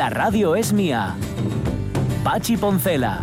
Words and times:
La 0.00 0.08
radio 0.08 0.56
es 0.56 0.72
mía. 0.72 1.14
Pachi 2.24 2.56
Poncela. 2.56 3.22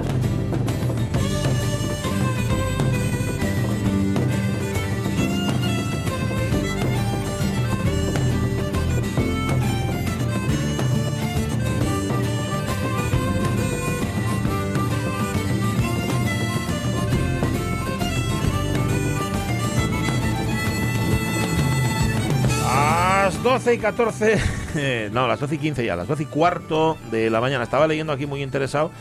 Las 23.27 23.43
12 23.43 23.73
y 23.73 23.77
14, 23.79 24.33
eh, 24.35 24.39
no, 25.11 25.27
las 25.27 25.39
12 25.39 25.55
y 25.55 25.57
15 25.57 25.85
ya, 25.85 25.95
las 25.95 26.07
12 26.07 26.23
y 26.23 26.25
cuarto 26.27 26.97
de 27.11 27.29
la 27.29 27.41
mañana. 27.41 27.63
Estaba 27.63 27.87
leyendo 27.87 28.13
aquí 28.13 28.25
muy 28.25 28.41
interesado. 28.43 28.91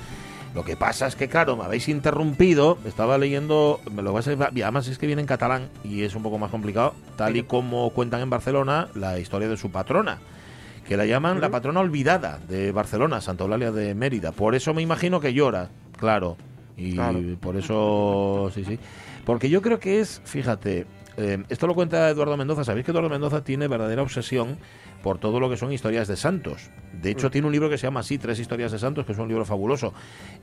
Lo 0.55 0.65
que 0.65 0.75
pasa 0.75 1.07
es 1.07 1.17
que, 1.17 1.29
claro, 1.29 1.57
me 1.57 1.65
habéis 1.65 1.89
interrumpido. 1.89 2.79
Estaba 2.87 3.19
leyendo, 3.19 3.81
me 3.95 4.03
lo 4.03 4.13
vas 4.15 4.27
a 4.29 4.33
y 4.55 4.63
además 4.63 4.89
es 4.89 4.97
que 4.99 5.07
viene 5.07 5.21
en 5.21 5.27
catalán 5.29 5.69
y 5.85 6.03
es 6.03 6.15
un 6.15 6.23
poco 6.23 6.39
más 6.39 6.51
complicado, 6.51 6.95
tal 7.17 7.37
y 7.37 7.43
como 7.43 7.91
cuentan 7.91 8.23
en 8.23 8.31
Barcelona 8.31 8.89
la 8.95 9.19
historia 9.19 9.49
de 9.49 9.59
su 9.59 9.71
patrona, 9.71 10.19
que 10.89 10.97
la 10.97 11.05
llaman 11.05 11.43
la 11.43 11.51
patrona 11.51 11.81
olvidada 11.81 12.39
de 12.49 12.73
Barcelona, 12.73 13.21
Santa 13.21 13.45
Eulalia 13.45 13.71
de 13.71 13.95
Mérida. 13.95 14.33
Por 14.33 14.55
eso 14.55 14.73
me 14.73 14.81
imagino 14.81 15.21
que 15.21 15.35
llora, 15.35 15.69
claro. 15.99 16.39
Y 16.79 16.93
Claro. 16.95 17.21
por 17.41 17.57
eso, 17.57 18.51
sí, 18.55 18.65
sí. 18.65 18.79
Porque 19.27 19.51
yo 19.51 19.61
creo 19.61 19.79
que 19.79 20.01
es, 20.01 20.23
fíjate, 20.25 20.87
eh, 21.19 21.43
esto 21.51 21.67
lo 21.67 21.75
cuenta 21.75 22.09
Eduardo 22.09 22.37
Mendoza. 22.39 22.65
Sabéis 22.65 22.85
que 22.87 22.93
Eduardo 22.93 23.11
Mendoza 23.11 23.43
tiene 23.45 23.69
verdadera 23.69 24.03
obsesión 24.03 24.57
por 25.03 25.19
todo 25.19 25.41
lo 25.41 25.49
que 25.51 25.57
son 25.57 25.73
historias 25.73 26.09
de 26.09 26.17
santos. 26.17 26.71
De 26.93 27.11
hecho, 27.11 27.29
Mm. 27.29 27.31
tiene 27.31 27.47
un 27.47 27.53
libro 27.53 27.69
que 27.71 27.77
se 27.79 27.87
llama 27.87 28.01
así, 28.01 28.17
Tres 28.19 28.39
historias 28.41 28.73
de 28.73 28.79
santos, 28.79 29.05
que 29.07 29.13
es 29.13 29.19
un 29.19 29.29
libro 29.29 29.45
fabuloso 29.45 29.93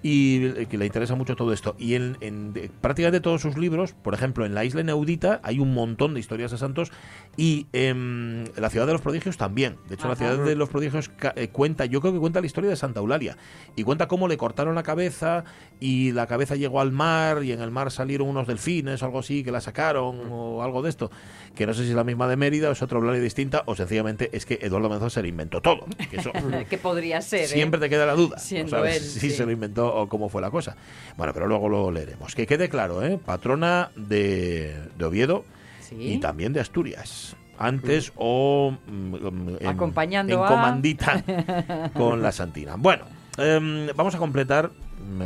y 0.02 0.66
que 0.66 0.78
le 0.78 0.86
interesa 0.86 1.16
mucho 1.16 1.36
todo 1.36 1.52
esto. 1.54 1.76
Y 1.80 1.96
en, 1.96 2.18
en 2.22 2.54
de- 2.54 2.70
prácticamente 2.82 3.20
todos 3.22 3.42
sus 3.42 3.58
libros, 3.58 3.94
por 3.94 4.14
ejemplo, 4.14 4.46
en 4.46 4.54
La 4.54 4.64
Isla 4.64 4.82
Inaudita 4.82 5.40
hay 5.44 5.60
un 5.60 5.74
montón 5.74 6.14
de 6.14 6.20
historias 6.20 6.52
de 6.52 6.58
santos 6.58 6.92
y 7.38 7.68
en 7.74 8.50
La 8.56 8.70
Ciudad 8.70 8.86
de 8.86 8.94
los 8.94 9.02
Prodigios 9.02 9.38
también. 9.38 9.78
De 9.90 9.96
hecho, 9.96 10.08
La. 10.08 10.16
Ciudad 10.16 10.38
de 10.46 10.56
los 10.56 10.70
Prodigios 10.70 11.10
eh, 11.36 11.48
cuenta, 11.50 11.86
yo 11.86 12.00
creo 12.02 12.14
que 12.14 12.20
cuenta 12.20 12.40
la 12.40 12.46
historia 12.46 12.70
de 12.70 12.76
Santa 12.76 13.00
Eulalia 13.00 13.36
y 13.76 13.84
cuenta 13.84 14.08
cómo 14.08 14.28
le 14.28 14.38
cortaron 14.38 14.76
la 14.76 14.84
cabeza 14.84 15.44
y 15.80 16.12
la 16.12 16.28
cabeza 16.28 16.56
llegó 16.56 16.80
al 16.82 16.92
mar 16.92 17.44
y 17.44 17.52
en 17.52 17.62
el 17.62 17.72
mar 17.72 17.90
salieron 17.92 18.28
unos 18.28 18.48
delfines 18.48 19.02
o 19.02 19.06
algo 19.06 19.20
así 19.20 19.44
que 19.44 19.52
la 19.52 19.60
sacaron 19.62 20.22
o 20.32 20.62
algo 20.64 20.82
de 20.84 20.90
esto. 20.90 21.10
Que 21.56 21.66
no 21.66 21.74
sé 21.74 21.84
si 21.84 21.90
es 21.90 21.96
la 21.96 22.04
misma 22.04 22.28
de 22.28 22.36
Mérida 22.38 22.70
o 22.70 22.72
es 22.74 22.82
otra 22.82 23.00
Eulalia 23.00 23.22
distinta 23.22 23.64
o 23.66 23.76
sencillamente 23.76 24.30
es 24.34 24.43
que 24.46 24.60
Eduardo 24.62 24.90
Mendoza 24.90 25.10
se 25.10 25.22
le 25.22 25.28
inventó 25.30 25.62
todo. 25.62 25.86
Que 26.10 26.18
eso 26.18 26.32
que 26.70 26.78
podría 26.78 27.22
ser. 27.22 27.42
¿eh? 27.42 27.48
siempre 27.48 27.80
te 27.80 27.90
queda 27.90 28.06
la 28.06 28.14
duda. 28.14 28.38
Siendo 28.40 28.72
¿no 28.72 28.78
sabes 28.84 28.98
él, 28.98 29.04
si 29.04 29.20
sí. 29.20 29.32
se 29.32 29.46
lo 29.46 29.52
inventó 29.52 29.94
o 29.94 30.08
cómo 30.10 30.30
fue 30.30 30.42
la 30.42 30.52
cosa. 30.52 30.76
Bueno, 31.18 31.34
pero 31.34 31.48
luego 31.48 31.70
lo 31.70 31.92
leeremos. 31.92 32.36
Que 32.36 32.46
quede 32.48 32.70
claro, 32.70 33.04
¿eh? 33.04 33.20
Patrona 33.24 33.92
de, 33.96 34.76
de 34.98 35.06
Oviedo 35.06 35.46
Sí. 35.82 35.96
y 36.00 36.18
también 36.20 36.54
de 36.54 36.60
Asturias. 36.62 37.36
Antes 37.58 38.12
o 38.16 38.76
mm, 38.88 38.92
mm, 39.16 39.58
en, 39.60 39.68
Acompañando 39.68 40.34
en 40.34 40.40
a- 40.44 40.48
comandita 40.48 41.24
con 41.94 42.22
la 42.22 42.32
Santina. 42.32 42.76
Bueno, 42.78 43.06
em, 43.38 43.88
vamos 43.96 44.16
a 44.16 44.18
completar. 44.18 44.72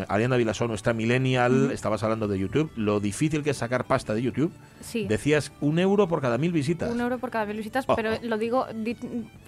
Ariana 0.07 0.37
Vilasó, 0.37 0.67
nuestra 0.67 0.93
millennial, 0.93 1.71
estabas 1.71 2.03
hablando 2.03 2.27
de 2.27 2.37
YouTube, 2.39 2.71
lo 2.75 2.99
difícil 2.99 3.43
que 3.43 3.51
es 3.51 3.57
sacar 3.57 3.85
pasta 3.85 4.13
de 4.13 4.21
YouTube. 4.21 4.51
Sí. 4.81 5.05
Decías 5.07 5.51
un 5.61 5.79
euro 5.79 6.07
por 6.07 6.21
cada 6.21 6.37
mil 6.37 6.51
visitas. 6.51 6.91
Un 6.91 7.01
euro 7.01 7.17
por 7.17 7.29
cada 7.31 7.45
mil 7.45 7.57
visitas, 7.57 7.85
Oh, 7.87 7.95
pero 7.95 8.13
oh. 8.13 8.17
lo 8.21 8.37
digo, 8.37 8.65
di- 8.73 8.97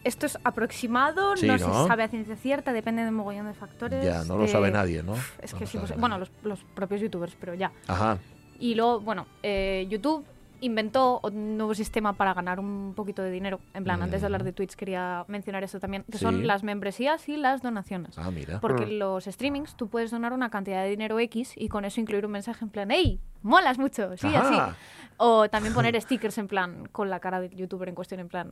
esto 0.04 0.26
es 0.26 0.38
aproximado, 0.44 1.36
Sí, 1.38 1.48
no, 1.48 1.58
¿no? 1.58 1.82
se 1.84 1.88
sabe 1.88 2.04
a 2.04 2.08
ciencia 2.08 2.36
cierta, 2.36 2.74
depende 2.74 3.04
de 3.04 3.10
un 3.10 3.16
mogollón 3.16 3.48
de 3.48 3.54
factores. 3.54 4.04
Ya, 4.04 4.24
no 4.24 4.38
lo 4.38 4.46
eh, 4.46 4.48
sabe 4.48 4.72
nadie, 4.72 5.04
¿no? 5.04 5.16
Es 5.42 5.54
que 5.54 5.66
sí, 5.66 5.78
pues, 5.78 5.96
bueno, 5.98 6.18
los, 6.18 6.32
los 6.44 6.60
propios 6.76 7.02
youtubers, 7.02 7.36
pero 7.40 7.54
ya. 7.54 7.72
Ajá. 7.88 8.18
Y 8.60 8.76
luego, 8.76 9.00
bueno, 9.00 9.26
eh, 9.44 9.88
YouTube 9.90 10.26
inventó 10.62 11.20
un 11.24 11.58
nuevo 11.58 11.74
sistema 11.74 12.14
para 12.14 12.34
ganar 12.34 12.60
un 12.60 12.94
poquito 12.96 13.22
de 13.22 13.32
dinero. 13.32 13.60
En 13.74 13.84
plan, 13.84 14.02
antes 14.02 14.22
de 14.22 14.26
hablar 14.28 14.44
de 14.44 14.52
Twitch 14.54 14.76
quería 14.76 15.26
mencionar 15.28 15.64
esto 15.64 15.80
también, 15.80 16.04
que 16.12 16.18
Sí. 16.18 16.24
son 16.24 16.46
las 16.48 16.64
membresías 16.64 17.28
y 17.30 17.38
las 17.38 17.62
donaciones. 17.62 18.18
Ah, 18.18 18.32
mira. 18.32 18.60
Porque 18.60 18.86
Mm. 18.86 18.90
en 18.90 19.00
los 19.00 19.26
streamings 19.26 19.76
tú 19.76 19.88
puedes 19.88 20.12
donar 20.12 20.34
una 20.34 20.50
cantidad 20.50 20.84
de 20.84 20.90
dinero 20.90 21.20
X 21.20 21.54
y 21.56 21.70
con 21.70 21.86
eso 21.86 22.02
incluir 22.02 22.26
un 22.26 22.32
mensaje 22.32 22.64
en 22.66 22.70
plan, 22.72 22.92
¡Ey! 22.92 23.20
¡Molas 23.42 23.78
mucho! 23.78 24.18
Sí, 24.18 24.28
Ajá. 24.28 24.66
así. 24.68 24.76
O 25.18 25.50
también 25.50 25.74
poner 25.74 26.00
stickers 26.02 26.38
en 26.38 26.48
plan, 26.48 26.88
con 26.92 27.10
la 27.10 27.20
cara 27.20 27.40
del 27.42 27.56
youtuber 27.56 27.88
en 27.90 27.96
cuestión, 27.96 28.20
en 28.20 28.28
plan, 28.30 28.52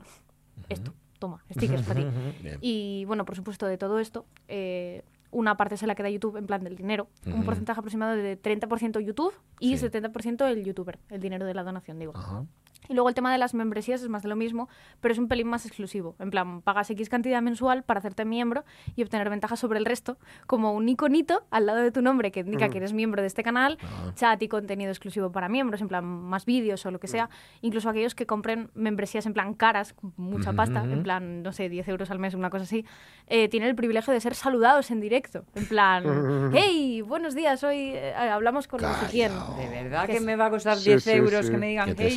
esto, 0.69 0.93
toma, 1.19 1.43
stickers 1.51 1.83
para 1.83 1.99
ti. 2.01 2.07
Bien. 2.41 2.57
Y 2.61 3.05
bueno, 3.05 3.25
por 3.25 3.35
supuesto, 3.35 3.65
de 3.67 3.77
todo 3.77 3.99
esto, 3.99 4.25
eh, 4.47 5.03
una 5.31 5.57
parte 5.57 5.77
se 5.77 5.87
la 5.87 5.95
queda 5.95 6.09
YouTube 6.09 6.37
en 6.37 6.47
plan 6.47 6.63
del 6.63 6.75
dinero. 6.75 7.07
Un 7.25 7.43
porcentaje 7.43 7.79
aproximado 7.79 8.15
de 8.15 8.41
30% 8.41 8.99
YouTube 8.99 9.33
y 9.59 9.77
Sí. 9.77 9.85
70% 9.85 10.45
el 10.47 10.63
youtuber, 10.63 10.99
el 11.09 11.19
dinero 11.21 11.45
de 11.45 11.53
la 11.53 11.63
donación, 11.63 11.99
digo. 11.99 12.13
Ajá. 12.15 12.45
Y 12.89 12.93
luego 12.93 13.09
el 13.09 13.15
tema 13.15 13.31
de 13.31 13.37
las 13.37 13.53
membresías 13.53 14.01
es 14.01 14.09
más 14.09 14.23
de 14.23 14.29
lo 14.29 14.35
mismo, 14.35 14.69
pero 15.01 15.11
es 15.11 15.17
un 15.19 15.27
pelín 15.27 15.47
más 15.47 15.65
exclusivo. 15.65 16.15
En 16.19 16.29
plan, 16.29 16.61
pagas 16.61 16.89
X 16.89 17.09
cantidad 17.09 17.41
mensual 17.41 17.83
para 17.83 17.99
hacerte 17.99 18.23
miembro 18.25 18.63
y 18.95 19.03
obtener 19.03 19.29
ventajas 19.29 19.59
sobre 19.59 19.79
el 19.79 19.85
resto, 19.85 20.17
como 20.45 20.73
un 20.73 20.87
iconito 20.87 21.43
al 21.51 21.65
lado 21.65 21.79
de 21.79 21.91
tu 21.91 22.01
nombre 22.01 22.31
que 22.31 22.41
indica 22.41 22.69
que 22.69 22.77
eres 22.77 22.93
miembro 22.93 23.21
de 23.21 23.27
este 23.27 23.43
canal, 23.43 23.77
Ah. 23.83 24.11
chat 24.15 24.41
y 24.41 24.47
contenido 24.47 24.89
exclusivo 24.91 25.31
para 25.31 25.49
miembros, 25.49 25.81
en 25.81 25.87
plan 25.87 26.05
más 26.05 26.45
vídeos 26.45 26.85
o 26.85 26.91
lo 26.91 26.99
que 26.99 27.07
sea. 27.07 27.29
Incluso 27.61 27.89
aquellos 27.89 28.15
que 28.15 28.25
compren 28.25 28.69
membresías 28.73 29.25
en 29.25 29.33
plan 29.33 29.53
caras, 29.53 29.93
con 29.93 30.13
mucha 30.17 30.53
pasta, 30.53 30.83
en 30.83 31.03
plan, 31.03 31.43
no 31.43 31.51
sé, 31.51 31.69
10 31.69 31.87
euros 31.89 32.09
al 32.11 32.19
mes, 32.19 32.33
una 32.35 32.49
cosa 32.49 32.63
así, 32.63 32.85
eh, 33.27 33.49
tienen 33.49 33.69
el 33.69 33.75
privilegio 33.75 34.13
de 34.13 34.19
ser 34.21 34.35
saludados 34.35 34.91
en 34.91 35.01
directo. 35.01 35.43
En 35.55 35.65
plan, 35.67 36.03
hey, 36.53 37.01
buenos 37.01 37.35
días, 37.35 37.63
hoy 37.63 37.91
eh, 37.93 38.13
hablamos 38.15 38.67
con 38.67 38.81
no 38.81 38.93
sé 38.93 39.07
quién. 39.11 39.31
De 39.57 39.69
verdad 39.83 40.05
Que 40.07 40.19
me 40.19 40.35
va 40.35 40.45
a 40.45 40.49
costar 40.49 40.77
Sí, 40.77 40.89
10 40.91 41.03
sí, 41.03 41.11
euros 41.11 41.45
sí. 41.45 41.51
que 41.51 41.57
me 41.57 41.67
digan 41.67 41.89
Que 41.89 41.95
te 41.95 42.03
"Hey". 42.07 42.15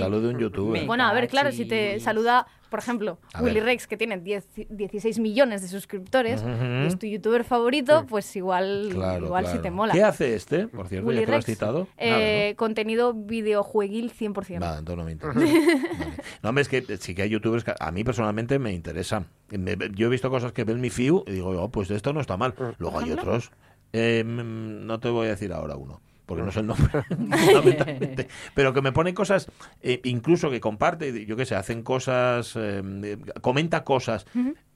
Me 0.59 0.85
Bueno, 0.85 1.05
a 1.05 1.13
ver, 1.13 1.29
claro, 1.29 1.53
si 1.53 1.65
te 1.65 1.99
saluda, 2.01 2.47
por 2.71 2.79
ejemplo, 2.79 3.19
A 3.35 3.43
Willy 3.43 3.57
ver. 3.57 3.65
Rex, 3.65 3.87
que 3.87 3.97
tiene 3.97 4.19
10 4.19 4.47
16 4.69 5.19
millones 5.19 5.63
de 5.63 5.69
suscriptores, 5.69 6.43
Ujú. 6.43 6.51
y 6.85 6.87
es 6.87 6.99
tu 6.99 7.07
youtuber 7.07 7.45
favorito, 7.45 8.07
pues 8.09 8.35
igual, 8.37 8.91
Claro, 8.93 9.27
igual 9.27 9.45
claro. 9.45 9.57
si 9.57 9.63
te 9.63 9.71
mola. 9.71 9.93
¿Qué 9.93 10.03
hace 10.05 10.35
este, 10.35 10.69
por 10.69 10.89
cierto, 10.89 11.09
Willy 11.09 11.21
ya 11.21 11.27
que 11.27 11.31
lo 11.33 11.37
has 11.39 11.47
Rex, 11.47 11.59
citado? 11.59 11.89
eh, 11.99 12.55
Contenido 12.57 13.13
videojueguil 13.15 14.13
100%. 14.13 14.61
Nada, 14.61 14.79
entonces 14.79 14.99
no 14.99 15.05
me 15.05 15.13
interesa. 15.13 15.39
Vale. 15.41 16.17
No, 16.43 16.49
hombre, 16.51 16.63
es 16.63 16.69
que 16.69 16.97
sí 16.99 17.15
que 17.15 17.23
hay 17.23 17.31
youtubers 17.31 17.65
que 17.65 17.75
a 17.79 17.91
mí 17.91 18.05
personalmente 18.05 18.59
me 18.59 18.73
interesan. 18.73 19.27
Me- 19.51 19.77
yo 19.95 20.07
he 20.07 20.11
visto 20.11 20.31
cosas 20.31 20.53
que 20.53 20.65
ven 20.65 20.81
mi 20.81 20.91
fiu 20.91 21.25
y 21.27 21.33
digo, 21.33 21.51
oh, 21.61 21.71
pues 21.71 21.91
esto 21.91 22.13
no 22.13 22.21
está 22.21 22.37
mal. 22.37 22.55
Luego 22.79 22.99
hay 23.01 23.11
otros, 23.13 23.51
eh, 23.93 24.23
mm, 24.25 24.87
no 24.87 25.01
te 25.01 25.09
voy 25.09 25.27
a 25.27 25.31
decir 25.31 25.53
ahora 25.53 25.77
uno. 25.77 26.01
Porque 26.31 26.45
no 26.45 26.53
sé 26.53 26.61
el 26.61 26.67
nombre, 26.69 26.89
fundamentalmente. 27.09 28.29
Pero 28.55 28.73
que 28.73 28.81
me 28.83 28.93
pone 28.93 29.13
cosas, 29.15 29.49
eh, 29.83 30.01
incluso 30.05 30.49
que 30.49 30.61
comparte, 30.61 31.27
yo 31.27 31.37
qué 31.37 31.45
sé, 31.45 31.57
hacen 31.57 31.83
cosas, 31.83 32.55
eh, 32.57 33.19
comenta 33.41 33.83
cosas. 33.83 34.27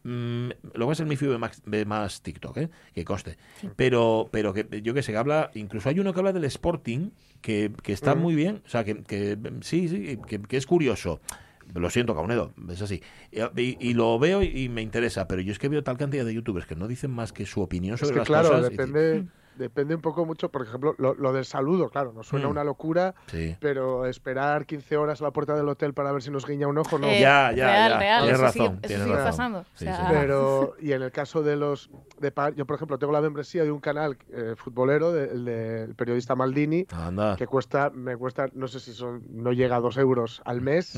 Mm, 0.02 0.50
luego 0.74 0.90
es 0.90 0.98
el 0.98 1.06
mi 1.06 1.14
fiu 1.14 1.30
de 1.30 1.38
más, 1.38 1.62
de 1.64 1.84
más 1.84 2.22
TikTok, 2.22 2.56
¿eh? 2.58 2.70
que 2.92 3.04
coste. 3.04 3.36
Pero, 3.76 4.28
pero 4.32 4.52
que 4.52 4.66
yo 4.82 4.94
que 4.94 5.02
sé, 5.04 5.12
que 5.12 5.18
habla, 5.18 5.52
incluso 5.54 5.88
hay 5.88 6.00
uno 6.00 6.12
que 6.12 6.18
habla 6.18 6.32
del 6.32 6.44
Sporting, 6.44 7.10
que, 7.40 7.70
que 7.84 7.92
está 7.92 8.16
muy 8.16 8.34
bien, 8.34 8.62
o 8.66 8.68
sea, 8.68 8.82
que, 8.82 9.04
que 9.04 9.38
sí, 9.60 9.88
sí, 9.88 10.18
que, 10.26 10.42
que 10.42 10.56
es 10.56 10.66
curioso. 10.66 11.20
Lo 11.72 11.88
siento, 11.88 12.16
Caunedo, 12.16 12.52
es 12.68 12.82
así. 12.82 13.00
Y, 13.30 13.40
y- 13.62 13.76
y 13.80 13.94
lo 13.94 14.18
veo 14.18 14.42
y, 14.42 14.48
y 14.64 14.68
me 14.68 14.82
interesa, 14.82 15.28
pero 15.28 15.40
yo 15.40 15.52
es 15.52 15.60
que 15.60 15.68
veo 15.68 15.84
tal 15.84 15.96
cantidad 15.96 16.24
de 16.24 16.34
youtubers 16.34 16.66
que 16.66 16.74
no 16.74 16.88
dicen 16.88 17.12
más 17.12 17.32
que 17.32 17.46
su 17.46 17.62
opinión 17.62 17.94
Es 17.94 18.00
sobre 18.00 18.14
que 18.14 18.18
las 18.18 18.26
claro, 18.28 18.48
cosas. 18.50 18.70
depende, 18.70 19.24
depende 19.56 19.94
un 19.94 20.00
poco 20.00 20.24
mucho, 20.26 20.48
por 20.50 20.62
ejemplo, 20.62 20.94
lo, 20.98 21.14
lo 21.14 21.32
del 21.32 21.44
saludo, 21.44 21.88
claro, 21.88 22.12
nos 22.12 22.26
suena 22.28 22.46
Mm. 22.48 22.50
una 22.50 22.64
locura, 22.64 23.14
Sí. 23.26 23.56
pero 23.60 24.06
esperar 24.06 24.66
15 24.66 24.96
horas 24.96 25.20
a 25.20 25.24
la 25.24 25.30
puerta 25.30 25.54
del 25.54 25.68
hotel 25.68 25.94
para 25.94 26.12
ver 26.12 26.22
si 26.22 26.30
nos 26.30 26.46
guiña 26.46 26.66
un 26.66 26.78
ojo, 26.78 26.98
no. 26.98 27.06
Eh, 27.06 27.20
Ya, 27.20 27.52
ya, 27.52 27.66
real, 27.66 27.90
ya. 27.92 27.98
real, 27.98 28.22
Tienes 28.24 28.40
eso 28.40 28.52
sigue- 28.52 28.64
razón, 28.66 28.78
eso 28.82 28.94
sigue 29.04 29.14
razón. 29.16 29.24
pasando. 29.30 29.58
O 29.60 29.64
Sí, 29.74 29.84
sea, 29.84 29.96
sí. 29.96 30.02
Pero, 30.10 30.74
y 30.80 30.92
en 30.92 31.02
el 31.02 31.12
caso 31.12 31.42
de 31.42 31.56
los 31.56 31.90
de 32.20 32.32
yo 32.56 32.66
por 32.66 32.76
ejemplo 32.76 32.98
tengo 32.98 33.12
la 33.12 33.20
membresía 33.20 33.64
de 33.64 33.70
un 33.72 33.80
canal 33.80 34.16
eh, 34.32 34.54
futbolero, 34.56 35.12
de- 35.12 35.24
el 35.30 35.44
del 35.44 35.94
periodista 35.94 36.34
Maldini, 36.34 36.86
Anda. 36.92 37.36
que 37.36 37.46
cuesta, 37.46 37.90
me 37.90 38.16
cuesta, 38.16 38.48
no 38.54 38.66
sé 38.68 38.80
si 38.80 38.92
son, 38.92 39.22
no 39.30 39.52
llega 39.52 39.76
a 39.76 39.80
dos 39.80 39.96
euros 39.96 40.42
al 40.44 40.60
mes. 40.60 40.94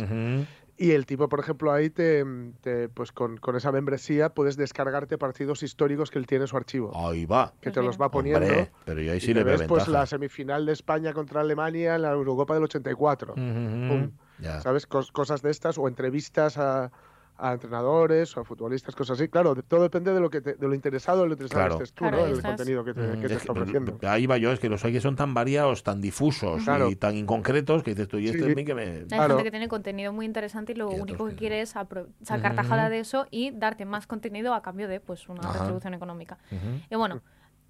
Y 0.78 0.90
el 0.93 1.06
tipo, 1.06 1.28
por 1.31 1.40
ejemplo, 1.40 1.73
ahí 1.73 1.88
te, 1.88 2.23
te- 2.61 2.88
pues 2.90 3.11
con, 3.11 3.38
con 3.38 3.56
esa 3.56 3.73
membresía 3.73 4.28
puedes 4.34 4.56
descargarte 4.58 5.17
partidos 5.17 5.62
históricos 5.62 6.11
que 6.11 6.19
él 6.19 6.26
tiene 6.26 6.44
en 6.44 6.49
su 6.49 6.56
archivo, 6.58 6.93
Ahí 6.94 7.25
va. 7.25 7.55
que 7.62 7.70
Pues 7.70 7.75
te 7.76 7.82
los 7.82 7.99
va 7.99 8.11
poniendo. 8.11 8.40
Hombre, 8.46 8.70
pero 8.84 9.00
yo 9.00 9.12
ahí 9.12 9.19
y 9.19 9.20
sí 9.23 9.28
te 9.28 9.34
le 9.34 9.44
veo 9.44 9.52
ves 9.58 9.67
pues 9.69 9.84
ventaja. 9.87 9.99
la 10.00 10.06
semifinal 10.06 10.67
de 10.67 10.73
España 10.73 11.14
contra 11.14 11.40
Alemania 11.40 11.94
en 11.94 12.02
la 12.02 12.11
Eurocopa 12.12 12.52
del 12.55 12.64
84. 12.64 13.32
Ujú, 13.32 13.40
ujú. 13.43 13.88
Pum. 13.88 14.11
Ya. 14.38 14.61
¿Sabes? 14.61 14.87
Cos- 14.87 15.11
cosas 15.12 15.40
de 15.40 15.50
estas 15.50 15.78
o 15.78 15.88
entrevistas 15.88 16.58
a, 16.58 16.93
a 17.38 17.53
entrenadores 17.53 18.37
o 18.37 18.41
a 18.41 18.44
futbolistas, 18.44 18.94
cosas 18.94 19.19
así. 19.21 19.29
Claro, 19.29 19.55
de- 19.55 19.62
todo 19.62 19.83
depende 19.83 20.12
de 20.12 20.21
lo 20.21 20.31
que 20.31 20.41
te- 20.41 20.55
de 20.55 20.67
lo 20.69 20.75
interesado, 20.75 21.23
de 21.23 21.27
lo 21.29 21.33
interesado 21.35 21.61
Claro. 21.62 21.79
que 21.79 21.85
estés 21.85 21.94
tú, 21.94 22.05
Claro, 22.05 22.17
¿no? 22.19 22.23
ahí 22.25 22.31
El 22.31 22.37
estás. 22.38 22.50
contenido 22.56 22.85
que 22.85 22.94
te, 22.94 23.00
Mm, 23.00 23.21
que 23.21 23.29
te 23.29 23.35
es 23.35 23.41
está 23.43 23.53
que, 23.53 23.59
ofreciendo. 23.61 23.99
Ahí 24.03 24.27
va 24.27 24.37
yo, 24.38 24.53
es 24.53 24.61
que 24.61 24.69
los 24.69 24.85
hay 24.85 24.93
que 24.93 25.00
son 25.00 25.17
tan 25.17 25.35
variados, 25.35 25.83
tan 25.83 26.00
difusos 26.00 26.65
Claro. 26.65 26.88
y 26.91 26.97
tan 26.97 27.17
inconcretos 27.17 27.83
que 27.83 27.91
dices 27.91 28.09
tú, 28.09 28.19
y 28.19 28.27
este 28.29 28.44
Sí. 28.44 28.53
a 28.53 28.55
mí 28.55 28.65
que 28.65 28.75
me... 28.75 28.83
Hay 28.83 29.05
Claro. 29.06 29.29
gente 29.35 29.44
que 29.44 29.50
tiene 29.50 29.69
contenido 29.69 30.12
muy 30.12 30.25
interesante 30.27 30.73
y 30.73 30.77
lo 30.77 30.91
Y 30.93 31.00
único 31.00 31.27
que 31.27 31.33
que- 31.33 31.37
quiere 31.38 31.61
es 31.61 31.71
sacar 31.71 32.55
tajada 32.55 32.88
de 32.88 33.00
eso 33.00 33.27
y 33.31 33.50
darte 33.50 33.85
más 33.85 34.06
contenido 34.06 34.55
a 34.55 34.62
cambio 34.62 34.89
de 34.89 35.00
pues 35.00 35.29
una 35.29 35.41
Ajá. 35.43 35.59
retribución 35.61 35.94
económica. 35.94 36.39
Ujú. 36.50 36.81
Y 36.91 36.97
bueno, 36.97 37.21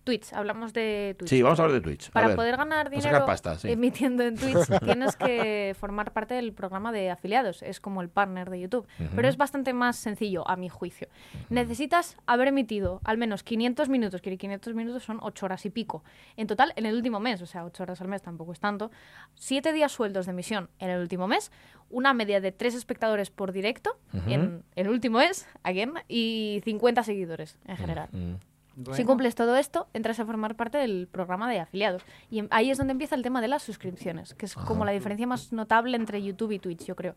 Twitch, 0.07 0.33
hablamos 0.33 0.73
de 0.73 1.17
Twitch. 1.19 1.29
Sí, 1.29 1.43
vamos 1.43 1.59
a 1.59 1.65
hablar 1.65 1.81
de 1.81 1.83
Twitch. 1.83 2.11
Para 2.13 2.29
ver, 2.29 2.37
poder 2.37 2.57
ganar 2.57 2.91
dinero 2.91 3.27
pasta, 3.27 3.59
sí. 3.59 3.73
emitiendo 3.73 4.23
en 4.23 4.37
Twitch 4.37 4.69
tienes 4.85 5.17
que 5.17 5.75
formar 5.79 6.13
parte 6.13 6.35
del 6.35 6.53
programa 6.53 6.93
de 6.93 7.11
afiliados. 7.11 7.61
Es 7.63 7.81
como 7.81 8.03
el 8.03 8.09
partner 8.09 8.49
de 8.49 8.61
YouTube. 8.61 8.87
Pero 9.17 9.29
es 9.29 9.37
bastante 9.37 9.73
más 9.73 9.97
sencillo, 9.97 10.49
a 10.49 10.55
mi 10.55 10.69
juicio. 10.69 11.09
Necesitas 11.51 12.17
haber 12.25 12.49
emitido 12.49 13.01
al 13.03 13.19
menos 13.19 13.43
500 13.43 13.89
minutos, 13.89 14.23
que 14.23 14.39
500 14.39 14.75
minutos 14.75 15.03
son 15.03 15.19
8 15.21 15.45
horas 15.45 15.67
y 15.67 15.71
pico. 15.71 16.05
En 16.37 16.47
total, 16.47 16.73
en 16.77 16.87
el 16.87 16.95
último 16.95 17.19
mes, 17.19 17.43
o 17.43 17.47
sea, 17.47 17.65
8 17.65 17.83
horas 17.83 18.01
al 18.01 18.07
mes 18.07 18.23
tampoco 18.23 18.53
es 18.53 18.61
tanto. 18.61 18.93
7 19.35 19.73
días 19.73 19.91
sueldos 19.91 20.27
de 20.27 20.33
emisión 20.33 20.71
en 20.79 20.91
el 20.91 21.01
último 21.01 21.27
mes. 21.27 21.51
Una 21.91 22.15
media 22.15 22.41
de 22.41 22.53
3 22.53 22.77
espectadores 22.77 23.31
por 23.31 23.51
directo 23.51 23.99
en 24.29 24.63
el 24.77 24.89
último 24.89 25.19
mes, 25.19 25.49
again, 25.65 25.95
y 26.07 26.61
50 26.65 27.03
seguidores 27.03 27.59
en 27.67 27.77
general. 27.77 28.09
Mm. 28.77 28.93
Si 28.93 29.05
cumples 29.05 29.35
todo 29.35 29.57
esto, 29.57 29.89
entras 29.95 30.21
a 30.21 30.27
formar 30.27 30.55
parte 30.55 30.79
del 30.79 31.09
programa 31.11 31.51
de 31.51 31.61
afiliados. 31.61 32.03
Y 32.31 32.39
em- 32.41 32.49
ahí 32.51 32.71
es 32.71 32.79
donde 32.79 32.93
empieza 32.93 33.15
el 33.15 33.23
tema 33.23 33.41
de 33.41 33.49
las 33.49 33.63
suscripciones, 33.63 34.35
que 34.35 34.47
es 34.47 34.55
como 34.55 34.85
la 34.85 34.93
diferencia 34.93 35.27
más 35.27 35.53
notable 35.53 35.97
entre 35.97 36.23
YouTube 36.23 36.53
y 36.53 36.59
Twitch, 36.59 36.85
yo 36.85 36.95
creo. 36.95 37.15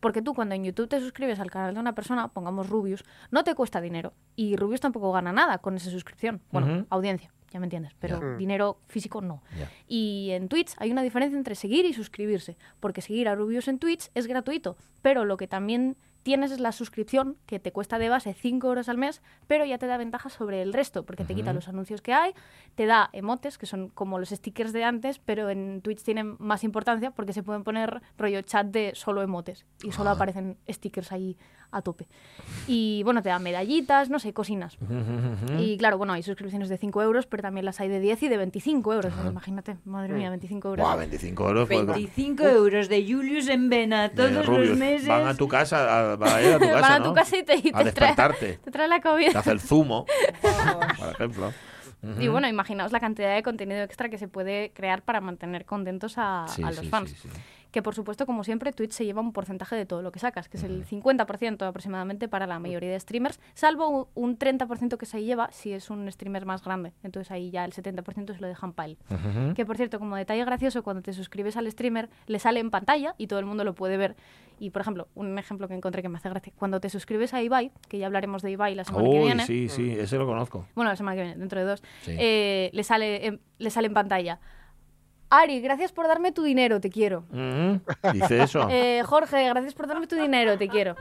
Porque 0.00 0.20
tú 0.20 0.34
cuando 0.34 0.54
en 0.54 0.64
YouTube 0.64 0.88
te 0.88 1.00
suscribes 1.00 1.40
al 1.40 1.50
canal 1.50 1.72
de 1.74 1.80
una 1.80 1.94
persona, 1.94 2.28
pongamos 2.28 2.68
Rubius, 2.68 3.02
no 3.30 3.44
te 3.44 3.54
cuesta 3.54 3.80
dinero. 3.80 4.12
Y 4.34 4.56
Rubius 4.56 4.80
tampoco 4.80 5.10
gana 5.12 5.32
nada 5.32 5.58
con 5.58 5.74
esa 5.76 5.90
suscripción. 5.90 6.42
Bueno, 6.52 6.84
audiencia, 6.90 7.32
ya 7.50 7.60
me 7.60 7.66
entiendes, 7.66 7.94
pero 7.98 8.20
Ya. 8.20 8.36
dinero 8.36 8.78
físico 8.88 9.22
no. 9.22 9.42
Y 9.88 10.30
en 10.32 10.48
Twitch 10.48 10.74
hay 10.78 10.92
una 10.92 11.02
diferencia 11.02 11.38
entre 11.38 11.54
seguir 11.54 11.86
y 11.86 11.94
suscribirse, 11.94 12.58
porque 12.78 13.00
seguir 13.00 13.26
a 13.28 13.34
Rubius 13.34 13.68
en 13.68 13.78
Twitch 13.78 14.10
es 14.14 14.26
gratuito, 14.26 14.76
pero 15.00 15.24
lo 15.24 15.38
que 15.38 15.48
también 15.48 15.96
tienes 16.26 16.50
es 16.50 16.58
la 16.58 16.72
suscripción 16.72 17.36
que 17.46 17.60
te 17.60 17.70
cuesta 17.70 18.00
de 18.00 18.08
base 18.08 18.34
5 18.34 18.66
euros 18.66 18.88
al 18.88 18.98
mes, 18.98 19.22
pero 19.46 19.64
ya 19.64 19.78
te 19.78 19.86
da 19.86 19.96
ventaja 19.96 20.28
sobre 20.28 20.60
el 20.60 20.72
resto, 20.72 21.04
porque 21.04 21.22
te 21.22 21.36
quita 21.36 21.52
los 21.52 21.68
anuncios 21.68 22.02
que 22.02 22.12
hay, 22.12 22.32
te 22.74 22.86
da 22.86 23.10
emotes, 23.12 23.58
que 23.58 23.66
son 23.66 23.90
como 23.90 24.18
los 24.18 24.30
stickers 24.30 24.72
de 24.72 24.82
antes, 24.82 25.20
pero 25.20 25.50
en 25.50 25.82
Twitch 25.82 26.02
tienen 26.02 26.34
más 26.40 26.64
importancia 26.64 27.12
porque 27.12 27.32
se 27.32 27.44
pueden 27.44 27.62
poner 27.62 28.02
rollo 28.18 28.42
chat 28.42 28.66
de 28.66 28.90
solo 28.96 29.22
emotes 29.22 29.66
y 29.84 29.92
solo 29.92 30.10
aparecen 30.10 30.56
stickers 30.68 31.12
ahí 31.12 31.36
a 31.70 31.82
tope. 31.82 32.08
Y 32.66 33.02
bueno, 33.04 33.22
te 33.22 33.28
da 33.28 33.38
medallitas, 33.38 34.10
no 34.10 34.18
sé, 34.18 34.32
cocinas. 34.32 34.78
Y 35.58 35.76
claro, 35.78 35.98
bueno, 35.98 36.12
hay 36.12 36.22
suscripciones 36.22 36.68
de 36.68 36.78
5 36.78 37.02
euros, 37.02 37.26
pero 37.26 37.42
también 37.42 37.66
las 37.66 37.80
hay 37.80 37.88
de 37.88 38.00
10 38.00 38.24
y 38.24 38.28
de 38.28 38.36
25 38.36 38.94
euros. 38.94 39.12
Imagínate, 39.26 39.76
madre 39.84 40.14
mía, 40.14 40.30
25 40.30 40.68
euros. 40.68 40.86
Buah, 40.86 40.96
25 40.96 41.48
euros. 41.48 41.68
pues, 41.68 41.86
25 41.86 42.44
euros 42.44 42.88
de 42.88 43.04
Julius 43.06 43.48
en 43.48 43.68
Vena 43.68 44.10
todos 44.10 44.46
los 44.46 44.76
meses. 44.76 45.08
Van 45.08 45.26
a 45.26 45.34
tu 45.34 45.48
casa, 45.48 46.12
a, 46.12 46.15
van 46.16 46.28
a 46.34 46.42
ir 46.42 46.52
a 46.54 46.58
tu 46.58 46.64
casa, 46.68 46.80
Van 46.80 46.92
a 46.92 46.98
¿no? 46.98 47.04
tu 47.06 47.14
casa 47.14 47.36
y 47.36 47.42
te, 47.42 47.54
y 47.56 47.58
A 47.58 47.60
te 47.62 47.70
trae, 47.70 47.84
despertarte. 47.84 48.58
te 48.64 48.70
trae 48.70 48.88
la 48.88 48.96
Te 48.96 49.02
comida. 49.02 49.38
hace 49.38 49.50
el 49.52 49.60
zumo, 49.60 50.06
por 50.98 51.08
ejemplo. 51.10 51.52
Y 52.20 52.28
bueno, 52.28 52.46
imaginaos 52.46 52.92
la 52.92 53.00
cantidad 53.00 53.34
de 53.34 53.42
contenido 53.42 53.82
extra 53.82 54.08
que 54.08 54.18
se 54.18 54.28
puede 54.28 54.70
crear 54.70 55.02
para 55.02 55.20
mantener 55.20 55.64
contentos 55.64 56.14
a, 56.18 56.46
Sí, 56.48 56.62
a 56.62 56.66
los 56.66 56.78
sí, 56.80 56.88
fans. 56.88 57.10
sí. 57.20 57.28
Que 57.72 57.82
por 57.82 57.94
supuesto, 57.94 58.24
como 58.26 58.44
siempre, 58.44 58.72
Twitch 58.72 58.92
se 58.92 59.04
lleva 59.04 59.20
un 59.20 59.32
porcentaje 59.32 59.74
de 59.76 59.84
todo 59.84 60.00
lo 60.00 60.10
que 60.12 60.18
sacas, 60.18 60.48
que 60.48 60.56
es 60.56 60.62
el 60.62 60.86
50% 60.86 61.66
aproximadamente 61.66 62.26
para 62.28 62.46
la 62.46 62.58
mayoría 62.58 62.90
de 62.90 62.98
streamers, 63.00 63.38
salvo 63.54 63.88
un- 63.88 64.06
un 64.14 64.38
30% 64.38 64.96
que 64.96 65.04
se 65.04 65.22
lleva 65.24 65.50
si 65.52 65.72
es 65.72 65.90
un 65.90 66.10
streamer 66.10 66.46
más 66.46 66.62
grande. 66.64 66.92
Entonces 67.02 67.30
ahí 67.32 67.50
ya 67.50 67.64
el 67.64 67.72
70% 67.72 68.34
se 68.34 68.40
lo 68.40 68.46
dejan 68.46 68.72
para 68.72 68.90
él. 68.90 68.98
Que 69.54 69.66
por 69.66 69.76
cierto, 69.76 69.98
como 69.98 70.16
detalle 70.16 70.44
gracioso, 70.44 70.82
cuando 70.82 71.02
te 71.02 71.12
suscribes 71.12 71.56
al 71.56 71.70
streamer, 71.70 72.08
le 72.28 72.38
sale 72.38 72.60
en 72.60 72.70
pantalla 72.70 73.14
y 73.18 73.26
todo 73.26 73.40
el 73.40 73.46
mundo 73.46 73.64
lo 73.64 73.74
puede 73.74 73.96
ver. 73.96 74.16
Y 74.58 74.70
por 74.70 74.80
ejemplo, 74.82 75.08
un 75.14 75.38
ejemplo 75.38 75.68
que 75.68 75.74
encontré 75.74 76.00
que 76.02 76.08
me 76.08 76.16
hace 76.18 76.30
gracia, 76.30 76.52
cuando 76.58 76.80
te 76.80 76.88
suscribes 76.88 77.34
a 77.34 77.42
Ibai, 77.42 77.72
que 77.88 77.98
ya 77.98 78.06
hablaremos 78.06 78.42
de 78.42 78.52
Ibai 78.52 78.74
la 78.74 78.84
semana 78.84 79.04
que 79.04 79.10
Uy, 79.10 79.24
viene. 79.24 79.44
sí, 79.46 79.68
sí, 79.68 79.90
ese 79.98 80.16
lo 80.16 80.26
conozco. 80.26 80.66
Bueno, 80.74 80.90
la 80.90 80.96
semana 80.96 81.16
que 81.16 81.22
viene, 81.22 81.38
dentro 81.38 81.60
de 81.60 81.66
dos. 81.66 81.82
Sí. 82.02 82.16
eh, 82.18 82.70
le, 82.72 82.82
sale 82.84 83.26
en, 83.26 83.40
le 83.58 83.70
sale 83.70 83.88
en 83.88 83.94
pantalla. 83.94 84.40
Ari, 85.28 85.60
gracias 85.60 85.92
por 85.92 86.06
darme 86.06 86.32
tu 86.32 86.42
dinero, 86.42 86.80
te 86.80 86.88
quiero. 86.88 87.24
Ujú. 87.30 87.80
Dice 88.12 88.42
eso. 88.42 88.68
Eh, 88.70 89.02
Jorge, 89.04 89.48
gracias 89.48 89.74
por 89.74 89.88
darme 89.88 90.06
tu 90.06 90.14
dinero, 90.16 90.56
te 90.56 90.68
quiero. 90.68 90.94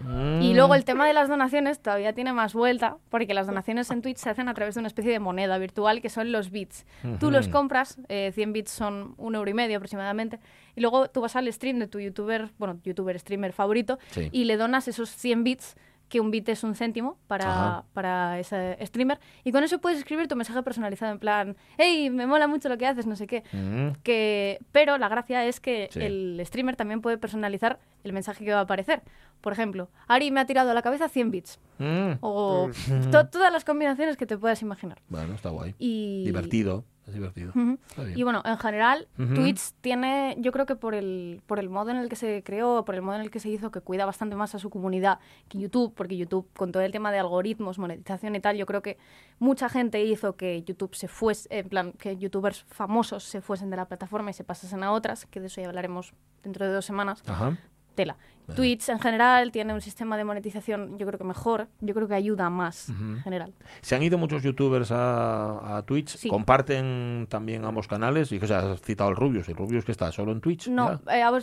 Mm. 0.00 0.42
Y 0.42 0.54
luego 0.54 0.74
el 0.74 0.84
tema 0.84 1.06
de 1.06 1.12
las 1.12 1.28
donaciones 1.28 1.80
todavía 1.80 2.12
tiene 2.12 2.32
más 2.32 2.52
vuelta, 2.54 2.96
porque 3.08 3.34
las 3.34 3.46
donaciones 3.46 3.90
en 3.90 4.02
Twitch 4.02 4.18
se 4.18 4.30
hacen 4.30 4.48
a 4.48 4.54
través 4.54 4.74
de 4.74 4.80
una 4.80 4.88
especie 4.88 5.10
de 5.12 5.20
moneda 5.20 5.56
virtual 5.58 6.00
que 6.02 6.08
son 6.10 6.32
los 6.32 6.50
bits. 6.50 6.84
Tú 7.18 7.30
los 7.30 7.48
compras, 7.48 7.98
eh, 8.08 8.30
100 8.34 8.52
bits 8.52 8.70
son 8.70 9.14
un 9.16 9.34
euro 9.34 9.50
y 9.50 9.54
medio 9.54 9.76
aproximadamente, 9.78 10.38
y 10.74 10.80
luego 10.80 11.08
tú 11.08 11.20
vas 11.20 11.36
al 11.36 11.50
stream 11.52 11.78
de 11.78 11.86
tu 11.86 11.98
youtuber, 12.00 12.50
bueno, 12.58 12.78
youtuber 12.84 13.18
streamer 13.18 13.52
favorito, 13.52 13.98
Sí. 14.10 14.28
y 14.32 14.44
le 14.44 14.56
donas 14.56 14.88
esos 14.88 15.08
100 15.10 15.44
bits 15.44 15.76
que 16.08 16.20
un 16.20 16.30
bit 16.30 16.48
es 16.50 16.62
un 16.62 16.74
céntimo 16.74 17.18
para, 17.26 17.84
para 17.92 18.38
ese 18.38 18.76
streamer, 18.86 19.18
y 19.42 19.50
con 19.52 19.64
eso 19.64 19.80
puedes 19.80 19.98
escribir 19.98 20.28
tu 20.28 20.36
mensaje 20.36 20.62
personalizado 20.62 21.10
en 21.12 21.18
plan, 21.18 21.56
hey, 21.78 22.10
me 22.10 22.26
mola 22.26 22.46
mucho 22.46 22.68
lo 22.68 22.78
que 22.78 22.86
haces, 22.86 23.06
no 23.06 23.16
sé 23.16 23.26
qué. 23.26 23.42
Mm. 23.52 24.00
Que, 24.02 24.60
pero 24.72 24.98
la 24.98 25.08
gracia 25.08 25.44
es 25.44 25.58
que 25.60 25.88
Sí. 25.90 26.00
el 26.00 26.40
streamer 26.44 26.76
también 26.76 27.00
puede 27.00 27.18
personalizar 27.18 27.80
el 28.04 28.12
mensaje 28.12 28.44
que 28.44 28.52
va 28.52 28.58
a 28.60 28.62
aparecer. 28.62 29.02
Por 29.40 29.52
ejemplo, 29.52 29.90
Ari 30.06 30.30
me 30.30 30.40
ha 30.40 30.46
tirado 30.46 30.70
a 30.70 30.74
la 30.74 30.82
cabeza 30.82 31.08
100 31.08 31.30
bits. 31.30 31.58
Mm. 31.78 32.12
O 32.20 32.70
to- 33.10 33.26
todas 33.28 33.52
las 33.52 33.64
combinaciones 33.64 34.16
que 34.16 34.26
te 34.26 34.38
puedas 34.38 34.62
imaginar. 34.62 35.00
Bueno, 35.08 35.34
está 35.34 35.50
guay. 35.50 35.74
Y... 35.78 36.24
Divertido. 36.24 36.84
Es 37.06 37.14
divertido. 37.14 37.50
Ujú. 37.50 37.78
Está 37.88 38.02
bien. 38.02 38.18
Y 38.18 38.22
bueno, 38.24 38.42
en 38.44 38.58
general. 38.58 39.08
Twitch 39.16 39.72
tiene, 39.80 40.36
yo 40.38 40.50
creo 40.50 40.66
que 40.66 40.74
por 40.74 40.94
el, 40.94 41.40
por 41.46 41.58
el 41.58 41.68
modo 41.68 41.90
en 41.90 41.98
el 41.98 42.08
que 42.08 42.16
se 42.16 42.42
creó, 42.42 42.84
por 42.84 42.94
el 42.96 43.02
modo 43.02 43.16
en 43.16 43.22
el 43.22 43.30
que 43.30 43.38
se 43.38 43.48
hizo, 43.48 43.70
que 43.70 43.80
cuida 43.80 44.04
bastante 44.06 44.34
más 44.34 44.54
a 44.54 44.58
su 44.58 44.70
comunidad 44.70 45.20
que 45.48 45.58
YouTube, 45.58 45.94
porque 45.94 46.16
YouTube, 46.16 46.48
con 46.56 46.72
todo 46.72 46.82
el 46.82 46.90
tema 46.90 47.12
de 47.12 47.18
algoritmos, 47.18 47.78
monetización 47.78 48.34
y 48.34 48.40
tal, 48.40 48.56
yo 48.56 48.66
creo 48.66 48.82
que 48.82 48.98
mucha 49.38 49.68
gente 49.68 50.02
hizo 50.02 50.36
que 50.36 50.62
YouTube 50.64 50.94
se 50.94 51.06
fuese, 51.06 51.48
en 51.50 51.68
plan, 51.68 51.92
que 51.92 52.16
youtubers 52.16 52.64
famosos 52.68 53.22
se 53.22 53.40
fuesen 53.40 53.70
de 53.70 53.76
la 53.76 53.86
plataforma 53.86 54.30
y 54.30 54.32
se 54.32 54.42
pasasen 54.42 54.82
a 54.82 54.92
otras, 54.92 55.26
que 55.26 55.40
de 55.40 55.46
eso 55.46 55.60
ya 55.60 55.68
hablaremos 55.68 56.12
dentro 56.42 56.66
de 56.66 56.72
dos 56.72 56.84
semanas. 56.84 57.22
Ajá. 57.26 57.56
Tela. 57.96 58.16
Twitch 58.54 58.88
en 58.90 59.00
general 59.00 59.50
tiene 59.50 59.74
un 59.74 59.80
sistema 59.80 60.16
de 60.16 60.22
monetización, 60.22 60.98
yo 60.98 61.06
creo 61.08 61.18
que 61.18 61.24
mejor, 61.24 61.66
yo 61.80 61.94
creo 61.94 62.06
que 62.06 62.14
ayuda 62.14 62.48
más 62.48 62.90
en 62.90 63.18
general. 63.22 63.52
Se 63.80 63.96
han 63.96 64.04
ido 64.04 64.18
muchos 64.18 64.44
youtubers 64.44 64.92
a, 64.92 65.78
a 65.78 65.82
Twitch. 65.82 66.16
Sí. 66.16 66.28
Comparten 66.28 67.26
también 67.28 67.64
ambos 67.64 67.88
canales. 67.88 68.30
Y 68.30 68.38
que 68.38 68.46
has 68.54 68.80
citado 68.82 69.10
el 69.10 69.16
Rubius. 69.16 69.48
¿El 69.48 69.56
Rubius 69.56 69.84
que 69.84 69.90
está 69.90 70.12
solo 70.12 70.30
en 70.30 70.40
Twitch? 70.40 70.68
No, 70.68 71.00
eh, 71.10 71.22
a 71.22 71.30
ver, 71.32 71.42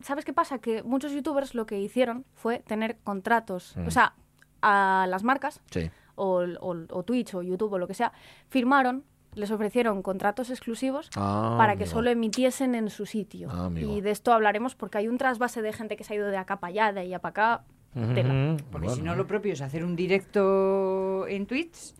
¿sabes 0.00 0.24
qué 0.24 0.32
pasa? 0.32 0.58
Que 0.58 0.82
muchos 0.82 1.12
youtubers 1.12 1.54
lo 1.54 1.64
que 1.64 1.78
hicieron 1.80 2.24
fue 2.34 2.58
tener 2.58 2.98
contratos, 3.04 3.76
Mm. 3.76 3.86
o 3.86 3.90
sea, 3.92 4.14
a 4.62 5.06
las 5.08 5.22
marcas, 5.22 5.60
Sí. 5.70 5.90
o, 6.16 6.42
o- 6.60 6.86
o 6.90 7.02
Twitch 7.04 7.34
o 7.34 7.42
YouTube 7.42 7.72
o 7.74 7.78
lo 7.78 7.86
que 7.86 7.94
sea, 7.94 8.12
firmaron, 8.48 9.04
les 9.34 9.50
ofrecieron 9.50 10.02
contratos 10.02 10.50
exclusivos 10.50 11.10
Ah, 11.16 11.54
para 11.58 11.76
que 11.76 11.84
amigo. 11.84 11.92
solo 11.96 12.10
emitiesen 12.10 12.74
en 12.74 12.90
su 12.90 13.06
sitio. 13.06 13.48
Ah, 13.50 13.70
y 13.74 14.00
de 14.00 14.10
esto 14.10 14.32
hablaremos 14.32 14.74
porque 14.74 14.98
hay 14.98 15.08
un 15.08 15.18
trasvase 15.18 15.62
de 15.62 15.72
gente 15.72 15.96
que 15.96 16.04
se 16.04 16.12
ha 16.14 16.16
ido 16.16 16.28
de 16.28 16.36
acá 16.36 16.60
para 16.60 16.70
allá, 16.70 16.92
de 16.92 17.00
allá 17.00 17.18
para 17.18 17.30
acá. 17.30 17.64
Tela. 18.14 18.32
Ujú. 18.54 18.56
Porque 18.70 18.86
Bueno. 18.86 18.94
si 18.94 19.02
no, 19.02 19.14
lo 19.14 19.26
propio 19.26 19.52
es 19.52 19.60
hacer 19.60 19.84
un 19.84 19.94
directo 19.96 21.26
en 21.28 21.46
Twitch 21.46 21.94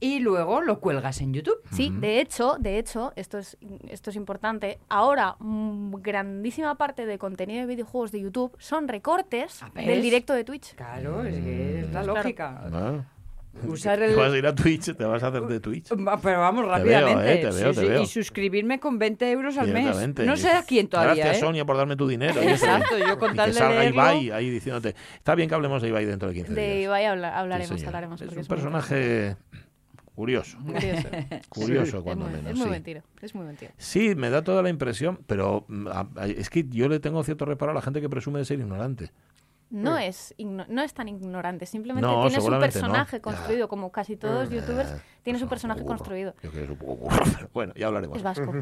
y 0.00 0.18
luego 0.18 0.60
lo 0.62 0.80
cuelgas 0.80 1.20
en 1.20 1.32
YouTube. 1.32 1.60
Sí, 1.72 1.92
de 1.96 2.20
hecho, 2.20 2.56
de 2.58 2.78
hecho, 2.80 3.12
esto 3.14 3.38
es, 3.38 3.56
esto 3.88 4.10
es 4.10 4.16
importante. 4.16 4.80
Ahora, 4.88 5.36
mm, 5.38 5.94
grandísima 6.00 6.74
parte 6.76 7.06
de 7.06 7.18
contenido 7.18 7.60
de 7.60 7.66
videojuegos 7.66 8.10
de 8.10 8.20
YouTube 8.20 8.56
son 8.58 8.88
recortes 8.88 9.62
Ah, 9.62 9.70
del 9.74 10.02
directo 10.02 10.32
de 10.32 10.42
Twitch. 10.42 10.74
Claro, 10.74 11.22
es 11.22 11.36
que 11.36 11.80
es 11.80 11.84
la 11.92 12.02
Claro. 12.02 12.14
lógica. 12.16 13.04
Usar 13.66 13.98
Te 14.00 14.14
vas 14.14 14.26
a 14.26 14.32
el... 14.32 14.36
ir 14.38 14.46
a 14.46 14.54
Twitch, 14.54 14.94
te 14.96 15.04
vas 15.04 15.22
a 15.22 15.28
hacer 15.28 15.42
de 15.42 15.60
Twitch. 15.60 15.92
Va, 15.92 16.18
Pero 16.20 16.40
vamos, 16.40 16.62
Te 16.64 16.82
veo, 16.82 17.00
rápidamente. 17.00 17.32
eh, 17.34 17.36
te 17.38 17.42
veo, 17.50 17.52
Sí, 17.52 17.80
te 17.80 17.86
sí, 17.86 17.88
veo. 17.92 18.02
Y 18.02 18.06
suscribirme 18.06 18.80
con 18.80 18.98
20 18.98 19.30
euros 19.30 19.58
al 19.58 19.68
mes. 19.72 20.16
No 20.24 20.36
sé 20.36 20.50
a 20.50 20.62
quién 20.62 20.88
todavía, 20.88 21.14
Gracias, 21.14 21.36
¿eh? 21.36 21.40
Sonia, 21.40 21.64
por 21.64 21.76
darme 21.76 21.96
tu 21.96 22.08
dinero. 22.08 22.40
Exacto, 22.40 22.96
yo 22.98 23.18
con 23.18 23.34
tal 23.36 23.46
que 23.46 23.52
de 23.52 23.58
salga 23.58 23.80
leerlo- 23.84 23.92
Ibai 23.94 24.30
ahí 24.30 24.50
diciéndote. 24.50 24.94
Está 25.16 25.34
bien 25.34 25.48
que 25.48 25.54
hablemos 25.54 25.82
de 25.82 25.88
Ibai 25.88 26.04
dentro 26.06 26.28
de 26.28 26.34
15 26.34 26.54
De 26.54 26.60
días. 26.66 26.84
Ibai 26.84 27.04
habla- 27.06 27.28
Sí, 27.30 27.34
hablaremos, 27.38 27.68
señor. 27.68 27.86
hablaremos. 27.86 28.20
Es 28.22 28.32
un 28.32 28.38
es 28.38 28.48
personaje 28.48 29.36
Curioso. 30.14 30.58
Curioso. 30.66 31.08
Curioso, 31.48 31.96
Es 31.98 32.02
cuando 32.02 32.24
muy, 32.26 32.34
menos. 32.34 32.50
es 32.50 32.56
muy 32.56 32.62
sí. 32.64 32.68
buen 32.68 32.82
tiro. 32.82 33.02
Es 33.22 33.34
muy 33.34 33.44
buen 33.44 33.56
tiro. 33.56 33.72
Sí, 33.78 34.14
me 34.14 34.28
da 34.30 34.42
toda 34.44 34.62
la 34.62 34.68
impresión, 34.68 35.20
pero 35.26 35.64
mm, 35.68 35.86
a- 35.88 36.08
a- 36.16 36.26
es 36.26 36.50
que 36.50 36.66
yo 36.68 36.88
le 36.88 37.00
tengo 37.00 37.22
cierto 37.24 37.44
reparo 37.44 37.72
a 37.72 37.74
la 37.74 37.82
gente 37.82 38.00
que 38.00 38.08
presume 38.08 38.38
de 38.38 38.44
ser 38.44 38.58
ignorante. 38.60 39.10
No 39.72 39.96
es, 39.98 40.34
no 40.38 40.82
es 40.82 40.92
tan 40.92 41.08
ignorante, 41.08 41.64
simplemente 41.66 42.06
No, 42.06 42.28
seguramente 42.28 42.78
no. 42.78 42.82
personaje 42.82 43.20
construido, 43.22 43.68
como 43.68 43.90
casi 43.90 44.16
todos 44.16 44.44
los 44.44 44.50
youtubers, 44.50 44.90
Eh, 44.90 45.00
tienes 45.22 45.40
pues 45.40 45.42
un 45.42 45.48
personaje 45.48 45.80
burro. 45.82 45.96
construido. 45.96 46.34
Yo 46.42 46.50
creo 46.50 46.52
que 46.52 46.64
es 46.64 46.70
un 46.70 46.76
poco 46.76 46.96
burro, 46.96 47.24
pero 47.36 47.50
bueno, 47.52 47.72
ya 47.76 47.86
hablaremos. 47.88 48.16
Es 48.16 48.22
vasco. 48.22 48.52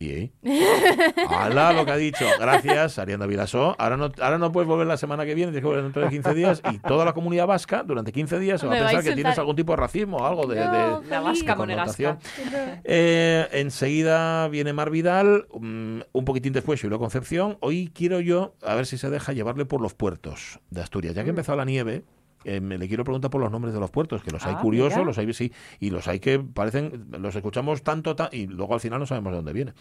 ¿Y 0.00 0.10
ahí? 0.10 0.32
¡Hala 1.30 1.72
lo 1.72 1.84
que 1.86 1.92
ha 1.92 1.96
dicho! 1.96 2.26
Gracias, 2.38 2.98
Arianda 2.98 3.26
Vilasó. 3.26 3.76
Ahora 3.78 3.96
no, 3.96 4.10
ahora 4.20 4.38
no 4.38 4.50
puedes 4.50 4.68
volver 4.68 4.86
la 4.88 4.96
semana 4.96 5.24
que 5.24 5.34
viene, 5.34 5.52
tienes 5.52 5.62
que 5.62 5.66
volver 5.68 5.84
dentro 5.84 6.02
de 6.02 6.08
15 6.08 6.34
días 6.34 6.62
y 6.72 6.78
toda 6.78 7.04
la 7.04 7.12
comunidad 7.12 7.46
vasca 7.46 7.84
durante 7.84 8.10
15 8.12 8.38
días 8.40 8.60
se 8.60 8.66
va 8.66 8.74
a 8.74 8.78
pensar 8.80 9.04
que 9.04 9.14
tienes 9.14 9.38
algún 9.38 9.54
tipo 9.56 9.72
de 9.72 9.76
racismo 9.76 10.16
o 10.18 10.26
algo 10.26 10.46
de, 10.46 10.56
No, 10.56 11.00
de- 11.00 11.08
La 11.08 11.20
vasca 11.20 11.54
connotación. 11.54 12.18
monegasca. 12.18 12.80
Eh, 12.84 13.48
enseguida 13.52 14.48
viene 14.48 14.72
Mar 14.72 14.90
Vidal, 14.90 15.46
mm, 15.54 16.00
un 16.12 16.24
poquitín 16.24 16.52
después 16.52 16.80
Julio 16.80 16.98
Concepción. 16.98 17.56
Hoy 17.60 17.90
quiero 17.94 18.20
yo, 18.20 18.56
a 18.62 18.74
ver 18.74 18.86
si 18.86 18.98
se 18.98 19.10
deja 19.10 19.32
llevarle 19.32 19.64
por 19.64 19.80
los 19.80 19.94
puertos 19.94 20.58
de 20.70 20.82
Asturias. 20.82 21.14
Ya 21.14 21.22
que 21.22 21.28
ha 21.28 21.30
empezado 21.30 21.56
la 21.56 21.64
nieve, 21.64 22.02
eh, 22.44 22.60
me 22.60 22.78
le 22.78 22.88
quiero 22.88 23.04
preguntar 23.04 23.30
por 23.30 23.40
los 23.40 23.50
nombres 23.50 23.74
de 23.74 23.80
los 23.80 23.90
puertos, 23.90 24.22
que 24.22 24.30
los 24.30 24.44
hay 24.46 24.54
Ah, 24.56 24.60
curiosos, 24.60 24.94
mira. 24.98 25.06
los 25.06 25.18
hay 25.18 25.32
sí, 25.32 25.52
y 25.80 25.90
los 25.90 26.06
hay 26.08 26.20
que 26.20 26.38
parecen, 26.38 27.06
los 27.18 27.34
escuchamos 27.34 27.82
tanto 27.82 28.14
ta- 28.16 28.28
y 28.32 28.46
luego 28.46 28.74
al 28.74 28.80
final 28.80 28.98
no 29.00 29.06
sabemos 29.06 29.32
de 29.32 29.36
dónde 29.36 29.52
viene. 29.52 29.72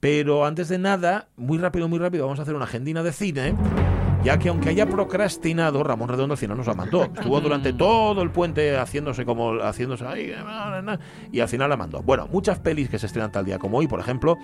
Pero 0.00 0.44
antes 0.44 0.68
de 0.68 0.78
nada, 0.78 1.28
muy 1.36 1.58
rápido, 1.58 1.88
muy 1.88 1.98
rápido, 1.98 2.24
vamos 2.24 2.38
a 2.38 2.42
hacer 2.42 2.54
una 2.54 2.64
agendina 2.64 3.02
de 3.02 3.12
cine. 3.12 3.54
Ya 4.24 4.36
que 4.36 4.48
aunque 4.48 4.70
haya 4.70 4.84
procrastinado, 4.86 5.84
Ramón 5.84 6.08
Redondo 6.08 6.32
al 6.34 6.38
final 6.38 6.56
nos 6.56 6.66
la 6.66 6.74
mandó. 6.74 7.04
Estuvo 7.04 7.40
durante 7.40 7.72
todo 7.72 8.20
el 8.22 8.30
puente 8.32 8.76
haciéndose 8.76 9.24
como 9.24 9.52
haciéndose 9.62 10.04
ahí, 10.04 10.32
y 11.30 11.38
al 11.38 11.48
final 11.48 11.70
la 11.70 11.76
mandó. 11.76 12.02
Bueno, 12.02 12.26
muchas 12.30 12.58
pelis 12.58 12.88
que 12.88 12.98
se 12.98 13.06
estrenan 13.06 13.30
tal 13.30 13.44
día 13.44 13.60
como 13.60 13.78
hoy, 13.78 13.86
por 13.86 14.00
ejemplo, 14.00 14.36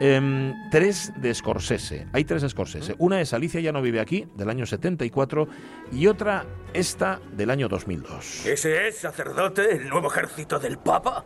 em, 0.00 0.54
tres 0.70 1.12
de 1.16 1.34
Scorsese. 1.34 2.06
Hay 2.12 2.24
tres 2.24 2.42
de 2.42 2.48
Scorsese. 2.48 2.94
Una 2.98 3.20
es 3.20 3.32
Alicia 3.32 3.60
ya 3.60 3.72
no 3.72 3.82
vive 3.82 4.00
aquí, 4.00 4.26
del 4.34 4.50
año 4.50 4.66
74, 4.66 5.48
y 5.92 6.06
otra 6.06 6.44
esta 6.72 7.20
del 7.32 7.50
año 7.50 7.68
2002. 7.68 8.46
¿Ese 8.46 8.88
es, 8.88 8.98
sacerdote, 8.98 9.72
el 9.72 9.88
nuevo 9.88 10.08
ejército 10.08 10.58
del 10.58 10.78
Papa? 10.78 11.24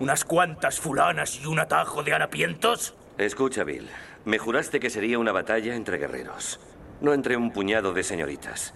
¿Unas 0.00 0.24
cuantas 0.24 0.80
fulanas 0.80 1.40
y 1.42 1.46
un 1.46 1.58
atajo 1.58 2.02
de 2.02 2.14
harapientos? 2.14 2.94
Escucha, 3.18 3.64
Bill. 3.64 3.88
Me 4.24 4.38
juraste 4.38 4.80
que 4.80 4.90
sería 4.90 5.18
una 5.18 5.32
batalla 5.32 5.74
entre 5.74 5.98
guerreros, 5.98 6.60
no 7.00 7.12
entre 7.12 7.36
un 7.36 7.52
puñado 7.52 7.92
de 7.92 8.02
señoritas. 8.02 8.74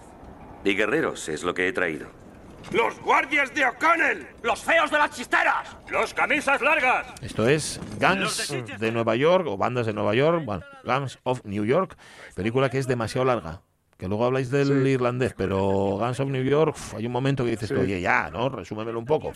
Y 0.63 0.75
guerreros 0.75 1.29
es 1.29 1.43
lo 1.43 1.53
que 1.53 1.67
he 1.67 1.73
traído. 1.73 2.24
¡Los 2.71 2.99
guardias 3.01 3.53
de 3.53 3.65
O'Connell! 3.65 4.27
¡Los 4.43 4.61
feos 4.63 4.91
de 4.91 4.97
las 4.97 5.11
chisteras! 5.11 5.77
¡Los 5.89 6.13
camisas 6.13 6.61
largas! 6.61 7.07
Esto 7.21 7.47
es 7.47 7.79
Gangs 7.99 8.53
de 8.79 8.91
Nueva 8.91 9.15
York 9.15 9.45
o 9.47 9.57
bandas 9.57 9.85
de 9.85 9.93
Nueva 9.93 10.13
York, 10.15 10.43
bueno, 10.45 10.63
Gangs 10.83 11.19
of 11.23 11.41
New 11.45 11.63
York, 11.65 11.95
película 12.35 12.69
que 12.69 12.79
es 12.79 12.87
demasiado 12.87 13.25
larga. 13.25 13.61
Que 13.97 14.07
luego 14.09 14.25
habláis 14.25 14.51
del 14.51 14.83
Sí. 14.83 14.89
irlandés, 14.89 15.33
pero 15.37 15.97
Gangs 15.97 16.19
of 16.19 16.27
New 16.29 16.43
York, 16.43 16.75
uf, 16.75 16.95
hay 16.95 17.05
un 17.05 17.11
momento 17.13 17.45
que 17.45 17.51
dices, 17.51 17.69
Sí. 17.69 17.75
oye, 17.75 18.01
ya, 18.01 18.29
¿no? 18.29 18.49
Resúmemelo 18.49 18.99
un 18.99 19.05
poco. 19.05 19.31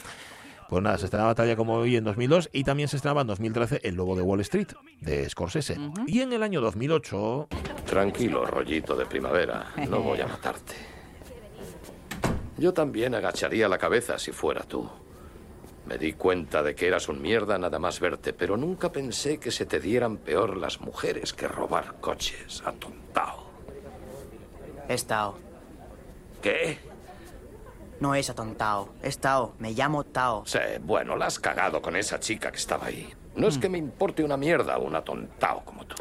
Pues 0.68 0.84
nada, 0.84 0.98
se 0.98 1.06
estrenaba 1.06 1.32
batalla 1.32 1.56
como 1.56 1.76
hoy 1.76 1.96
en 1.96 2.04
2002 2.04 2.50
y 2.52 2.64
también 2.64 2.90
se 2.90 2.98
estrenaba 2.98 3.22
en 3.22 3.28
2013 3.28 3.80
El 3.84 3.96
Lobo 3.96 4.16
de 4.16 4.22
Wall 4.22 4.42
Street, 4.42 4.68
de 5.02 5.28
Scorsese. 5.30 5.78
Y 6.08 6.22
en 6.22 6.34
el 6.34 6.44
año 6.44 6.62
2008, 6.62 7.48
Tranquilo, 7.86 8.46
rollito 8.46 8.96
de 8.96 9.06
primavera. 9.06 9.66
No 9.90 10.02
voy 10.02 10.20
a 10.22 10.28
matarte. 10.28 10.76
Yo 12.60 12.74
también 12.74 13.16
agacharía 13.16 13.70
la 13.70 13.78
cabeza 13.78 14.20
si 14.20 14.34
fuera 14.34 14.64
tú. 14.64 14.88
Me 15.86 15.98
di 15.98 16.12
cuenta 16.12 16.62
de 16.62 16.76
que 16.76 16.88
eras 16.88 17.08
un 17.08 17.22
mierda 17.22 17.58
nada 17.58 17.80
más 17.80 18.02
verte, 18.02 18.34
pero 18.34 18.58
nunca 18.58 18.92
pensé 18.92 19.40
que 19.40 19.50
se 19.50 19.66
te 19.66 19.80
dieran 19.80 20.18
peor 20.18 20.58
las 20.58 20.82
mujeres 20.82 21.32
que 21.32 21.48
robar 21.48 22.02
coches. 22.02 22.62
Atontao. 22.66 23.50
Es 24.90 25.06
Tao. 25.06 25.38
¿Qué? 26.42 26.80
No 28.02 28.14
es 28.14 28.30
atontao. 28.30 28.90
Es 29.02 29.20
Tao. 29.20 29.54
Me 29.58 29.72
llamo 29.72 30.04
Tao. 30.04 30.44
Sí, 30.46 30.60
bueno, 30.82 31.16
la 31.16 31.28
has 31.28 31.40
cagado 31.40 31.82
con 31.82 31.96
esa 31.96 32.20
chica 32.20 32.52
que 32.52 32.58
estaba 32.58 32.88
ahí. 32.88 33.10
No 33.36 33.48
es 33.48 33.58
que 33.58 33.70
me 33.70 33.78
importe 33.78 34.22
una 34.22 34.36
mierda 34.36 34.78
un 34.78 34.96
atontao 34.96 35.64
como 35.64 35.86
tú. 35.86 35.96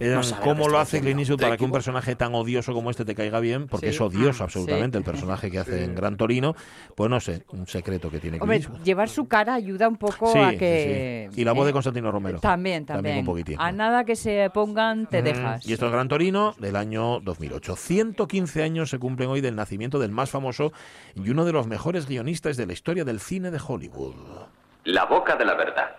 No 0.00 0.20
¿cómo 0.42 0.68
lo 0.68 0.78
hace. 0.78 1.00
Clint 1.00 1.20
Eastwood 1.20 1.40
para 1.40 1.56
que 1.56 1.64
un 1.64 1.72
personaje 1.72 2.16
tan 2.16 2.34
odioso 2.34 2.72
como 2.72 2.90
este 2.90 3.04
te 3.04 3.14
caiga 3.14 3.38
bien? 3.40 3.66
Porque 3.68 3.88
Sí. 3.90 3.94
es 3.94 4.00
odioso 4.00 4.44
absolutamente 4.44 4.96
sí. 4.96 4.98
el 4.98 5.04
personaje 5.04 5.50
que 5.50 5.58
hace 5.60 5.84
en 5.84 5.94
Gran 5.94 6.16
Torino. 6.16 6.54
Pues 6.94 7.10
no 7.10 7.20
sé, 7.20 7.42
un 7.52 7.66
secreto 7.66 8.10
que 8.10 8.18
tiene 8.18 8.38
Clint 8.38 8.42
Hombre, 8.42 8.56
Eastwood. 8.56 8.82
llevar 8.82 9.08
su 9.08 9.28
cara 9.28 9.54
ayuda 9.54 9.88
un 9.88 9.96
poco 9.96 10.32
Sí, 10.32 10.38
a 10.38 10.56
que... 10.56 11.28
sí. 11.32 11.40
Y 11.40 11.44
la 11.44 11.52
voz 11.52 11.64
de 11.66 11.70
¿eh? 11.70 11.72
Constantino 11.74 12.10
Romero. 12.10 12.40
También, 12.40 12.86
también. 12.86 13.18
un 13.18 13.24
poquitín. 13.26 13.56
A 13.60 13.72
nada 13.72 14.04
que 14.04 14.16
se 14.16 14.48
pongan, 14.54 15.06
te 15.06 15.22
dejas. 15.22 15.66
Y 15.66 15.72
esto 15.74 15.86
es 15.86 15.92
Gran 15.92 16.08
Torino 16.08 16.54
del 16.58 16.76
año 16.76 17.20
2008. 17.20 17.76
115 17.76 18.62
años 18.62 18.90
se 18.90 18.98
cumplen 18.98 19.28
hoy 19.28 19.40
del 19.40 19.54
nacimiento 19.56 19.98
del 19.98 20.10
más 20.12 20.30
famoso 20.30 20.72
y 21.14 21.28
uno 21.30 21.44
de 21.44 21.52
los 21.52 21.66
mejores 21.66 22.06
guionistas 22.06 22.56
de 22.56 22.66
la 22.66 22.72
historia 22.72 23.04
del 23.04 23.20
cine 23.20 23.50
de 23.50 23.60
Hollywood. 23.66 24.14
La 24.84 25.04
boca 25.04 25.36
de 25.36 25.44
la 25.44 25.54
verdad. 25.54 25.90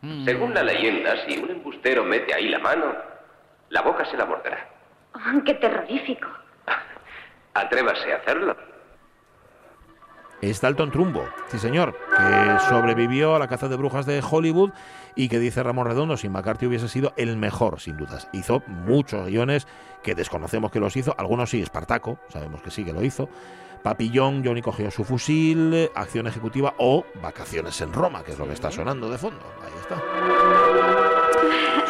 Mm. 0.00 0.24
Según 0.24 0.54
la 0.54 0.62
leyenda, 0.62 1.14
si 1.26 1.36
un 1.38 1.50
embustero 1.50 2.04
mete 2.04 2.34
ahí 2.34 2.48
la 2.48 2.58
mano, 2.58 2.86
la 3.74 3.82
boca 3.82 4.04
se 4.04 4.16
la 4.16 4.24
morderá. 4.24 4.68
¡Qué 5.44 5.54
terrorífico! 5.54 6.28
Atrévase 7.54 8.12
a 8.12 8.16
hacerlo. 8.16 8.56
Es 10.40 10.60
Dalton 10.60 10.90
Trumbo, 10.90 11.24
sí 11.48 11.58
señor, 11.58 11.96
que 12.16 12.58
sobrevivió 12.68 13.34
a 13.34 13.38
la 13.38 13.48
caza 13.48 13.68
de 13.68 13.76
brujas 13.76 14.04
de 14.04 14.22
Hollywood 14.28 14.70
y 15.16 15.28
que 15.28 15.38
dice 15.38 15.62
Ramón 15.62 15.86
Redondo, 15.86 16.16
si 16.16 16.28
McCarthy 16.28 16.66
hubiese 16.66 16.88
sido 16.88 17.14
el 17.16 17.36
mejor, 17.36 17.80
sin 17.80 17.96
dudas. 17.96 18.28
Hizo 18.32 18.62
muchos 18.66 19.26
guiones 19.26 19.66
que 20.02 20.14
desconocemos 20.14 20.70
que 20.70 20.80
los 20.80 20.96
hizo, 20.96 21.14
algunos 21.18 21.50
sí, 21.50 21.62
Espartaco, 21.62 22.18
sabemos 22.28 22.62
que 22.62 22.70
sí 22.70 22.84
que 22.84 22.92
lo 22.92 23.02
hizo. 23.02 23.28
Papillón, 23.82 24.44
Johnny 24.44 24.62
cogió 24.62 24.90
su 24.90 25.04
fusil, 25.04 25.90
Acción 25.94 26.26
Ejecutiva 26.26 26.74
o 26.78 27.06
Vacaciones 27.22 27.80
en 27.80 27.92
Roma, 27.92 28.22
que 28.22 28.32
es 28.32 28.38
lo 28.38 28.46
que 28.46 28.52
está 28.52 28.70
sonando 28.70 29.08
de 29.08 29.18
fondo. 29.18 29.44
Ahí 29.62 29.72
está. 29.80 30.43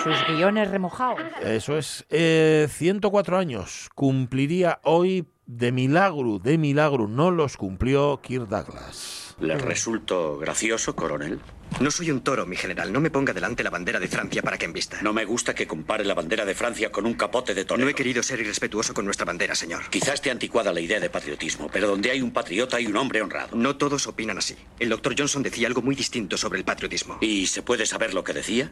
Sus 0.05 0.37
guiones 0.37 0.71
remojados. 0.71 1.21
Eso 1.43 1.79
es. 1.79 2.05
Eh, 2.11 2.69
104 2.71 3.39
años 3.39 3.89
cumpliría 3.95 4.79
hoy 4.85 5.27
de 5.47 5.73
milagro, 5.73 6.39
de 6.39 6.59
milagro, 6.59 7.09
no 7.09 7.31
los 7.31 7.57
cumplió 7.57 8.21
Kirk 8.23 8.49
Douglas. 8.49 9.35
¿Le 9.41 9.57
resulto 9.57 10.39
gracioso, 10.39 10.95
coronel? 10.95 11.41
No 11.81 11.91
soy 11.91 12.11
un 12.11 12.21
toro, 12.21 12.47
mi 12.47 12.55
general. 12.55 12.93
No 12.93 13.01
me 13.01 13.11
ponga 13.11 13.33
delante 13.33 13.65
la 13.65 13.71
bandera 13.71 13.99
de 13.99 14.07
Francia 14.07 14.43
para 14.43 14.59
que 14.59 14.65
embista. 14.65 15.03
No 15.03 15.13
me 15.13 15.25
gusta 15.25 15.55
que 15.55 15.67
compare 15.67 16.05
la 16.05 16.15
bandera 16.15 16.45
de 16.45 16.55
Francia 16.55 16.93
con 16.93 17.05
un 17.05 17.15
capote 17.15 17.53
de 17.53 17.65
torero. 17.65 17.85
No 17.85 17.91
he 17.91 17.95
querido 17.95 18.23
ser 18.23 18.41
irrespetuoso 18.41 18.95
con 18.95 19.05
nuestra 19.05 19.25
bandera, 19.25 19.55
señor. 19.55 19.91
Quizás 19.91 20.21
te 20.21 20.31
anticuada 20.31 20.73
la 20.73 20.81
idea 20.81 21.01
de 21.01 21.11
patriotismo, 21.11 21.69
pero 21.73 21.89
donde 21.89 22.11
hay 22.11 22.21
un 22.21 22.31
patriota 22.31 22.77
hay 22.77 22.87
un 22.87 22.97
hombre 22.97 23.23
honrado. 23.23 23.57
No 23.57 23.77
todos 23.77 24.07
opinan 24.07 24.39
así. 24.39 24.55
El 24.79 24.91
doctor 24.91 25.15
Johnson 25.19 25.43
decía 25.43 25.67
algo 25.67 25.83
muy 25.83 25.97
distinto 25.97 26.37
sobre 26.37 26.59
el 26.59 26.65
patriotismo. 26.65 27.19
¿Y 27.21 27.47
se 27.47 27.63
puede 27.63 27.87
saber 27.87 28.15
lo 28.15 28.23
que 28.23 28.35
decía? 28.35 28.71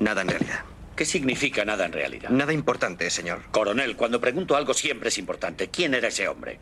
Nada 0.00 0.22
en 0.22 0.28
realidad. 0.28 0.60
¿Qué 0.96 1.04
significa 1.04 1.64
nada 1.64 1.86
en 1.86 1.92
realidad? 1.92 2.30
Nada 2.30 2.52
importante, 2.52 3.08
señor. 3.10 3.42
Coronel, 3.52 3.94
cuando 3.96 4.20
pregunto 4.20 4.56
algo 4.56 4.74
siempre 4.74 5.10
es 5.10 5.18
importante. 5.18 5.68
¿Quién 5.68 5.94
era 5.94 6.08
ese 6.08 6.26
hombre? 6.26 6.58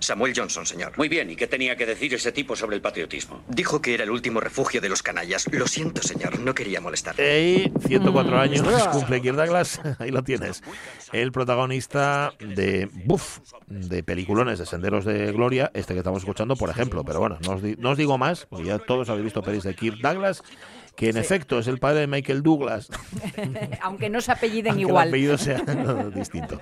Samuel 0.00 0.34
Johnson, 0.36 0.66
señor. 0.66 0.92
Muy 0.98 1.08
bien, 1.08 1.30
¿y 1.30 1.36
qué 1.36 1.46
tenía 1.46 1.76
que 1.76 1.86
decir 1.86 2.12
ese 2.12 2.30
tipo 2.32 2.56
sobre 2.56 2.76
el 2.76 2.82
patriotismo? 2.82 3.42
Dijo 3.48 3.80
que 3.80 3.94
era 3.94 4.04
el 4.04 4.10
último 4.10 4.40
refugio 4.40 4.80
de 4.82 4.88
los 4.90 5.02
canallas. 5.02 5.46
Lo 5.52 5.66
siento, 5.66 6.02
señor. 6.02 6.38
No 6.40 6.54
quería 6.54 6.80
molestar. 6.80 7.18
Ey, 7.18 7.72
104 7.86 8.38
años 8.38 8.66
¡Ostras! 8.66 8.88
cumple 8.88 9.22
Kirk 9.22 9.36
Douglas, 9.36 9.80
ahí 9.98 10.10
lo 10.10 10.22
tienes. 10.22 10.62
El 11.12 11.32
protagonista 11.32 12.32
de 12.38 12.88
Buff, 13.06 13.38
de 13.66 14.02
peliculones 14.02 14.58
de 14.58 14.66
Senderos 14.66 15.04
de 15.06 15.32
Gloria, 15.32 15.70
este 15.74 15.94
que 15.94 16.00
estamos 16.00 16.18
escuchando, 16.22 16.56
por 16.56 16.68
ejemplo. 16.70 17.02
Pero 17.04 17.20
bueno, 17.20 17.38
no 17.46 17.52
os, 17.52 17.62
di- 17.62 17.76
no 17.78 17.90
os 17.90 17.96
digo 17.96 18.18
más, 18.18 18.44
porque 18.46 18.66
ya 18.66 18.78
todos 18.78 19.08
habéis 19.08 19.24
visto 19.24 19.42
pelis 19.42 19.62
de 19.62 19.74
Kirk 19.74 20.00
Douglas, 20.02 20.42
que 20.96 21.08
en 21.08 21.16
efecto 21.16 21.58
es 21.58 21.66
el 21.66 21.78
padre 21.78 22.00
de 22.00 22.06
Michael 22.06 22.42
Douglas. 22.42 22.88
Aunque 23.82 24.08
no 24.08 24.20
se 24.20 24.32
apelliden 24.32 24.72
Aunque 24.72 24.82
igual. 24.82 25.08
el 25.08 25.12
apellido 25.12 25.38
sea 25.38 25.58
distinto. 26.14 26.60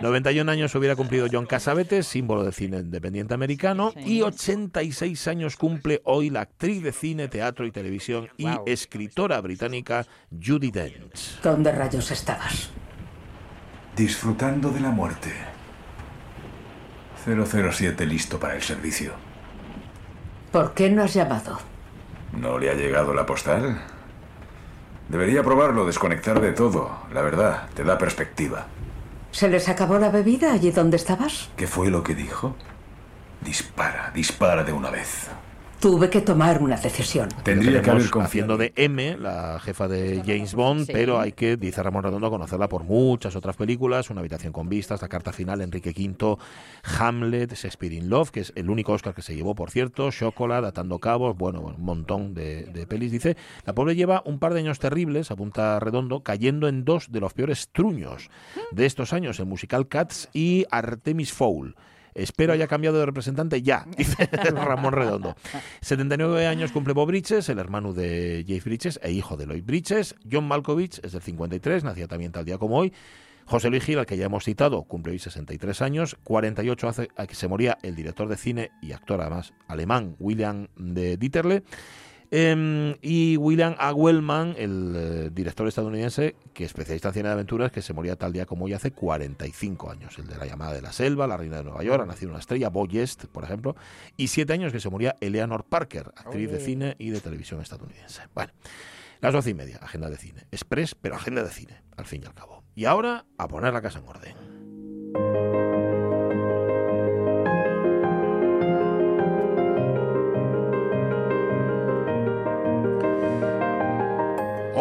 91 0.00 0.50
años 0.50 0.74
hubiera 0.74 0.96
cumplido 0.96 1.26
John 1.30 1.46
Cassavetes, 1.46 2.06
símbolo 2.06 2.44
del 2.44 2.54
cine 2.54 2.78
independiente 2.78 3.34
americano, 3.34 3.92
y 3.96 4.22
86 4.22 5.28
años 5.28 5.56
cumple 5.56 6.00
hoy 6.04 6.30
la 6.30 6.42
actriz 6.42 6.82
de 6.82 6.92
cine, 6.92 7.28
teatro 7.28 7.66
y 7.66 7.70
televisión 7.72 8.28
y 8.36 8.48
escritora 8.66 9.40
británica 9.40 10.06
Judy 10.30 10.70
Dench. 10.70 11.40
¿Dónde 11.42 11.72
rayos 11.72 12.10
estabas? 12.10 12.70
Disfrutando 13.96 14.70
de 14.70 14.80
la 14.80 14.90
muerte. 14.90 15.30
007 17.24 18.06
listo 18.06 18.38
para 18.38 18.54
el 18.54 18.62
servicio. 18.62 19.12
¿Por 20.52 20.74
qué 20.74 20.90
no 20.90 21.02
has 21.02 21.14
llamado? 21.14 21.58
¿No 22.36 22.58
le 22.58 22.70
ha 22.70 22.74
llegado 22.74 23.14
la 23.14 23.26
postal? 23.26 23.80
Debería 25.08 25.42
probarlo, 25.42 25.86
desconectar 25.86 26.40
de 26.40 26.52
todo. 26.52 26.90
La 27.12 27.22
verdad, 27.22 27.68
te 27.74 27.84
da 27.84 27.98
perspectiva. 27.98 28.66
¿Se 29.30 29.48
les 29.48 29.68
acabó 29.68 29.98
la 29.98 30.10
bebida 30.10 30.52
allí 30.52 30.70
donde 30.70 30.96
estabas? 30.96 31.50
¿Qué 31.56 31.66
fue 31.66 31.90
lo 31.90 32.02
que 32.02 32.14
dijo? 32.14 32.54
Dispara, 33.40 34.10
dispara 34.14 34.64
de 34.64 34.72
una 34.72 34.90
vez. 34.90 35.28
Tuve 35.84 36.08
que 36.08 36.22
tomar 36.22 36.62
una 36.62 36.78
decisión. 36.78 37.28
Tendría 37.42 37.82
que 37.82 37.90
haber 37.90 38.08
haciendo 38.22 38.56
de 38.56 38.72
M, 38.74 39.18
la 39.18 39.60
jefa 39.60 39.86
de 39.86 40.22
James 40.24 40.54
Bond, 40.54 40.86
Sí. 40.86 40.92
pero 40.94 41.20
hay 41.20 41.32
que, 41.32 41.58
dice 41.58 41.82
Ramón 41.82 42.04
Redondo, 42.04 42.30
conocerla 42.30 42.70
por 42.70 42.84
muchas 42.84 43.36
otras 43.36 43.54
películas, 43.54 44.08
Una 44.08 44.20
habitación 44.20 44.50
con 44.54 44.70
vistas, 44.70 45.02
La 45.02 45.08
carta 45.08 45.30
final, 45.30 45.60
Enrique 45.60 45.90
V, 45.90 46.38
Hamlet, 46.98 47.52
Shakespeare 47.52 47.92
in 47.92 48.08
Love, 48.08 48.30
que 48.30 48.40
es 48.40 48.54
el 48.56 48.70
único 48.70 48.92
Oscar 48.92 49.12
que 49.12 49.20
se 49.20 49.36
llevó, 49.36 49.54
por 49.54 49.70
cierto, 49.70 50.10
Chocolate, 50.10 50.68
Atando 50.68 50.98
Cabos, 51.00 51.36
bueno, 51.36 51.60
bueno, 51.60 51.76
un 51.76 51.84
montón 51.84 52.32
de, 52.32 52.62
de 52.64 52.86
pelis. 52.86 53.12
Dice, 53.12 53.36
la 53.66 53.74
pobre 53.74 53.94
lleva 53.94 54.22
un 54.24 54.38
par 54.38 54.54
de 54.54 54.60
años 54.60 54.78
terribles, 54.78 55.30
apunta 55.30 55.78
Redondo, 55.80 56.22
cayendo 56.22 56.66
en 56.66 56.86
dos 56.86 57.12
de 57.12 57.20
los 57.20 57.34
peores 57.34 57.68
truños 57.72 58.30
de 58.70 58.86
estos 58.86 59.12
años, 59.12 59.38
el 59.38 59.44
musical 59.44 59.86
Cats 59.86 60.30
y 60.32 60.64
Artemis 60.70 61.34
Fowl. 61.34 61.76
Espero 62.14 62.52
haya 62.52 62.66
cambiado 62.66 62.98
de 62.98 63.06
representante 63.06 63.62
ya, 63.62 63.86
dice 63.96 64.26
Ramón 64.26 64.92
Redondo. 64.92 65.36
79 65.80 66.46
años 66.46 66.72
cumple 66.72 66.94
Bob 66.94 67.08
Bridges, 67.08 67.48
el 67.48 67.58
hermano 67.58 67.92
de 67.92 68.44
Jeff 68.46 68.64
Bridges 68.64 69.00
e 69.02 69.12
hijo 69.12 69.36
de 69.36 69.46
Lloyd 69.46 69.64
Bridges. 69.64 70.14
John 70.30 70.46
Malkovich 70.46 71.00
es 71.02 71.12
del 71.12 71.22
53, 71.22 71.84
nacía 71.84 72.06
también 72.06 72.32
tal 72.32 72.44
día 72.44 72.58
como 72.58 72.78
hoy. 72.78 72.92
José 73.46 73.68
Luis 73.68 73.84
Gil, 73.84 73.98
al 73.98 74.06
que 74.06 74.16
ya 74.16 74.26
hemos 74.26 74.44
citado, 74.44 74.84
cumple 74.84 75.12
hoy 75.12 75.18
63 75.18 75.82
años. 75.82 76.16
48 76.24 76.88
hace 76.88 77.08
a 77.16 77.26
que 77.26 77.34
se 77.34 77.46
moría 77.46 77.78
el 77.82 77.94
director 77.94 78.28
de 78.28 78.36
cine 78.36 78.70
y 78.80 78.92
actor 78.92 79.20
además 79.20 79.52
alemán 79.68 80.16
William 80.18 80.68
de 80.76 81.16
Dieterle. 81.18 81.62
Em, 82.30 82.96
y 83.00 83.36
William 83.36 83.76
A. 83.78 83.92
Wellman, 83.92 84.54
el 84.58 84.92
eh, 84.96 85.30
director 85.32 85.68
estadounidense, 85.68 86.34
que 86.52 86.64
es 86.64 86.70
especialista 86.70 87.08
en 87.08 87.14
cine 87.14 87.28
de 87.28 87.34
aventuras, 87.34 87.70
que 87.70 87.82
se 87.82 87.92
moría 87.92 88.16
tal 88.16 88.32
día 88.32 88.46
como 88.46 88.64
hoy 88.64 88.72
hace 88.72 88.90
45 88.90 89.90
años. 89.90 90.18
El 90.18 90.26
de 90.26 90.36
La 90.36 90.46
llamada 90.46 90.72
de 90.72 90.82
la 90.82 90.92
selva, 90.92 91.26
La 91.26 91.36
reina 91.36 91.58
de 91.58 91.64
Nueva 91.64 91.82
York, 91.82 92.02
Ha 92.02 92.06
nacido 92.06 92.30
una 92.30 92.40
estrella, 92.40 92.70
Boyest, 92.70 93.26
por 93.26 93.44
ejemplo. 93.44 93.76
Y 94.16 94.28
siete 94.28 94.52
años 94.52 94.72
que 94.72 94.80
se 94.80 94.90
moría 94.90 95.16
Eleanor 95.20 95.64
Parker, 95.64 96.12
actriz 96.16 96.50
de 96.50 96.60
cine 96.60 96.96
y 96.98 97.10
de 97.10 97.20
televisión 97.20 97.60
estadounidense. 97.60 98.22
Bueno, 98.34 98.52
las 99.20 99.32
doce 99.32 99.50
y 99.50 99.54
media, 99.54 99.78
agenda 99.80 100.10
de 100.10 100.16
cine. 100.16 100.46
Express, 100.50 100.94
pero 100.94 101.14
agenda 101.16 101.42
de 101.42 101.50
cine, 101.50 101.82
al 101.96 102.06
fin 102.06 102.22
y 102.22 102.26
al 102.26 102.34
cabo. 102.34 102.64
Y 102.74 102.86
ahora, 102.86 103.26
a 103.38 103.48
poner 103.48 103.72
la 103.72 103.80
casa 103.80 104.00
en 104.00 104.08
orden. 104.08 105.73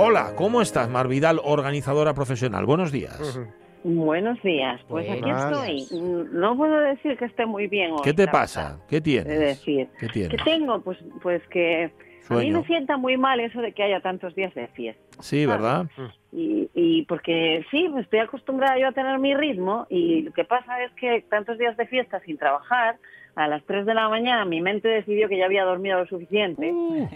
Hola, 0.06 0.34
¿cómo 0.36 0.62
estás, 0.62 0.90
Mar 0.90 1.08
Vidal, 1.08 1.40
organizadora 1.42 2.14
profesional? 2.14 2.66
Buenos 2.66 2.92
días. 2.92 3.40
Buenos 3.86 4.42
días, 4.44 4.82
pues 4.90 5.10
aquí 5.10 5.30
estoy. 5.30 5.88
Mm, 5.98 6.40
No 6.42 6.58
puedo 6.58 6.78
decir 6.82 7.16
que 7.18 7.24
esté 7.24 7.46
muy 7.46 7.68
bien 7.68 7.92
hoy. 7.94 8.02
¿Qué 8.04 8.14
te 8.14 8.28
pasa? 8.28 8.80
¿Qué 8.90 9.00
verdad, 9.00 9.24
de 9.24 9.24
tienes? 9.24 9.40
decir. 9.40 9.88
¿Qué 9.98 10.08
tienes? 10.10 10.44
tengo, 10.44 10.82
pues, 10.82 10.98
pues 11.22 11.42
que 11.48 11.90
a 12.30 12.34
mí 12.34 12.52
me 12.52 12.66
sienta 12.66 12.98
muy 12.98 13.16
mal 13.16 13.40
eso 13.40 13.62
de 13.62 13.72
que 13.72 13.82
haya 13.82 14.02
tantos 14.02 14.36
días 14.36 14.54
de 14.56 14.68
fiesta. 14.68 15.02
Sí, 15.22 15.46
¿verdad? 15.46 15.86
Y, 16.34 16.70
y 16.74 17.06
porque 17.06 17.66
sí, 17.72 17.90
estoy 17.98 18.20
acostumbrada 18.20 18.78
yo 18.78 18.90
a 18.90 18.92
tener 18.92 19.20
mi 19.20 19.34
ritmo 19.34 19.88
y 19.90 20.24
lo 20.24 20.34
que 20.34 20.44
pasa 20.44 20.84
es 20.84 20.92
que 21.00 21.26
tantos 21.30 21.58
días 21.58 21.78
de 21.78 21.88
fiesta 21.88 22.20
sin 22.26 22.38
trabajar, 22.38 22.98
a 23.36 23.48
las 23.48 23.64
3 23.66 23.86
de 23.86 23.94
la 23.94 24.10
mañana 24.10 24.46
mi 24.46 24.62
mente 24.62 24.88
decidió 24.88 25.28
que 25.28 25.38
ya 25.38 25.46
había 25.46 25.64
dormido 25.64 26.00
lo 26.00 26.06
suficiente 26.08 26.74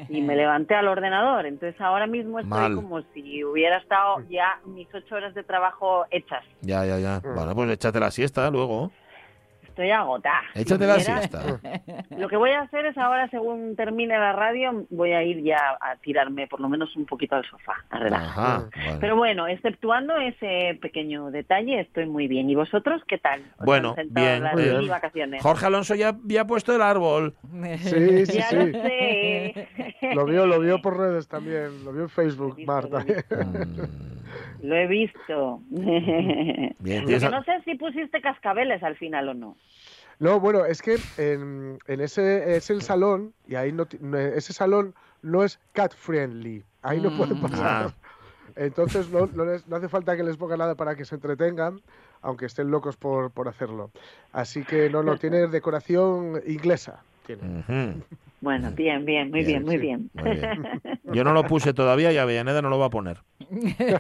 y 0.10 0.22
me 0.22 0.36
levanté 0.36 0.76
al 0.76 0.88
ordenador. 0.88 1.46
Entonces 1.46 1.80
ahora 1.80 2.08
mismo 2.08 2.40
estoy 2.40 2.60
Mal. 2.60 2.76
como 2.76 3.02
si 3.14 3.44
hubiera 3.44 3.78
estado 3.78 4.22
ya 4.30 4.60
mis 4.66 4.88
ocho 4.94 5.16
horas 5.16 5.34
de 5.34 5.44
trabajo 5.44 6.06
hechas. 6.10 6.44
Ya, 6.62 6.86
ya, 6.86 6.98
ya. 7.00 7.22
Bueno, 7.24 7.54
pues 7.56 7.70
échate 7.72 8.00
la 8.00 8.12
siesta 8.12 8.50
luego. 8.50 8.92
Estoy 9.78 9.92
agotada. 9.92 10.42
Échate 10.56 10.86
Si 10.86 10.90
la 10.90 11.00
siesta. 11.00 11.44
Lo 12.18 12.28
que 12.28 12.36
voy 12.36 12.50
a 12.50 12.62
hacer 12.62 12.88
es 12.88 12.98
ahora, 12.98 13.30
según 13.30 13.76
termine 13.76 14.18
la 14.18 14.34
radio, 14.34 14.88
voy 14.90 15.12
a 15.12 15.22
ir 15.22 15.44
ya 15.44 15.78
a 15.80 15.98
tirarme 15.98 16.48
por 16.48 16.60
lo 16.62 16.68
menos 16.68 16.96
un 16.96 17.06
poquito 17.06 17.36
al 17.36 17.46
sofá, 17.46 17.76
a 17.92 18.00
relajar. 18.00 18.28
Ajá, 18.28 18.70
bueno. 18.76 18.98
Pero 19.00 19.16
bueno, 19.18 19.48
exceptuando 19.48 20.18
ese 20.18 20.80
pequeño 20.82 21.30
detalle, 21.30 21.80
estoy 21.82 22.08
muy 22.08 22.28
bien. 22.28 22.50
¿Y 22.50 22.56
vosotros 22.56 23.04
qué 23.08 23.20
tal? 23.20 23.42
¿Os 23.60 23.66
Bueno, 23.68 23.96
bien. 24.10 24.42
las 24.42 24.56
bien. 24.56 24.88
vacaciones? 24.88 25.44
Jorge 25.44 25.68
Alonso 25.68 25.94
ya 25.94 26.16
ya 26.26 26.42
ha 26.42 26.48
puesto 26.48 26.76
el 26.76 26.82
árbol. 26.82 27.36
Sí, 27.78 28.26
sí, 28.26 28.38
Ya 28.40 28.50
sí. 28.50 28.56
lo 28.56 28.66
sé. 28.82 29.68
Lo 30.16 30.26
vio, 30.26 30.48
lo 30.48 30.60
vio 30.60 30.82
por 30.82 30.98
redes 30.98 31.28
también, 31.28 31.86
lo 31.86 31.92
vio 31.94 32.02
en 32.04 32.10
Facebook, 32.10 32.58
Marta. 32.66 33.06
Lo 34.62 34.76
he 34.76 34.88
visto. 34.88 35.62
Bien, 35.70 36.74
Lo 36.80 37.06
tienes 37.08 37.20
que 37.20 37.26
a- 37.26 37.30
no 37.30 37.44
sé 37.44 37.62
si 37.66 37.76
pusiste 37.76 38.22
cascabeles 38.22 38.82
al 38.84 38.96
final 38.98 39.30
o 39.30 39.34
no. 39.34 39.58
No, 40.20 40.40
bueno, 40.40 40.66
es 40.66 40.82
que 40.82 40.98
en, 41.18 41.78
en 41.88 42.02
ese 42.02 42.56
es 42.58 42.70
el 42.72 42.82
salón 42.82 43.34
y 43.48 43.54
ahí 43.56 43.72
no, 43.72 43.88
ese 44.18 44.52
salón 44.52 44.96
no 45.22 45.44
es 45.44 45.60
cat 45.74 45.94
friendly. 45.94 46.64
Ahí 46.82 47.00
no 47.00 47.16
pueden 47.16 47.40
pasar. 47.40 47.92
Entonces 48.56 49.10
no, 49.10 49.28
no, 49.28 49.46
les- 49.46 49.68
no 49.68 49.76
hace 49.76 49.90
falta 49.90 50.18
que 50.18 50.24
les 50.24 50.38
ponga 50.38 50.58
nada 50.58 50.74
para 50.74 50.96
que 50.96 51.06
se 51.06 51.14
entretengan, 51.16 51.82
aunque 52.22 52.48
estén 52.48 52.72
locos 52.72 52.98
por, 52.98 53.30
por 53.30 53.48
hacerlo. 53.48 53.92
Así 54.32 54.64
que 54.64 54.90
no, 54.90 55.04
no, 55.04 55.16
tiene 55.20 55.48
decoración 55.48 56.42
inglesa. 56.48 57.04
Tiene. 57.28 57.96
Bueno, 58.40 58.70
bien, 58.76 59.04
bien, 59.04 59.32
muy 59.32 59.44
bien, 59.44 59.64
muy 59.64 59.78
bien. 59.78 60.10
Muy 60.14 60.32
bien. 60.32 60.64
Yo 61.12 61.24
no 61.24 61.34
lo 61.34 61.44
puse 61.46 61.74
todavía 61.74 62.12
y 62.12 62.18
Avellaneda 62.18 62.62
no 62.62 62.70
lo 62.70 62.78
va 62.78 62.86
a 62.86 62.90
poner. 62.92 63.18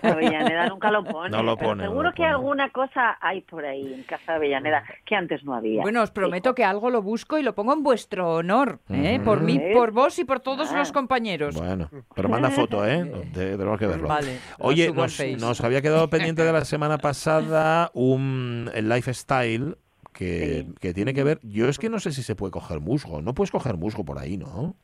Avellaneda 0.03 0.67
nunca 0.69 0.91
lo 0.91 1.03
pone. 1.03 1.29
No 1.37 1.43
lo 1.43 1.57
pero 1.57 1.69
pone, 1.71 1.83
no 1.83 1.89
seguro 1.89 2.09
lo 2.09 2.13
que 2.13 2.17
pone. 2.21 2.29
alguna 2.29 2.69
cosa 2.69 3.17
hay 3.19 3.41
por 3.41 3.65
ahí 3.65 3.93
en 3.93 4.03
casa 4.03 4.33
de 4.33 4.37
Avellaneda 4.37 4.83
que 5.05 5.15
antes 5.15 5.43
no 5.43 5.55
había. 5.55 5.81
Bueno, 5.81 6.01
os 6.03 6.11
prometo 6.11 6.53
que 6.55 6.63
algo 6.63 6.89
lo 6.89 7.01
busco 7.01 7.37
y 7.37 7.43
lo 7.43 7.53
pongo 7.55 7.73
en 7.73 7.83
vuestro 7.83 8.35
honor, 8.35 8.79
¿eh? 8.89 9.19
Por 9.23 9.41
mí, 9.41 9.59
por 9.73 9.91
vos 9.91 10.17
y 10.19 10.23
por 10.25 10.39
todos 10.39 10.71
Ah. 10.71 10.77
los 10.77 10.91
compañeros. 10.91 11.55
Bueno, 11.55 11.89
pero 12.15 12.29
manda 12.29 12.49
foto, 12.51 12.85
¿eh? 12.87 13.05
Te- 13.33 13.57
Tenemos 13.57 13.79
que 13.79 13.87
verlo. 13.87 14.07
Vale, 14.07 14.37
Oye, 14.59 14.91
nos, 14.93 15.19
nos 15.39 15.61
había 15.61 15.81
quedado 15.81 16.09
pendiente 16.09 16.43
de 16.43 16.53
la 16.53 16.63
semana 16.63 16.97
pasada 16.99 17.89
un 17.93 18.69
el 18.73 18.87
lifestyle 18.87 19.77
que, 20.17 20.65
que 20.79 20.93
tiene 20.93 21.13
que 21.13 21.23
ver. 21.23 21.39
Yo 21.43 21.67
es 21.69 21.77
que 21.77 21.89
no 21.89 21.99
sé 21.99 22.11
si 22.11 22.23
se 22.23 22.35
puede 22.35 22.51
coger 22.51 22.79
musgo. 22.79 23.21
No 23.21 23.33
puedes 23.33 23.51
coger 23.51 23.77
musgo 23.77 24.03
por 24.03 24.17
ahí, 24.19 24.37
¿no? 24.37 24.75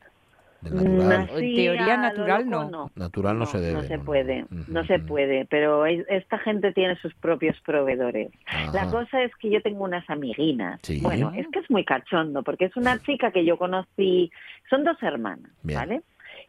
Del 0.60 0.76
natural. 0.76 1.28
Así, 1.30 1.44
En 1.50 1.54
teoría 1.56 1.96
natural, 1.98 2.44
loco, 2.48 2.70
no. 2.70 2.90
Natural 2.94 3.38
no, 3.38 3.44
se 3.46 3.58
debe. 3.60 3.74
No 3.74 3.82
se 3.82 3.98
¿no? 3.98 4.04
puede, 4.04 4.46
no 4.68 4.84
se 4.86 4.98
puede, 4.98 5.44
pero 5.46 5.84
es- 5.84 6.06
esta 6.08 6.38
gente 6.38 6.72
tiene 6.72 6.96
sus 6.96 7.12
propios 7.16 7.60
proveedores. 7.66 8.30
La 8.72 8.88
cosa 8.90 9.22
es 9.22 9.30
que 9.36 9.50
yo 9.50 9.60
tengo 9.60 9.84
unas 9.84 10.08
amiguinas. 10.08 10.80
Sí. 10.82 11.00
Bueno, 11.02 11.32
es 11.36 11.46
que 11.48 11.58
es 11.58 11.70
muy 11.70 11.84
cachondo, 11.84 12.42
porque 12.42 12.64
es 12.66 12.76
una 12.76 12.98
chica 13.02 13.30
que 13.30 13.44
yo 13.44 13.58
conocí, 13.58 14.30
son 14.70 14.84
dos 14.84 14.96
hermanas, 15.02 15.50
Bien. 15.62 15.78
¿vale? 15.80 16.02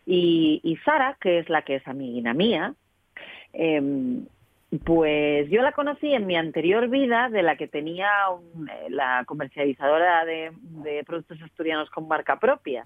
Y, 0.06 0.62
y 0.63 0.78
Sara, 0.78 1.17
que 1.19 1.39
es 1.39 1.50
la 1.50 1.63
que 1.63 1.76
es 1.76 1.88
amiguina 1.88 2.34
mía, 2.34 2.74
em, 3.54 4.26
pues 4.84 5.50
yo 5.50 5.62
la 5.62 5.72
conocí 5.72 6.14
en 6.14 6.26
mi 6.28 6.36
anterior 6.36 6.90
vida, 6.90 7.30
de 7.30 7.44
la 7.44 7.56
que 7.56 7.68
tenía 7.68 8.08
un- 8.30 8.68
eh, 8.70 8.88
la 8.90 9.24
comercializadora 9.26 10.26
de, 10.26 10.52
de 10.84 11.04
productos 11.04 11.42
asturianos 11.42 11.90
con 11.90 12.08
marca 12.08 12.40
propia. 12.40 12.86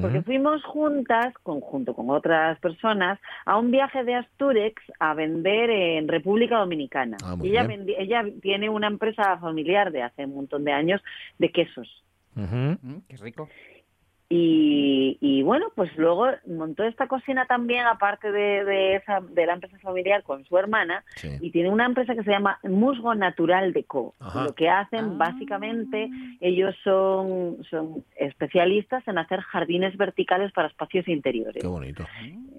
Porque 0.00 0.22
fuimos 0.22 0.62
juntas, 0.64 1.34
con- 1.42 1.60
junto 1.60 1.94
con 1.94 2.10
otras 2.10 2.58
personas, 2.60 3.18
a 3.44 3.58
un 3.58 3.70
viaje 3.70 4.02
de 4.04 4.14
Asturex 4.14 4.82
a 4.98 5.14
vender 5.14 5.70
en 5.70 6.08
República 6.08 6.58
Dominicana. 6.58 7.16
Ah, 7.24 7.36
y 7.42 7.48
ella, 7.50 7.64
vendi- 7.64 7.94
ella 7.98 8.24
tiene 8.40 8.68
una 8.68 8.86
empresa 8.86 9.38
familiar 9.38 9.92
de 9.92 10.02
hace 10.02 10.24
un 10.24 10.34
montón 10.34 10.64
de 10.64 10.72
años 10.72 11.02
de 11.38 11.50
quesos. 11.50 12.02
Mm, 12.34 12.74
Qué 13.08 13.16
rico. 13.16 13.48
Y, 14.32 15.18
y 15.20 15.42
bueno, 15.42 15.66
pues 15.74 15.90
luego 15.98 16.28
montó 16.46 16.84
esta 16.84 17.08
cocina 17.08 17.46
también, 17.46 17.84
aparte 17.86 18.30
de, 18.30 18.64
de, 18.64 18.94
esa, 18.94 19.20
de 19.20 19.44
la 19.44 19.54
empresa 19.54 19.76
familiar 19.80 20.22
con 20.22 20.44
su 20.44 20.56
hermana, 20.56 21.02
Sí. 21.16 21.30
y 21.40 21.50
tiene 21.50 21.68
una 21.68 21.84
empresa 21.84 22.14
que 22.14 22.22
se 22.22 22.30
llama 22.30 22.60
Musgo 22.62 23.12
Natural 23.16 23.72
Deco. 23.72 24.14
Ajá. 24.20 24.44
Lo 24.44 24.54
que 24.54 24.68
hacen 24.68 25.18
básicamente, 25.18 26.08
ellos 26.40 26.76
son, 26.84 27.56
son 27.68 28.04
especialistas 28.16 29.06
en 29.08 29.18
hacer 29.18 29.40
jardines 29.40 29.96
verticales 29.96 30.52
para 30.52 30.68
espacios 30.68 31.08
interiores. 31.08 31.60
Qué 31.60 31.66
bonito. 31.68 32.04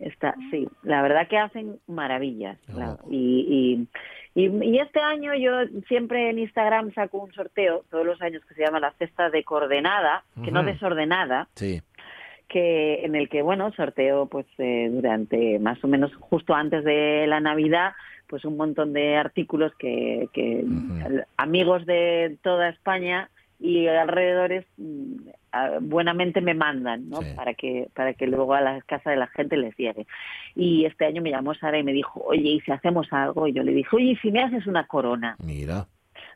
Está, 0.02 0.36
sí, 0.52 0.68
la 0.84 1.02
verdad 1.02 1.30
que 1.30 1.38
hacen 1.38 1.80
maravillas. 1.88 2.58
la- 2.68 2.98
y, 3.10 3.88
y, 4.31 4.31
y, 4.36 4.48
y 4.48 4.80
este 4.80 5.00
año 5.00 5.34
yo 5.36 5.52
siempre 5.88 6.30
en 6.30 6.40
Instagram 6.40 6.94
saco 6.94 7.20
un 7.20 7.34
sorteo, 7.34 7.84
todos 7.90 8.06
los 8.06 8.22
años, 8.22 8.44
que 8.46 8.54
se 8.56 8.64
llama 8.64 8.80
la 8.80 8.92
cesta 8.94 9.30
de 9.30 9.44
coordenada, 9.44 10.24
que 10.44 10.52
no 10.52 10.64
desordenada, 10.64 11.48
Sí. 11.56 11.82
que 12.48 13.06
en 13.06 13.16
el 13.16 13.30
que 13.30 13.42
bueno 13.42 13.72
sorteo 13.74 14.26
pues 14.28 14.46
eh, 14.58 14.90
durante 14.92 15.58
más 15.60 15.82
o 15.84 15.88
menos 15.88 16.14
justo 16.16 16.54
antes 16.54 16.84
de 16.84 17.26
la 17.28 17.40
Navidad 17.40 17.94
pues 18.28 18.44
un 18.46 18.56
montón 18.58 18.94
de 18.94 19.16
artículos 19.18 19.74
que, 19.78 20.28
que 20.34 20.64
amigos 21.38 21.86
de 21.86 22.38
toda 22.42 22.70
España 22.70 23.30
y 23.62 23.88
alrededores 23.88 24.66
mm, 24.78 25.30
buenamente 25.82 26.42
me 26.42 26.54
mandan 26.54 27.10
¿no? 27.10 27.22
para 27.36 27.54
que 27.54 27.90
para 27.94 28.14
que 28.14 28.26
luego 28.26 28.54
a 28.54 28.62
la 28.62 28.82
casa 28.82 29.12
de 29.12 29.18
la 29.18 29.28
gente 29.28 29.56
les 29.56 29.76
llegue 29.78 30.08
y 30.56 30.86
este 30.86 31.06
año 31.06 31.22
me 31.22 31.30
llamó 31.30 31.54
Sara 31.54 31.78
y 31.78 31.84
me 31.84 31.94
dijo 31.94 32.22
oye 32.26 32.50
y 32.50 32.60
si 32.62 32.72
hacemos 32.72 33.08
algo 33.12 33.48
y 33.48 33.54
yo 33.54 33.64
le 33.64 33.74
dije 33.74 33.96
oye 33.96 34.12
¿y 34.12 34.16
si 34.18 34.32
me 34.32 34.42
haces 34.42 34.66
una 34.66 34.88
corona 34.88 35.36
Mira. 35.46 35.86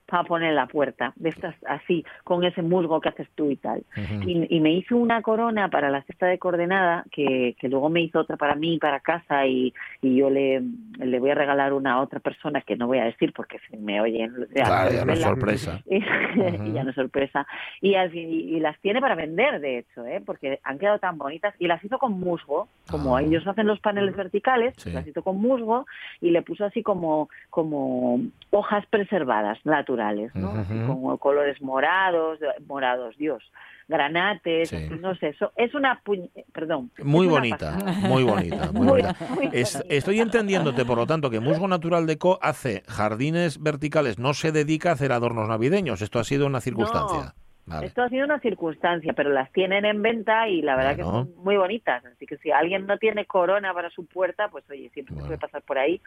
Para 0.06 0.24
poner 0.24 0.54
la 0.54 0.68
puerta, 0.68 1.14
de 1.16 1.30
estas 1.30 1.56
así, 1.68 2.06
con 2.24 2.44
ese 2.44 2.62
musgo 2.62 3.02
que 3.02 3.10
haces 3.10 3.28
tú 3.36 3.50
y 3.52 3.56
tal. 3.56 3.84
y, 4.26 4.56
y 4.56 4.60
me 4.60 4.72
hizo 4.74 4.96
una 4.98 5.22
corona 5.22 5.70
para 5.70 5.90
la 5.90 6.04
cesta 6.04 6.28
de 6.28 6.38
coordenada, 6.38 7.06
que, 7.12 7.56
que 7.60 7.68
luego 7.70 7.90
me 7.90 8.02
hizo 8.02 8.20
otra 8.20 8.38
para 8.38 8.56
mí, 8.56 8.78
para 8.78 9.00
casa, 9.00 9.46
y, 9.48 9.74
y 10.02 10.16
yo 10.18 10.30
le, 10.30 10.62
le 11.00 11.20
voy 11.20 11.32
a 11.32 11.36
regalar 11.36 11.74
una 11.74 11.94
a 11.94 12.02
otra 12.02 12.20
persona 12.20 12.62
que 12.62 12.76
no 12.76 12.88
voy 12.88 13.00
a 13.00 13.06
decir 13.06 13.34
porque 13.34 13.58
si 13.70 13.78
me 13.78 14.00
oyen... 14.02 14.32
Claro, 14.54 14.92
ya 14.96 15.06
no 15.06 15.14
es 15.14 15.22
sorpresa. 15.22 15.82
Y, 15.90 15.96
y 15.98 16.72
ya 16.74 16.84
no 16.84 16.90
es 16.92 16.96
sorpresa. 16.96 17.48
Y, 17.82 17.94
fin- 18.12 18.30
y 18.30 18.60
las 18.60 18.80
tiene 18.82 19.02
para 19.02 19.16
vender, 19.16 19.60
de 19.60 19.80
hecho, 19.80 20.06
¿eh? 20.06 20.22
porque 20.26 20.60
han 20.64 20.78
quedado 20.78 21.00
tan 21.00 21.18
bonitas. 21.18 21.54
Y 21.60 21.68
las 21.68 21.84
hizo 21.84 21.98
con 21.98 22.20
musgo, 22.20 22.68
como 22.90 23.18
ellos 23.20 23.46
hacen 23.48 23.68
los 23.68 23.80
paneles 23.80 24.16
verticales, 24.16 24.74
Sí. 24.78 24.92
las 24.92 25.08
hizo 25.08 25.24
con 25.24 25.42
musgo 25.42 25.86
y 26.22 26.30
le 26.32 26.42
puso 26.44 26.66
así 26.66 26.84
como, 26.84 27.30
como 27.50 28.20
hojas 28.52 28.86
preservadas, 28.88 29.58
naturales, 29.66 29.95
¿no? 30.36 30.50
Así 30.52 30.74
Ujú. 30.74 30.88
como 30.88 31.18
colores 31.18 31.62
morados, 31.62 32.40
morados, 32.68 33.16
Dios, 33.18 33.44
granates, 33.88 34.70
Sí. 34.70 34.90
no 35.00 35.16
sé, 35.16 35.30
eso 35.30 35.52
es 35.56 35.74
una 35.76 36.02
puñ- 36.04 36.30
perdón. 36.54 36.92
Muy 37.04 37.28
es 37.28 37.32
bonita, 37.32 37.78
muy 38.02 38.24
bonita, 38.24 38.72
muy 38.72 38.88
Muy- 38.88 39.02
bonita. 39.02 39.16
muy 39.30 39.50
Es- 39.54 39.74
bonita. 39.78 39.96
estoy 39.96 40.20
entendiéndote, 40.20 40.86
por 40.86 40.98
lo 40.98 41.06
tanto, 41.06 41.30
que 41.30 41.40
Musgo 41.40 41.68
Natural 41.68 42.06
Deco 42.08 42.40
hace 42.42 42.84
jardines 42.88 43.62
verticales, 43.62 44.20
no 44.20 44.34
se 44.34 44.52
dedica 44.52 44.90
a 44.90 44.94
hacer 44.94 45.12
adornos 45.12 45.48
navideños. 45.48 46.02
Esto 46.02 46.20
ha 46.20 46.24
sido 46.24 46.46
una 46.48 46.62
circunstancia. 46.62 47.34
Vale. 47.68 47.88
Esto 47.88 48.04
ha 48.04 48.10
sido 48.10 48.26
una 48.26 48.40
circunstancia, 48.42 49.14
pero 49.14 49.32
las 49.32 49.52
tienen 49.52 49.86
en 49.86 50.00
venta 50.04 50.48
y 50.48 50.62
la 50.62 50.76
verdad 50.76 50.98
Bueno. 50.98 51.26
que 51.26 51.34
son 51.34 51.44
muy 51.44 51.58
bonitas. 51.58 52.06
Así 52.06 52.28
que 52.28 52.38
si 52.38 52.52
alguien 52.52 52.86
no 52.86 53.00
tiene 53.00 53.26
corona 53.26 53.74
para 53.74 53.90
su 53.90 54.06
puerta, 54.06 54.50
pues 54.50 54.64
oye, 54.70 54.92
siempre 54.94 55.16
se 55.16 55.22
puede 55.22 55.40
pasar 55.40 55.64
por 55.64 55.80
ahí. 55.80 56.00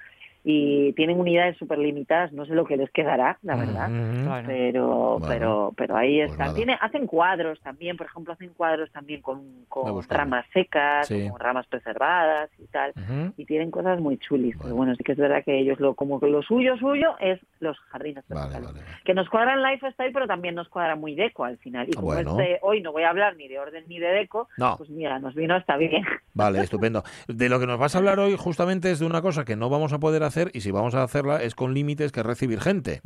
Y 0.50 0.94
tienen 0.94 1.20
unidades 1.20 1.58
súper 1.58 1.78
limitadas, 1.78 2.32
no 2.32 2.46
sé 2.46 2.54
lo 2.54 2.64
que 2.64 2.78
les 2.78 2.90
quedará, 2.90 3.38
la 3.42 3.54
verdad. 3.54 3.90
Ujú. 3.90 4.24
Claro. 4.24 4.46
Pero, 4.46 4.87
Bueno, 5.18 5.26
pero, 5.28 5.72
pero 5.76 5.96
ahí 5.96 6.20
pues 6.20 6.30
están. 6.32 6.54
Tiene, 6.54 6.78
hacen 6.80 7.06
cuadros 7.06 7.61
también, 7.61 7.98
por 7.98 8.06
ejemplo, 8.06 8.32
hacen 8.32 8.54
cuadros 8.56 8.90
también 8.90 9.20
con, 9.20 9.42
con 9.68 10.02
ramas 10.08 10.46
secas, 10.54 11.06
Sí. 11.06 11.28
con 11.28 11.38
ramas 11.38 11.66
preservadas 11.66 12.48
y 12.58 12.66
tal. 12.68 12.94
Y 13.37 13.44
tienen 13.44 13.70
cosas 13.70 14.00
muy 14.00 14.16
chulis. 14.16 14.56
Pero 14.62 14.74
bueno, 14.74 14.94
sí 14.94 15.04
que 15.04 15.12
es 15.12 15.18
verdad 15.18 15.44
que 15.44 15.58
ellos 15.58 15.78
lo, 15.80 15.92
como 15.94 16.18
que 16.18 16.28
lo 16.28 16.40
suyo, 16.42 16.78
suyo 16.78 17.14
es 17.20 17.38
los 17.61 17.78
jardines 17.90 18.24
verticales. 18.26 18.70
Que 19.04 19.12
nos 19.12 19.28
cuadran 19.28 19.62
lifestyle, 19.62 20.12
pero 20.14 20.26
también 20.26 20.54
nos 20.54 20.70
cuadra 20.70 20.96
muy 20.96 21.14
deco 21.14 21.44
al 21.44 21.58
final. 21.58 21.87
Y 21.90 21.92
como 21.92 22.06
Bueno. 22.06 22.40
este, 22.40 22.58
hoy 22.62 22.80
no 22.80 22.92
voy 22.92 23.02
a 23.02 23.11
hablar 23.11 23.37
ni 23.37 23.48
de 23.48 23.58
orden 23.58 23.84
ni 23.87 23.98
de 23.98 24.06
deco, 24.08 24.48
No. 24.56 24.76
pues 24.78 24.88
mira, 24.88 25.18
nos 25.18 25.34
vino 25.34 25.54
hasta 25.56 25.76
bien. 25.76 26.04
Vale, 26.32 26.61
estupendo. 26.62 27.02
De 27.26 27.50
lo 27.50 27.61
que 27.61 27.66
nos 27.66 27.78
vas 27.78 27.94
a 27.94 27.98
hablar 27.98 28.18
hoy 28.18 28.34
justamente 28.38 28.90
es 28.90 28.98
de 29.00 29.04
una 29.04 29.20
cosa 29.20 29.44
que 29.44 29.54
no 29.54 29.68
vamos 29.68 29.92
a 29.92 29.98
poder 29.98 30.22
hacer 30.22 30.38
y 30.53 30.61
si 30.61 30.70
vamos 30.70 30.94
a 30.94 31.03
hacerla 31.03 31.42
es 31.42 31.55
con 31.55 31.74
límites 31.74 32.12
que 32.12 32.20
es 32.20 32.27
recibir 32.27 32.61
gente. 32.61 33.01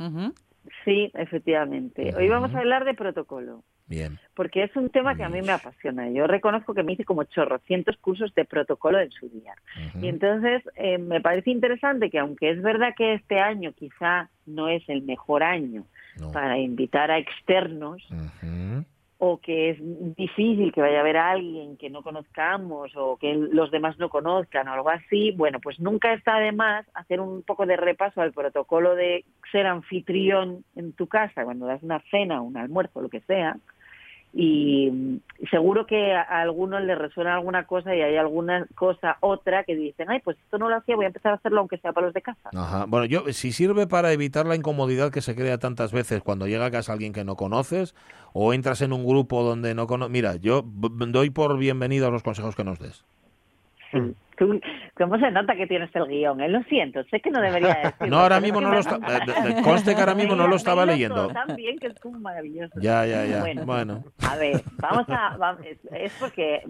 Sí, 0.85 1.11
efectivamente. 1.13 2.13
Hoy 2.15 2.27
vamos 2.29 2.53
a 2.55 2.59
hablar 2.59 2.85
de 2.85 2.93
protocolo. 2.93 3.63
Bien. 3.85 4.17
Porque 4.33 4.63
es 4.63 4.75
un 4.75 4.89
tema 4.89 5.15
que 5.15 5.23
a 5.23 5.29
mí 5.29 5.41
me 5.41 5.51
apasiona. 5.51 6.09
Yo 6.09 6.25
reconozco 6.25 6.73
que 6.73 6.83
me 6.83 6.93
hice 6.93 7.03
como 7.03 7.25
chorrocientos 7.25 7.97
cursos 7.97 8.33
de 8.33 8.45
protocolo 8.45 8.99
en 8.99 9.11
su 9.11 9.29
día. 9.29 9.53
Y 10.01 10.07
entonces 10.07 10.63
eh, 10.75 10.97
me 10.97 11.21
parece 11.21 11.51
interesante 11.51 12.09
que 12.09 12.19
aunque 12.19 12.51
es 12.51 12.61
verdad 12.61 12.93
que 12.95 13.15
este 13.15 13.39
año 13.39 13.73
quizá 13.73 14.29
no 14.45 14.69
es 14.69 14.87
el 14.87 15.03
mejor 15.03 15.43
año 15.43 15.85
para 16.31 16.57
invitar 16.59 17.11
a 17.11 17.17
externos, 17.17 18.01
o 19.25 19.37
que 19.37 19.69
es 19.69 19.77
difícil 20.17 20.73
que 20.73 20.81
vaya 20.81 20.97
a 20.97 20.99
haber 20.99 21.15
alguien 21.15 21.77
que 21.77 21.89
no 21.89 22.03
conozcamos 22.03 22.91
o 22.97 23.15
que 23.15 23.33
los 23.33 23.71
demás 23.71 23.97
no 23.97 24.09
conozcan 24.09 24.67
o 24.67 24.73
algo 24.73 24.89
así, 24.89 25.31
bueno, 25.31 25.61
pues 25.61 25.79
nunca 25.79 26.11
está 26.11 26.39
de 26.39 26.51
más 26.51 26.85
hacer 26.93 27.21
un 27.21 27.41
poco 27.41 27.65
de 27.65 27.77
repaso 27.77 28.19
al 28.19 28.33
protocolo 28.33 28.95
de 28.95 29.23
ser 29.49 29.65
anfitrión 29.65 30.65
en 30.75 30.91
tu 30.91 31.07
casa 31.07 31.45
cuando 31.45 31.65
das 31.65 31.81
una 31.83 32.01
cena, 32.11 32.41
un 32.41 32.57
almuerzo, 32.57 32.99
lo 32.99 33.07
que 33.07 33.21
sea. 33.21 33.55
Y 34.35 34.89
mm, 34.91 35.47
seguro 35.51 35.85
que 35.85 36.13
a 36.13 36.23
a 36.23 36.41
algunos 36.41 36.81
les 36.81 36.97
resuena 36.97 37.35
alguna 37.35 37.65
cosa 37.65 37.95
y 37.95 38.01
hay 38.01 38.17
alguna 38.17 38.65
cosa, 38.75 39.17
otra, 39.19 39.63
que 39.63 39.75
dicen, 39.75 40.09
ay, 40.09 40.19
pues 40.23 40.37
esto 40.39 40.57
no 40.57 40.69
lo 40.69 40.77
hacía, 40.77 40.95
voy 40.95 41.05
a 41.05 41.09
empezar 41.09 41.33
a 41.33 41.35
hacerlo 41.35 41.59
aunque 41.59 41.77
sea 41.77 41.93
para 41.93 42.07
los 42.07 42.13
de 42.13 42.21
casa. 42.21 42.49
Ajá. 42.55 42.85
Bueno, 42.87 43.05
yo 43.05 43.31
si 43.31 43.51
sirve 43.51 43.85
para 43.85 44.11
evitar 44.11 44.45
la 44.45 44.55
incomodidad 44.55 45.11
que 45.11 45.21
se 45.21 45.35
crea 45.35 45.59
tantas 45.59 45.91
veces 45.91 46.23
cuando 46.23 46.47
llega 46.47 46.65
a 46.65 46.71
casa 46.71 46.93
alguien 46.93 47.13
que 47.13 47.23
no 47.23 47.35
conoces 47.35 47.95
o 48.33 48.53
entras 48.53 48.81
en 48.81 48.93
un 48.93 49.05
grupo 49.05 49.43
donde 49.43 49.75
no 49.75 49.85
conoces. 49.85 50.11
Mira, 50.11 50.35
yo 50.37 50.63
doy 50.65 51.29
por 51.29 51.57
bienvenidos 51.57 52.11
los 52.11 52.23
consejos 52.23 52.55
que 52.55 52.63
nos 52.63 52.79
des. 52.79 53.05
Tú, 54.37 54.59
¿Cómo 54.95 55.17
se 55.17 55.31
nota 55.31 55.55
que 55.55 55.65
tienes 55.65 55.89
el 55.95 56.05
guion? 56.07 56.39
Eh? 56.41 56.49
Lo 56.49 56.61
siento, 56.63 57.03
sé 57.05 57.19
que 57.19 57.31
no 57.31 57.41
debería 57.41 57.73
decirlo. 57.83 58.07
No, 58.15 58.19
ahora 58.19 58.39
mismo 58.39 58.61
no 58.61 58.71
lo 58.71 58.79
está. 58.79 58.95
eh, 58.97 59.61
Conste 59.63 59.95
que 59.95 59.99
ahora 60.01 60.13
mismo 60.15 60.35
no 60.35 60.47
lo 60.47 60.55
estaba 60.55 60.85
leyendo. 60.85 61.27
tan 61.29 61.55
bien 61.55 61.79
que 61.79 61.87
es 61.87 61.99
como 61.99 62.19
maravilloso. 62.19 62.73
Ya, 62.79 63.05
ya, 63.05 63.25
ya. 63.25 63.39
Bueno, 63.39 63.65
Bueno. 63.65 64.03
A 64.29 64.35
ver, 64.35 64.61
vamos 64.77 65.05
a. 65.09 65.57
es, 65.95 66.13
porque 66.19 66.61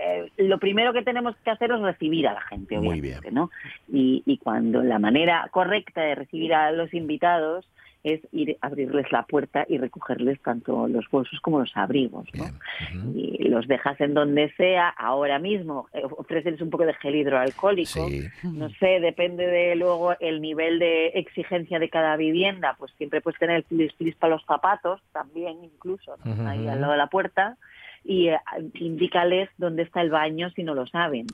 eh, 0.00 0.30
lo 0.38 0.58
primero 0.58 0.92
que 0.92 1.02
tenemos 1.02 1.36
que 1.44 1.50
hacer 1.50 1.70
es 1.72 1.80
recibir 1.80 2.26
a 2.28 2.32
la 2.34 2.40
gente, 2.42 2.78
Muy 2.78 3.00
obviamente, 3.00 3.30
¿no? 3.30 3.50
Y, 3.92 4.22
y 4.24 4.38
cuando 4.38 4.82
la 4.82 4.98
manera 4.98 5.48
correcta 5.50 6.00
de 6.00 6.14
recibir 6.14 6.54
a 6.54 6.72
los 6.72 6.92
invitados 6.94 7.66
es 8.14 8.20
ir 8.32 8.56
abrirles 8.60 9.10
la 9.12 9.24
puerta 9.24 9.64
y 9.68 9.78
recogerles 9.78 10.40
tanto 10.40 10.88
los 10.88 11.08
bolsos 11.10 11.40
como 11.40 11.60
los 11.60 11.76
abrigos, 11.76 12.28
¿no? 12.34 12.44
Y 13.14 13.48
los 13.48 13.66
dejas 13.66 14.00
en 14.00 14.14
donde 14.14 14.52
sea, 14.56 14.88
ahora 14.88 15.38
mismo, 15.38 15.88
eh, 15.92 16.02
ofréceles 16.04 16.60
un 16.60 16.70
poco 16.70 16.84
de 16.86 16.94
gel 16.94 17.16
hidroalcohólico, 17.16 18.08
no 18.44 18.68
sé, 18.70 19.00
depende 19.00 19.46
de 19.46 19.76
luego 19.76 20.14
el 20.20 20.40
nivel 20.40 20.78
de 20.78 21.08
exigencia 21.08 21.78
de 21.78 21.88
cada 21.88 22.16
vivienda, 22.16 22.76
pues 22.78 22.92
siempre 22.96 23.20
puedes 23.20 23.38
tener 23.38 23.56
el 23.56 23.64
filis 23.64 23.94
filis 23.94 24.16
para 24.16 24.34
los 24.34 24.44
zapatos, 24.44 25.00
también 25.12 25.64
incluso, 25.64 26.16
ahí 26.46 26.66
al 26.66 26.80
lado 26.80 26.92
de 26.92 26.98
la 26.98 27.08
puerta, 27.08 27.56
y 28.10 28.28
eh, 28.30 28.38
indícales 28.80 29.50
dónde 29.58 29.82
está 29.82 30.00
el 30.00 30.08
baño 30.08 30.48
si 30.56 30.62
no 30.62 30.74
lo 30.74 30.86
saben. 30.86 31.26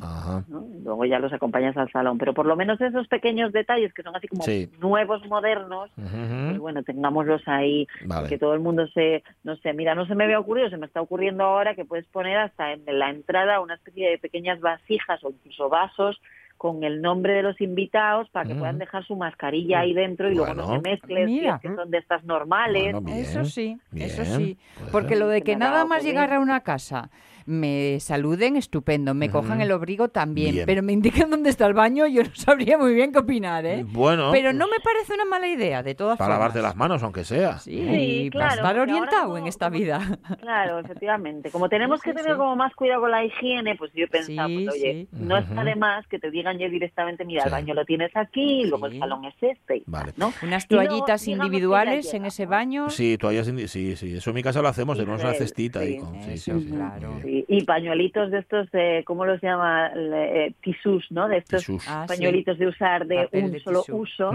¿no? 0.49 0.67
Luego 0.83 1.05
ya 1.05 1.21
los 1.21 1.33
acompañas 1.33 1.77
al 1.77 1.89
salón, 1.93 2.19
pero 2.19 2.35
por 2.35 2.47
lo 2.47 2.57
menos 2.57 2.81
esos 2.81 3.07
pequeños 3.07 3.53
detalles 3.53 3.95
que 3.95 4.03
son 4.03 4.17
así 4.17 4.27
como 4.27 4.43
Sí. 4.43 4.69
nuevos, 4.81 5.25
modernos, 5.27 5.89
pues 5.95 6.59
bueno, 6.59 6.83
tengámoslos 6.83 7.47
ahí, 7.47 7.87
Vale. 8.07 8.29
que 8.29 8.39
todo 8.39 8.55
el 8.55 8.61
mundo 8.61 8.89
se, 8.89 9.23
no 9.45 9.55
sé, 9.59 9.73
mira, 9.73 9.95
no 9.95 10.05
se 10.07 10.17
me 10.17 10.25
había 10.25 10.41
ocurrido, 10.41 10.69
se 10.69 10.77
me 10.77 10.87
está 10.87 11.01
ocurriendo 11.01 11.45
ahora 11.45 11.77
que 11.77 11.85
puedes 11.85 12.07
poner 12.07 12.39
hasta 12.39 12.73
en 12.73 12.83
la 12.99 13.09
entrada 13.11 13.61
una 13.61 13.75
especie 13.75 14.11
de 14.11 14.19
pequeñas 14.19 14.59
vasijas 14.61 15.23
o 15.23 15.31
incluso 15.31 15.69
vasos 15.69 16.21
con 16.65 16.83
el 16.83 17.03
nombre 17.03 17.35
de 17.35 17.43
los 17.43 17.61
invitados 17.61 18.27
para 18.31 18.49
que 18.49 18.55
puedan 18.55 18.79
dejar 18.79 19.05
su 19.05 19.17
mascarilla 19.17 19.81
ahí 19.81 19.93
dentro 19.93 20.31
y 20.31 20.35
luego 20.35 20.55
no 20.55 20.67
se 20.67 20.81
mezclen, 20.81 21.29
si 21.29 21.47
es 21.47 21.61
que 21.61 21.69
son 21.75 21.91
de 21.91 21.99
estas 21.99 22.25
normales. 22.25 22.85
Bueno, 22.85 23.03
bien, 23.03 23.19
Eso 23.19 23.45
sí, 23.45 23.79
eso 23.95 24.25
sí. 24.25 24.57
Porque 24.91 25.11
ser. 25.11 25.19
lo 25.19 25.29
de 25.29 25.43
que 25.43 25.57
nada 25.57 25.85
más 25.85 26.03
llegar 26.03 26.33
a 26.33 26.41
una 26.41 26.61
casa 26.61 27.11
me 27.47 27.99
saluden, 28.01 28.57
estupendo, 28.57 29.15
me 29.15 29.31
cojan 29.31 29.61
el 29.61 29.71
abrigo 29.71 30.09
también, 30.09 30.55
Bien. 30.55 30.67
pero 30.67 30.83
me 30.83 30.93
indiquen 30.93 31.31
dónde 31.31 31.51
está 31.51 31.67
el 31.67 31.75
baño, 31.75 32.07
yo 32.07 32.23
no 32.23 32.31
sabría 32.35 32.79
muy 32.79 32.95
bien 32.95 33.13
qué 33.13 33.19
opinar, 33.19 33.65
¿eh? 33.67 33.85
Bueno, 33.87 34.31
Pero 34.33 34.53
no 34.53 34.67
me 34.69 34.79
parece 34.83 35.15
una 35.15 35.25
mala 35.25 35.49
idea, 35.49 35.83
de 35.83 35.95
todas 35.95 36.19
para 36.19 36.29
formas. 36.35 36.39
lavarte 36.41 36.63
las 36.63 36.77
manos, 36.77 37.03
aunque 37.03 37.25
sea. 37.25 37.59
Sí, 37.59 37.75
Sí, 37.77 38.31
para 38.33 38.47
claro, 38.47 38.55
estar 38.63 38.79
orientado 38.79 39.25
como- 39.25 39.39
en 39.39 39.47
esta 39.47 39.69
vida. 39.69 40.01
Claro, 40.41 40.79
efectivamente. 40.79 41.51
Como 41.51 41.69
tenemos 41.69 42.01
Sí, 42.01 42.05
que 42.05 42.11
sí, 42.11 42.17
tener 42.17 42.33
sí. 42.33 42.39
como 42.39 42.57
más 42.57 42.75
cuidado 42.75 43.03
con 43.03 43.11
la 43.11 43.25
higiene, 43.25 43.77
pues 43.77 43.93
yo 43.95 44.05
he 44.05 44.09
pensado, 44.09 44.49
Sí, 44.49 44.65
pues, 44.65 44.75
oye, 44.77 45.07
sí. 45.11 45.17
no 45.25 45.37
está 45.39 45.55
Ujú. 45.55 45.65
de 45.65 45.77
más 45.77 46.07
que 46.09 46.19
te 46.19 46.31
digan 46.31 46.59
ya 46.59 46.69
directamente, 46.69 47.25
mira, 47.25 47.45
el 47.45 47.51
baño 47.51 47.75
lo 47.75 47.85
tienes 47.85 48.11
aquí, 48.17 48.63
y 48.63 48.67
luego 48.67 48.87
el 48.87 48.99
salón 48.99 49.25
es 49.25 49.35
este, 49.41 49.79
y 49.79 49.85
Vale. 49.87 50.13
¿no? 50.17 50.33
Unas 50.43 50.67
luego, 50.71 50.89
toallitas 50.89 51.27
individuales 51.29 52.07
llega, 52.07 52.17
en 52.19 52.25
ese 52.27 52.47
baño. 52.47 52.91
Sí, 52.91 53.17
toallas 53.19 53.47
sí, 53.67 53.97
sí, 53.97 54.15
eso 54.17 54.31
en 54.31 54.35
mi 54.35 54.43
casa 54.43 54.63
lo 54.63 54.69
hacemos, 54.69 54.97
tenemos 54.99 55.21
una 55.23 55.33
Sí, 55.33 55.39
cestita 55.39 55.81
ahí 55.81 55.99
con 55.99 56.15
sí, 56.23 56.39
sí, 56.39 56.51
Eso, 56.51 56.61
sí, 56.61 56.67
claro. 56.71 57.11
bien. 57.23 57.34
Y 57.49 57.65
pañuelitos 57.65 58.31
de 58.31 58.39
estos, 58.39 58.69
eh, 58.73 59.03
¿cómo 59.07 59.25
los 59.25 59.41
llama? 59.41 59.91
Eh, 59.95 60.53
tisús, 60.63 61.07
¿no? 61.11 61.29
De 61.29 61.39
estos 61.39 61.61
Tisús. 61.61 61.85
Ah, 61.89 62.05
sí. 62.09 62.15
pañuelitos 62.15 62.59
de 62.59 62.67
usar 62.67 63.07
de 63.07 63.25
Papel 63.25 63.45
un 63.45 63.53
de 63.53 63.61
solo 63.61 63.83
tisú. 63.83 63.97
uso, 63.97 64.31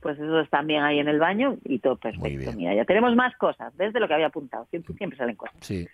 pues 0.00 0.18
esos 0.18 0.48
también 0.50 0.82
hay 0.84 1.00
en 1.00 1.08
el 1.08 1.18
baño 1.18 1.56
y 1.64 1.78
todo 1.80 1.96
perfecto. 1.96 2.28
bien. 2.28 2.56
Mira, 2.56 2.74
ya 2.74 2.84
tenemos 2.84 3.16
más 3.16 3.34
cosas, 3.36 3.76
desde 3.76 3.98
lo 3.98 4.06
que 4.06 4.14
había 4.14 4.26
apuntado, 4.26 4.66
siempre, 4.70 4.94
siempre 4.94 5.16
salen 5.18 5.34
cosas. 5.36 5.56
Sí. 5.60 5.86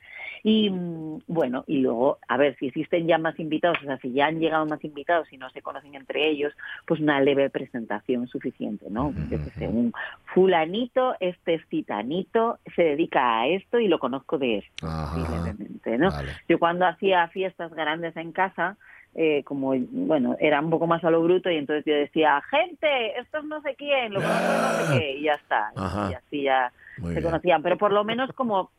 Y 0.44 0.70
mm, 0.70 1.22
bueno, 1.28 1.64
y 1.66 1.78
luego, 1.78 2.18
a 2.28 2.36
ver, 2.36 2.56
si 2.58 2.66
existen 2.66 3.06
ya 3.06 3.18
más 3.18 3.38
invitados, 3.38 3.78
o 3.82 3.86
sea, 3.86 3.98
si 3.98 4.12
ya 4.12 4.26
han 4.26 4.40
llegado 4.40 4.66
más 4.66 4.82
invitados 4.84 5.32
y 5.32 5.36
no 5.36 5.48
se 5.50 5.62
conocen 5.62 5.94
entre 5.94 6.28
ellos, 6.28 6.52
pues 6.86 7.00
una 7.00 7.20
leve 7.20 7.48
presentación 7.50 8.26
suficiente, 8.26 8.86
¿no? 8.90 9.12
Yo 9.30 9.38
sé, 9.56 9.68
un 9.68 9.92
fulanito, 10.34 11.14
este 11.20 11.54
es 11.54 11.66
titanito, 11.68 12.58
se 12.74 12.82
dedica 12.82 13.40
a 13.40 13.46
esto 13.46 13.78
y 13.78 13.86
lo 13.86 13.98
conozco 13.98 14.38
de 14.38 14.58
esto, 14.58 14.88
levemente, 15.16 15.96
¿no? 15.98 16.10
Vale. 16.10 16.32
Yo 16.48 16.58
cuando 16.58 16.86
hacía 16.86 17.28
fiestas 17.28 17.72
grandes 17.72 18.16
en 18.16 18.32
casa, 18.32 18.76
eh, 19.14 19.44
como, 19.44 19.74
bueno, 19.90 20.36
era 20.40 20.60
un 20.60 20.70
poco 20.70 20.86
más 20.86 21.04
a 21.04 21.10
lo 21.10 21.22
bruto 21.22 21.50
y 21.50 21.56
entonces 21.56 21.84
yo 21.84 21.94
decía, 21.94 22.40
gente, 22.50 23.18
esto 23.20 23.38
es 23.38 23.44
no 23.44 23.60
sé 23.60 23.74
quién, 23.76 24.12
lo 24.12 24.20
conozco 24.20 24.52
no 24.52 24.86
sé 24.86 24.98
qué, 24.98 25.12
y 25.18 25.22
ya 25.24 25.34
está. 25.34 25.70
Ajá. 25.76 26.10
Y 26.10 26.14
así 26.14 26.42
ya 26.42 26.72
Muy 26.98 27.08
se 27.14 27.20
bien. 27.20 27.30
conocían, 27.30 27.62
pero 27.62 27.76
por 27.76 27.92
lo 27.92 28.04
menos 28.04 28.32
como, 28.32 28.70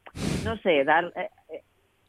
no 0.43 0.57
sé, 0.57 0.83
dar... 0.83 1.11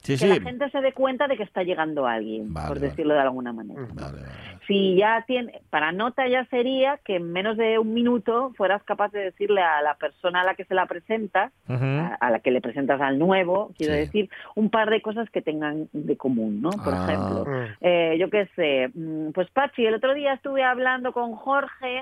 Sí, 0.04 0.12
que 0.12 0.18
sí. 0.18 0.28
la 0.28 0.40
gente 0.40 0.70
se 0.70 0.80
dé 0.80 0.92
cuenta 0.92 1.26
de 1.26 1.36
que 1.36 1.42
está 1.42 1.62
llegando 1.62 2.06
alguien, 2.06 2.52
Vale, 2.52 2.68
por 2.68 2.76
vale. 2.78 2.88
decirlo 2.90 3.14
de 3.14 3.20
alguna 3.20 3.52
manera. 3.52 3.80
Vale, 3.94 4.20
vale. 4.20 4.28
Si 4.66 4.96
ya 4.96 5.24
tiene, 5.26 5.60
para 5.70 5.92
nota 5.92 6.26
ya 6.28 6.44
sería 6.46 6.98
que 7.04 7.16
en 7.16 7.32
menos 7.32 7.56
de 7.58 7.78
un 7.78 7.92
minuto 7.92 8.52
fueras 8.56 8.82
capaz 8.84 9.12
de 9.12 9.20
decirle 9.20 9.60
a 9.62 9.82
la 9.82 9.94
persona 9.96 10.40
a 10.40 10.44
la 10.44 10.54
que 10.54 10.64
se 10.64 10.74
la 10.74 10.86
presenta, 10.86 11.52
Ujú. 11.68 11.84
a, 11.84 12.16
a 12.20 12.30
la 12.30 12.38
que 12.40 12.50
le 12.50 12.60
presentas 12.62 13.00
al 13.00 13.18
nuevo, 13.18 13.72
quiero 13.76 13.92
Sí. 13.94 13.98
decir, 14.00 14.30
un 14.54 14.70
par 14.70 14.88
de 14.90 15.02
cosas 15.02 15.28
que 15.30 15.42
tengan 15.42 15.88
de 15.92 16.16
común, 16.16 16.62
¿no? 16.62 16.70
Por 16.70 16.94
Ah. 16.94 17.04
ejemplo, 17.06 17.44
Mm. 17.46 17.64
eh, 17.82 18.16
yo 18.18 18.30
qué 18.30 18.46
sé, 18.56 18.90
mm, 18.94 19.32
pues 19.32 19.50
Pachi, 19.50 19.84
el 19.86 19.94
otro 19.94 20.14
día 20.14 20.32
estuve 20.34 20.62
hablando 20.64 21.12
con 21.12 21.34
Jorge 21.34 22.00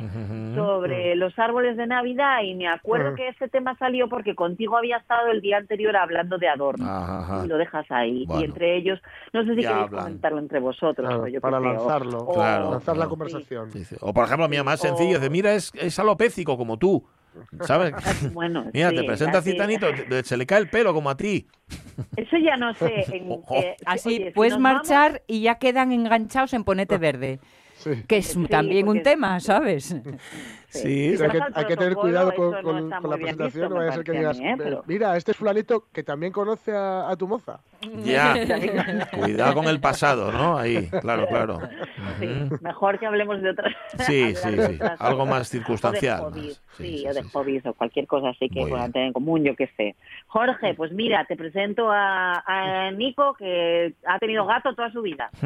sobre 0.54 1.14
los 1.16 1.36
árboles 1.38 1.76
de 1.76 1.86
Navidad 1.86 2.42
y 2.42 2.54
me 2.54 2.68
acuerdo 2.68 3.12
Mm. 3.12 3.14
que 3.16 3.28
ese 3.28 3.48
tema 3.48 3.76
salió 3.76 4.08
porque 4.08 4.34
contigo 4.34 4.76
había 4.76 4.98
estado 4.98 5.28
el 5.30 5.40
día 5.40 5.56
anterior 5.58 5.96
hablando 5.96 6.38
de 6.38 6.48
ajá. 6.82 7.44
Y 7.44 7.48
lo 7.48 7.56
dejas 7.58 7.90
ahí. 7.92 8.24
Bueno. 8.26 8.42
Y 8.42 8.44
entre 8.46 8.76
ellos, 8.76 8.98
no 9.32 9.44
sé 9.44 9.54
si 9.54 9.62
Ya 9.62 9.68
queréis 9.68 9.86
hablan. 9.86 10.04
comentarlo 10.04 10.38
entre 10.40 10.58
vosotros. 10.60 11.06
Claro, 11.06 11.22
o 11.22 11.26
yo 11.26 11.32
qué 11.34 11.40
para 11.40 11.60
lanzarlo, 11.60 12.18
o- 12.18 12.34
Claro, 12.34 12.70
lanzar 12.72 12.96
la 12.96 13.06
conversación. 13.06 13.70
Sí, 13.72 13.84
sí. 13.84 13.96
O 14.00 14.12
por 14.12 14.24
ejemplo, 14.24 14.48
mía 14.48 14.64
más 14.64 14.80
sencillo, 14.80 15.20
de 15.20 15.30
mira, 15.30 15.54
es, 15.54 15.70
es 15.74 15.98
alopécico 15.98 16.56
como 16.56 16.78
tú. 16.78 17.04
¿Sabes? 17.62 17.94
Bueno, 18.34 18.66
Mira, 18.74 18.90
sí, 18.90 18.96
te 18.96 19.04
presenta 19.04 19.38
así- 19.38 19.52
Citanito, 19.52 19.86
se 20.22 20.36
le 20.36 20.44
cae 20.46 20.60
el 20.60 20.68
pelo 20.68 20.92
como 20.92 21.08
a 21.10 21.16
ti. 21.16 21.46
Eso 22.16 22.36
ya 22.36 22.56
no 22.56 22.74
sé. 22.74 23.04
En, 23.16 23.32
eh, 23.54 23.76
Así 23.86 24.08
oye, 24.08 24.32
puedes 24.32 24.58
marchar 24.58 25.22
y 25.26 25.40
ya 25.42 25.54
quedan 25.56 25.92
enganchados 25.92 26.52
en 26.54 26.64
Ponete 26.64 26.98
Verde. 26.98 27.40
Sí. 27.76 28.04
Que 28.06 28.18
es 28.18 28.26
Sí, 28.26 28.44
también 28.46 28.86
un 28.86 29.02
tema, 29.02 29.40
¿sabes? 29.40 29.96
Sí, 30.72 31.14
Pero 31.18 31.32
hay, 31.32 31.38
que, 31.38 31.46
hay 31.58 31.64
que 31.66 31.76
tener 31.76 31.94
cuidado 31.94 32.34
con, 32.34 32.50
no 32.52 32.62
con- 32.62 32.88
la 33.10 33.16
presentación, 33.16 33.44
visto, 33.62 33.68
no 33.68 33.74
vaya 33.76 33.90
a 33.90 33.94
ser 33.94 34.04
que 34.04 34.12
digas, 34.12 34.38
mí, 34.38 34.48
¿eh? 34.48 34.54
Pero- 34.56 34.84
mira, 34.86 35.16
este 35.16 35.32
es 35.32 35.36
fulanito 35.36 35.86
que 35.92 36.02
también 36.02 36.32
conoce 36.32 36.72
a, 36.74 37.10
a 37.10 37.16
tu 37.16 37.28
moza. 37.28 37.60
Ya. 38.04 38.34
Cuidado 39.18 39.54
con 39.54 39.66
el 39.66 39.80
pasado, 39.80 40.30
¿no? 40.32 40.56
Ahí, 40.56 40.88
claro, 41.00 41.26
claro. 41.26 41.58
Sí, 42.20 42.28
mejor 42.60 42.98
que 42.98 43.06
hablemos 43.06 43.42
de 43.42 43.50
otras. 43.50 43.74
Sí, 44.06 44.34
sí, 44.36 44.48
sí. 44.50 44.74
otras 44.76 45.00
Algo 45.00 45.26
más 45.26 45.48
circunstancial. 45.48 46.20
O 46.20 46.30
de 46.30 46.40
hobbies, 46.40 46.60
más. 46.66 46.76
Sí, 46.76 46.84
sí, 46.84 46.98
sí, 46.98 47.06
o 47.08 47.14
de 47.14 47.22
sí. 47.22 47.28
hobbies 47.32 47.66
o 47.66 47.74
cualquier 47.74 48.06
cosa 48.06 48.28
así 48.30 48.48
que 48.48 48.66
puedan 48.66 48.92
tener 48.92 49.08
en 49.08 49.12
común, 49.12 49.42
yo 49.44 49.54
qué 49.56 49.68
sé. 49.76 49.94
Jorge, 50.28 50.74
pues 50.74 50.92
mira, 50.92 51.24
te 51.26 51.36
presento 51.36 51.90
a, 51.90 52.42
a 52.46 52.90
Nico 52.92 53.34
que 53.34 53.94
ha 54.06 54.18
tenido 54.18 54.46
gato 54.46 54.74
toda 54.74 54.90
su 54.92 55.02
vida. 55.02 55.30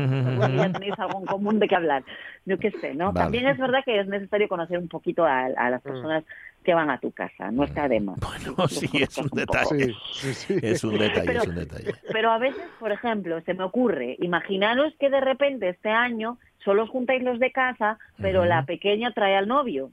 Ya 0.57 0.73
tenéis 0.73 0.95
algo 0.99 1.21
en 1.21 1.27
común 1.27 1.59
de 1.59 1.67
qué 1.69 1.75
hablar. 1.77 2.03
Yo 2.45 2.59
qué 2.59 2.71
sé, 2.71 2.95
¿no? 2.95 3.07
Vale. 3.13 3.25
También 3.25 3.47
es 3.49 3.59
verdad 3.59 3.81
que 3.85 3.99
es 4.01 4.07
necesario 4.07 4.49
conocer 4.49 4.79
un 4.79 4.89
poquito 4.89 5.16
a, 5.25 5.47
a 5.47 5.71
las 5.71 5.81
personas 5.83 6.25
que 6.65 6.75
van 6.75 6.91
a 6.91 6.99
tu 6.99 7.13
casa. 7.13 7.53
No 7.53 7.63
está 7.63 7.87
de 7.89 8.01
más. 8.01 8.19
Bueno, 8.19 8.67
sí, 8.69 8.89
es 9.01 9.17
un 9.19 9.29
detalle. 9.29 9.95
Sí, 10.13 10.35
sí, 10.35 10.35
sí. 10.35 10.59
Es 10.63 10.83
un 10.83 10.99
detalle, 10.99 11.27
Pero- 11.27 11.43
es 11.43 11.49
un 11.49 11.55
detalle. 11.55 11.95
Pero 12.13 12.33
a 12.33 12.39
veces, 12.39 12.63
por 12.81 12.91
ejemplo, 12.91 13.41
se 13.43 13.55
me 13.55 13.63
ocurre, 13.63 14.17
imaginaros 14.21 14.93
que 14.99 15.09
de 15.09 15.21
repente 15.21 15.69
este 15.69 15.91
año 15.91 16.39
solo 16.65 16.83
os 16.83 16.91
juntáis 16.91 17.23
los 17.23 17.39
de 17.39 17.53
casa, 17.53 17.99
pero 18.21 18.45
la 18.45 18.65
pequeña 18.67 19.13
trae 19.13 19.37
al 19.37 19.47
novio. 19.47 19.91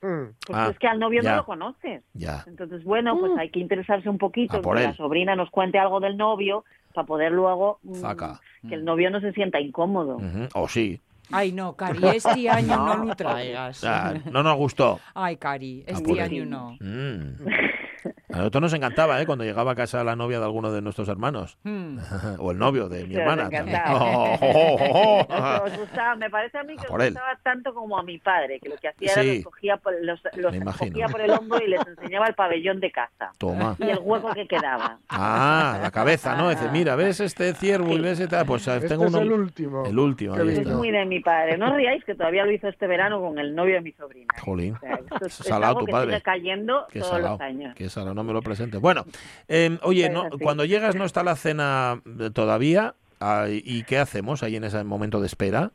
Mm. 0.00 0.34
Pues 0.44 0.58
Ah, 0.58 0.68
es 0.72 0.78
que 0.80 0.88
al 0.88 0.98
novio 0.98 1.22
ya. 1.22 1.30
no 1.30 1.36
lo 1.36 1.44
conoces. 1.44 2.02
Ya. 2.14 2.42
Entonces, 2.48 2.82
bueno, 2.82 3.16
pues 3.20 3.30
hay 3.38 3.50
que 3.50 3.60
interesarse 3.60 4.08
un 4.08 4.18
poquito, 4.18 4.60
que 4.60 4.68
él. 4.70 4.82
la 4.82 4.94
sobrina 4.94 5.36
nos 5.36 5.50
cuente 5.50 5.78
algo 5.78 6.00
del 6.00 6.16
novio 6.16 6.64
para 6.92 7.06
poder 7.06 7.30
luego 7.30 7.78
mm, 7.84 7.94
Zaca. 7.94 8.40
que 8.68 8.74
el 8.74 8.84
novio 8.84 9.08
no 9.10 9.20
se 9.20 9.32
sienta 9.32 9.60
incómodo. 9.60 10.18
O 10.54 10.66
sí. 10.68 11.00
Ay, 11.32 11.52
no, 11.52 11.74
Cari, 11.76 12.06
este 12.08 12.48
año 12.50 12.76
no 12.76 13.04
lo 13.04 13.16
traigas. 13.16 13.82
Ah, 13.84 14.14
no 14.30 14.42
nos 14.42 14.56
gustó. 14.56 15.00
Ay, 15.14 15.36
Cari, 15.36 15.84
por 15.86 15.94
este 15.94 16.20
año 16.20 16.46
no. 16.46 16.76
Mm. 16.80 17.36
A 18.32 18.36
nosotros 18.38 18.62
nos 18.62 18.72
encantaba, 18.74 19.20
¿eh? 19.20 19.26
Cuando 19.26 19.44
llegaba 19.44 19.72
a 19.72 19.74
casa 19.74 20.02
la 20.04 20.16
novia 20.16 20.38
de 20.38 20.44
alguno 20.44 20.72
de 20.72 20.82
nuestros 20.82 21.08
hermanos. 21.08 21.58
Hmm. 21.64 21.98
o 22.38 22.50
el 22.52 22.58
novio 22.58 22.88
de 22.88 23.04
mi 23.06 23.14
Sí, 23.14 23.20
hermana. 23.20 23.48
Oh, 23.92 24.36
oh, 24.40 24.76
oh, 24.80 25.26
oh. 25.28 25.28
Eso 25.32 25.64
os 25.64 25.78
gustaba, 25.80 26.14
me 26.16 26.30
parece 26.30 26.58
a 26.58 26.62
mí 26.64 26.74
que 26.76 26.80
A 26.80 26.84
os 26.84 26.88
por 26.90 27.02
él. 27.02 27.12
gustaba 27.12 27.38
tanto 27.42 27.74
como 27.74 27.98
a 27.98 28.02
mi 28.02 28.18
padre, 28.18 28.58
que 28.60 28.68
lo 28.68 28.76
que 28.76 28.88
hacía 28.88 29.12
era 29.12 29.22
Sí. 29.22 29.34
los 29.36 29.44
cogía 29.44 29.76
por, 29.76 29.94
los, 30.02 30.20
los 30.36 30.76
cogía 30.78 31.08
por 31.08 31.20
el 31.20 31.30
hombro 31.30 31.58
y 31.64 31.68
les 31.68 31.86
enseñaba 31.86 32.26
el 32.26 32.34
pabellón 32.34 32.80
de 32.80 32.90
casa 32.90 33.32
Toma. 33.38 33.76
y 33.78 33.90
el 33.90 33.98
hueco 34.02 34.32
que 34.32 34.46
quedaba. 34.46 34.98
Ah, 35.08 35.78
la 35.82 35.90
cabeza, 35.90 36.36
¿no? 36.36 36.50
Dice, 36.50 36.68
mira, 36.72 36.96
¿ves 36.96 37.20
este 37.20 37.52
ciervo 37.54 37.92
y 37.92 38.00
ves 38.00 38.20
este? 38.20 38.42
Pues 38.44 38.66
Este 38.66 38.88
tengo 38.88 39.04
es 39.06 39.10
uno. 39.14 39.20
el 39.22 39.32
último. 39.32 39.84
El 39.86 39.98
último, 39.98 40.34
Qué 40.34 40.42
ahí 40.42 40.48
Es 40.50 40.58
está. 40.58 40.74
muy 40.74 40.90
de 40.90 41.04
mi 41.04 41.20
padre. 41.20 41.56
No 41.58 41.70
os 41.70 41.76
riáis 41.76 42.04
que 42.04 42.14
todavía 42.14 42.44
lo 42.44 42.52
hizo 42.52 42.68
este 42.68 42.86
verano 42.86 43.20
con 43.20 43.38
el 43.38 43.54
novio 43.54 43.74
de 43.74 43.80
mi 43.82 43.92
sobrina. 43.92 44.26
Jolín. 44.40 44.74
O 44.74 44.78
sea, 44.80 44.94
esto 44.94 45.26
es, 45.26 45.40
es 45.40 45.46
Salado 45.46 45.70
algo 45.70 45.80
tu 45.80 45.86
que 45.86 45.92
padre. 45.92 46.10
sigue 46.12 46.22
cayendo 46.22 46.86
Qué 46.90 46.98
todos 47.00 47.12
salado. 47.12 47.32
los 47.34 47.40
años. 47.40 47.74
Qué 47.76 47.88
salado, 47.92 48.14
no 48.14 48.24
me 48.24 48.32
lo 48.32 48.42
presentes. 48.42 48.80
Bueno, 48.80 49.04
eh, 49.48 49.78
oye, 49.82 50.10
no, 50.10 50.28
cuando 50.40 50.64
llegas 50.64 50.94
no 50.94 51.04
está 51.04 51.22
la 51.22 51.36
cena 51.36 52.02
eh, 52.20 52.30
todavía. 52.30 52.94
ah, 53.20 53.46
¿Y 53.48 53.84
qué 53.84 53.98
hacemos 53.98 54.42
ahí 54.42 54.56
en 54.56 54.64
ese 54.64 54.82
momento 54.84 55.20
de 55.20 55.26
espera? 55.26 55.72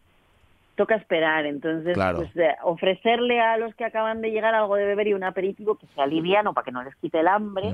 Toca 0.78 0.96
esperar, 0.96 1.48
entonces 1.48 1.96
Claro. 1.96 2.20
pues, 2.20 2.38
eh, 2.38 2.56
ofrecerle 2.64 3.40
a 3.42 3.58
los 3.58 3.74
que 3.74 3.84
acaban 3.84 4.22
de 4.22 4.30
llegar 4.30 4.54
algo 4.54 4.76
de 4.76 4.86
beber 4.86 5.08
y 5.08 5.14
un 5.16 5.24
aperitivo 5.24 5.76
que 5.76 5.88
sea 5.96 6.06
liviano 6.06 6.54
para 6.54 6.66
que 6.66 6.72
no 6.72 6.84
les 6.84 6.96
quite 6.98 7.20
el 7.20 7.28
hambre. 7.28 7.74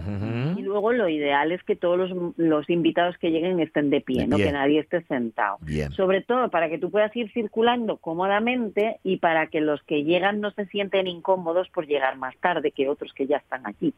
Y 0.58 0.62
luego 0.62 0.94
lo 0.94 1.10
ideal 1.10 1.52
es 1.52 1.62
que 1.64 1.76
todos 1.76 1.98
los, 1.98 2.38
los 2.38 2.70
invitados 2.70 3.18
que 3.18 3.30
lleguen 3.30 3.60
estén 3.60 3.90
de 3.90 4.00
pie, 4.00 4.26
no 4.26 4.38
que 4.38 4.52
nadie 4.52 4.80
esté 4.80 5.02
sentado. 5.04 5.58
Bien. 5.62 5.92
Sobre 5.92 6.22
todo 6.22 6.50
para 6.50 6.70
que 6.70 6.78
tú 6.78 6.90
puedas 6.90 7.14
ir 7.16 7.30
circulando 7.34 7.98
cómodamente 7.98 9.00
y 9.04 9.18
para 9.18 9.48
que 9.48 9.60
los 9.60 9.84
que 9.84 10.04
llegan 10.04 10.40
no 10.40 10.52
se 10.52 10.66
sienten 10.68 11.08
incómodos 11.08 11.70
por 11.70 11.86
llegar 11.86 12.16
más 12.18 12.38
tarde 12.38 12.72
que 12.72 12.88
otros 12.88 13.14
que 13.14 13.28
ya 13.28 13.38
están 13.38 13.68
aquí. 13.68 13.94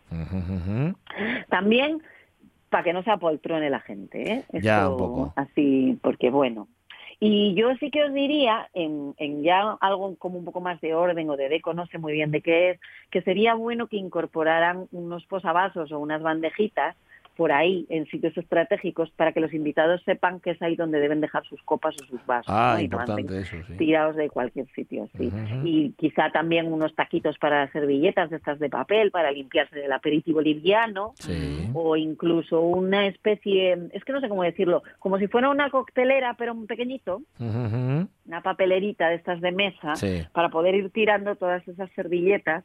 También 1.49 2.01
para 2.69 2.83
que 2.83 2.93
no 2.93 3.03
se 3.03 3.11
apoltrone 3.11 3.69
la 3.69 3.79
gente, 3.79 4.33
¿eh? 4.33 4.43
Ya, 4.53 4.79
Esto 4.79 4.91
un 4.91 4.97
poco. 4.97 5.33
Así, 5.35 5.97
porque 6.01 6.29
bueno. 6.29 6.67
Y 7.19 7.53
yo 7.55 7.73
sí 7.79 7.91
que 7.91 8.03
os 8.03 8.13
diría, 8.13 8.69
en, 8.73 9.13
en 9.17 9.43
ya 9.43 9.77
algo 9.79 10.15
como 10.17 10.37
un 10.37 10.45
poco 10.45 10.61
más 10.61 10.81
de 10.81 10.93
orden 10.93 11.29
o 11.29 11.37
de 11.37 11.49
deco, 11.49 11.73
no 11.73 11.85
sé 11.87 11.97
muy 11.97 12.13
bien 12.13 12.31
de 12.31 12.41
qué 12.41 12.71
es, 12.71 12.79
que 13.09 13.21
sería 13.21 13.53
bueno 13.53 13.87
que 13.87 13.97
incorporaran 13.97 14.87
unos 14.91 15.25
posavasos 15.25 15.91
o 15.91 15.99
unas 15.99 16.21
bandejitas 16.21 16.95
por 17.35 17.51
ahí 17.51 17.85
en 17.89 18.05
sitios 18.07 18.37
estratégicos 18.37 19.11
para 19.11 19.31
que 19.33 19.39
los 19.39 19.53
invitados 19.53 20.01
sepan 20.03 20.39
que 20.39 20.51
es 20.51 20.61
ahí 20.61 20.75
donde 20.75 20.99
deben 20.99 21.21
dejar 21.21 21.45
sus 21.45 21.61
copas 21.63 21.95
o 22.01 22.05
sus 22.05 22.25
vasos. 22.25 22.53
Ah, 22.53 22.73
¿no? 22.77 22.81
Importante 22.83 23.39
eso, 23.39 23.57
sí. 23.67 23.73
tirados 23.77 24.15
de 24.15 24.29
cualquier 24.29 24.67
sitio, 24.73 25.07
sí. 25.17 25.31
Y 25.63 25.91
quizá 25.97 26.31
también 26.31 26.71
unos 26.71 26.95
taquitos 26.95 27.37
para 27.37 27.71
servilletas 27.71 28.29
de 28.29 28.37
estas 28.37 28.59
de 28.59 28.69
papel 28.69 29.11
para 29.11 29.31
limpiarse 29.31 29.77
del 29.79 29.91
aperitivo 29.91 30.41
liviano 30.41 31.13
Sí. 31.19 31.69
o 31.73 31.95
incluso 31.95 32.61
una 32.61 33.07
especie, 33.07 33.77
es 33.93 34.03
que 34.03 34.13
no 34.13 34.21
sé 34.21 34.29
cómo 34.29 34.43
decirlo, 34.43 34.83
como 34.99 35.17
si 35.17 35.27
fuera 35.27 35.49
una 35.49 35.69
coctelera 35.69 36.35
pero 36.37 36.53
un 36.53 36.67
pequeñito, 36.67 37.21
ujú. 37.39 38.07
una 38.27 38.41
papelerita 38.41 39.09
de 39.09 39.15
estas 39.15 39.41
de 39.41 39.51
mesa 39.51 39.95
Sí. 39.95 40.21
para 40.33 40.49
poder 40.49 40.75
ir 40.75 40.89
tirando 40.91 41.35
todas 41.35 41.67
esas 41.67 41.89
servilletas 41.91 42.63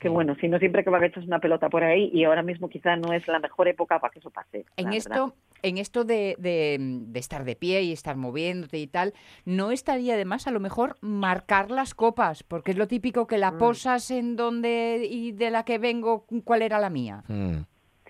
que 0.00 0.08
bueno, 0.08 0.34
si 0.40 0.48
no 0.48 0.58
siempre 0.58 0.82
que 0.84 0.90
va 0.90 0.98
a 0.98 1.06
echas 1.06 1.24
una 1.24 1.38
pelota 1.38 1.68
por 1.68 1.84
ahí 1.84 2.10
y 2.12 2.24
ahora 2.24 2.42
mismo 2.42 2.68
quizá 2.68 2.96
no 2.96 3.12
es 3.12 3.26
la 3.28 3.38
mejor 3.38 3.68
época 3.68 3.98
para 4.00 4.12
que 4.12 4.18
eso 4.18 4.30
pase. 4.30 4.64
En 4.76 4.86
verdad. 4.86 4.96
esto, 4.96 5.34
en 5.62 5.78
esto 5.78 6.04
de, 6.04 6.34
de- 6.38 6.76
de 6.80 7.20
estar 7.20 7.44
de 7.44 7.54
pie 7.56 7.82
y 7.82 7.92
estar 7.92 8.16
moviéndote 8.16 8.78
y 8.78 8.86
tal, 8.88 9.14
¿no 9.44 9.70
estaría 9.70 10.14
además 10.14 10.46
a 10.46 10.50
lo 10.50 10.58
mejor 10.60 10.96
marcar 11.00 11.70
las 11.70 11.94
copas? 11.94 12.42
Porque 12.42 12.72
es 12.72 12.76
lo 12.76 12.88
típico 12.88 13.26
que 13.26 13.38
la 13.38 13.58
posas 13.58 14.10
en 14.10 14.34
donde 14.36 15.06
y 15.08 15.32
de 15.32 15.50
la 15.50 15.64
que 15.64 15.78
vengo, 15.78 16.26
¿cuál 16.44 16.62
era 16.62 16.78
la 16.80 16.90
mía? 16.90 17.22
Mm. 17.28 17.58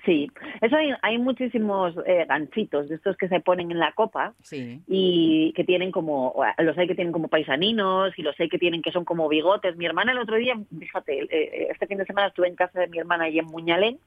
Sí, 0.05 0.29
eso 0.61 0.77
hay, 0.77 0.91
hay 1.03 1.19
muchísimos 1.19 1.95
eh, 2.07 2.25
ganchitos 2.29 2.88
de 2.88 2.97
estos 2.97 3.17
que 3.17 3.29
se 3.29 3.38
ponen 3.38 3.71
en 3.71 3.79
la 3.79 3.93
copa 3.93 4.35
Sí. 4.43 4.81
y 4.88 5.53
que 5.55 5.62
tienen 5.62 5.93
como, 5.93 6.35
los 6.59 6.77
hay 6.77 6.88
que 6.88 6.97
tienen 6.97 7.12
como 7.12 7.29
paisaninos 7.29 8.19
y 8.19 8.23
los 8.23 8.38
hay 8.41 8.49
que 8.49 8.59
tienen 8.59 8.83
que 8.83 8.91
son 8.91 9.05
como 9.05 9.29
bigotes. 9.29 9.77
Mi 9.77 9.87
hermana 9.87 10.11
el 10.11 10.19
otro 10.19 10.37
día, 10.37 10.59
fíjate, 10.77 11.29
eh, 11.31 11.69
este 11.71 11.87
fin 11.87 11.99
de 11.99 12.05
semana 12.07 12.29
estuve 12.29 12.49
en 12.49 12.57
casa 12.57 12.81
de 12.81 12.88
mi 12.88 12.99
hermana 12.99 13.25
allí 13.25 13.38
en 13.38 13.47
Muñalén 13.47 13.99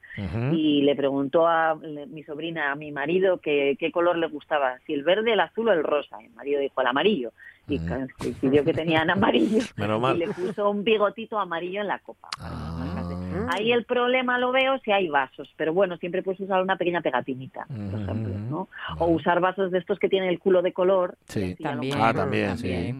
y 0.52 0.82
le 0.82 0.96
preguntó 0.96 1.48
a 1.48 1.76
mi 1.76 2.24
sobrina, 2.24 2.72
a 2.72 2.76
mi 2.76 2.92
marido, 2.92 3.38
que, 3.38 3.78
qué 3.80 3.92
color 3.92 4.18
le 4.18 4.28
gustaba, 4.28 4.80
si 4.86 4.94
el 4.94 5.04
verde, 5.04 5.34
el 5.34 5.40
azul 5.40 5.70
o 5.70 5.74
el 5.74 5.84
rosa. 5.84 6.22
Y 6.22 6.26
el 6.26 6.34
marido 6.34 6.60
dijo 6.60 6.82
el 6.82 6.88
amarillo 6.88 7.32
y 7.68 7.80
coincidió 8.20 8.64
que 8.64 8.74
tenían 8.74 9.10
amarillo 9.10 9.64
Menos 9.78 10.16
y 10.16 10.20
le 10.20 10.28
puso 10.28 10.70
un 10.70 10.84
bigotito 10.84 11.40
amarillo 11.40 11.82
en 11.82 11.88
la 11.88 12.00
copa. 12.00 12.28
Ah. 12.40 13.05
Ahí 13.50 13.72
el 13.72 13.86
problema 13.86 14.38
lo 14.38 14.52
veo 14.52 14.80
si 14.80 14.92
hay 14.92 15.08
vasos, 15.08 15.52
pero 15.58 15.74
bueno, 15.74 15.98
siempre 15.98 16.24
puedes 16.24 16.40
usar 16.40 16.62
una 16.62 16.78
pequeña 16.78 17.02
pegatinita, 17.02 17.66
por 17.68 18.02
ejemplo. 18.02 18.36
¿no? 18.50 18.70
O 19.00 19.08
usar 19.08 19.40
vasos 19.40 19.72
de 19.72 19.80
estos 19.80 20.00
que 20.00 20.10
tienen 20.10 20.30
el 20.30 20.40
culo 20.40 20.62
de 20.62 20.74
color. 20.74 21.16
Sí. 21.26 21.56
ya 21.60 21.72
lo 21.72 21.82
También. 21.82 21.98
Ah, 22.00 22.14
también, 22.14 22.58
sí. 22.58 22.94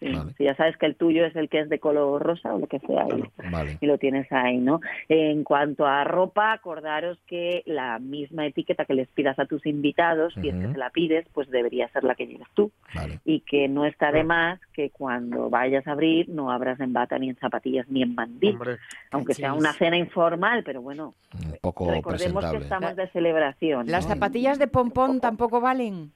Sí, 0.00 0.12
Vale. 0.12 0.32
Si 0.36 0.44
ya 0.44 0.54
sabes 0.56 0.76
que 0.76 0.86
el 0.86 0.96
tuyo 0.96 1.24
es 1.26 1.36
el 1.36 1.48
que 1.48 1.60
es 1.60 1.68
de 1.68 1.78
color 1.78 2.22
rosa 2.22 2.54
o 2.54 2.58
lo 2.58 2.66
que 2.66 2.78
sea, 2.80 3.06
y, 3.08 3.50
Vale. 3.50 3.78
y 3.80 3.86
lo 3.86 3.98
tienes 3.98 4.30
ahí, 4.32 4.58
¿no? 4.58 4.80
En 5.08 5.44
cuanto 5.44 5.86
a 5.86 6.04
ropa, 6.04 6.52
acordaros 6.52 7.18
que 7.26 7.62
la 7.66 7.98
misma 7.98 8.46
etiqueta 8.46 8.84
que 8.84 8.94
les 8.94 9.08
pidas 9.08 9.38
a 9.38 9.46
tus 9.46 9.64
invitados, 9.66 10.34
si 10.34 10.48
es 10.48 10.54
que 10.54 10.72
se 10.72 10.78
la 10.78 10.90
pides, 10.90 11.26
pues 11.32 11.50
debería 11.50 11.88
ser 11.88 12.04
la 12.04 12.14
que 12.14 12.26
lleves 12.26 12.48
tú. 12.54 12.70
Vale. 12.94 13.20
Y 13.24 13.40
que 13.40 13.68
no 13.68 13.84
está 13.84 14.12
de 14.12 14.24
más 14.24 14.60
que 14.72 14.90
cuando 14.90 15.50
vayas 15.50 15.86
a 15.86 15.92
abrir 15.92 16.28
no 16.28 16.50
abras 16.50 16.80
en 16.80 16.92
bata 16.92 17.18
ni 17.18 17.28
en 17.30 17.36
zapatillas 17.36 17.88
ni 17.88 18.02
en 18.02 18.14
mandil. 18.14 18.54
Hombre, 18.54 18.78
aunque 19.10 19.34
sea 19.34 19.52
una 19.52 19.72
cena 19.72 19.96
informal, 19.96 20.62
pero 20.64 20.82
bueno, 20.82 21.14
Un 21.32 21.56
poco 21.60 21.90
recordemos 21.90 22.44
que 22.46 22.56
estamos 22.58 22.96
de 22.96 23.08
celebración. 23.08 23.86
Las 23.86 24.04
¿no? 24.04 24.14
zapatillas 24.14 24.58
de 24.58 24.66
pompón 24.66 25.20
tampoco 25.20 25.60
valen. 25.60 26.12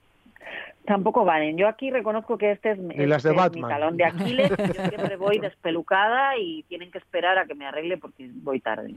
Tampoco 0.84 1.22
valen. 1.22 1.58
Yo 1.58 1.68
aquí 1.68 1.90
reconozco 1.90 2.38
que 2.38 2.52
este 2.52 2.70
es, 2.70 2.78
Ni 2.78 3.04
las 3.04 3.22
de 3.22 3.30
este 3.32 3.44
es 3.44 3.52
mi 3.52 3.60
talón 3.60 3.98
de 3.98 4.06
Aquiles. 4.06 4.48
Yo 4.48 4.56
siempre 4.88 5.16
voy 5.16 5.38
despelucada 5.38 6.38
y 6.38 6.62
tienen 6.62 6.90
que 6.90 6.96
esperar 6.96 7.36
a 7.36 7.44
que 7.44 7.54
me 7.54 7.66
arregle 7.66 7.98
porque 7.98 8.30
voy 8.36 8.58
tarde. 8.60 8.94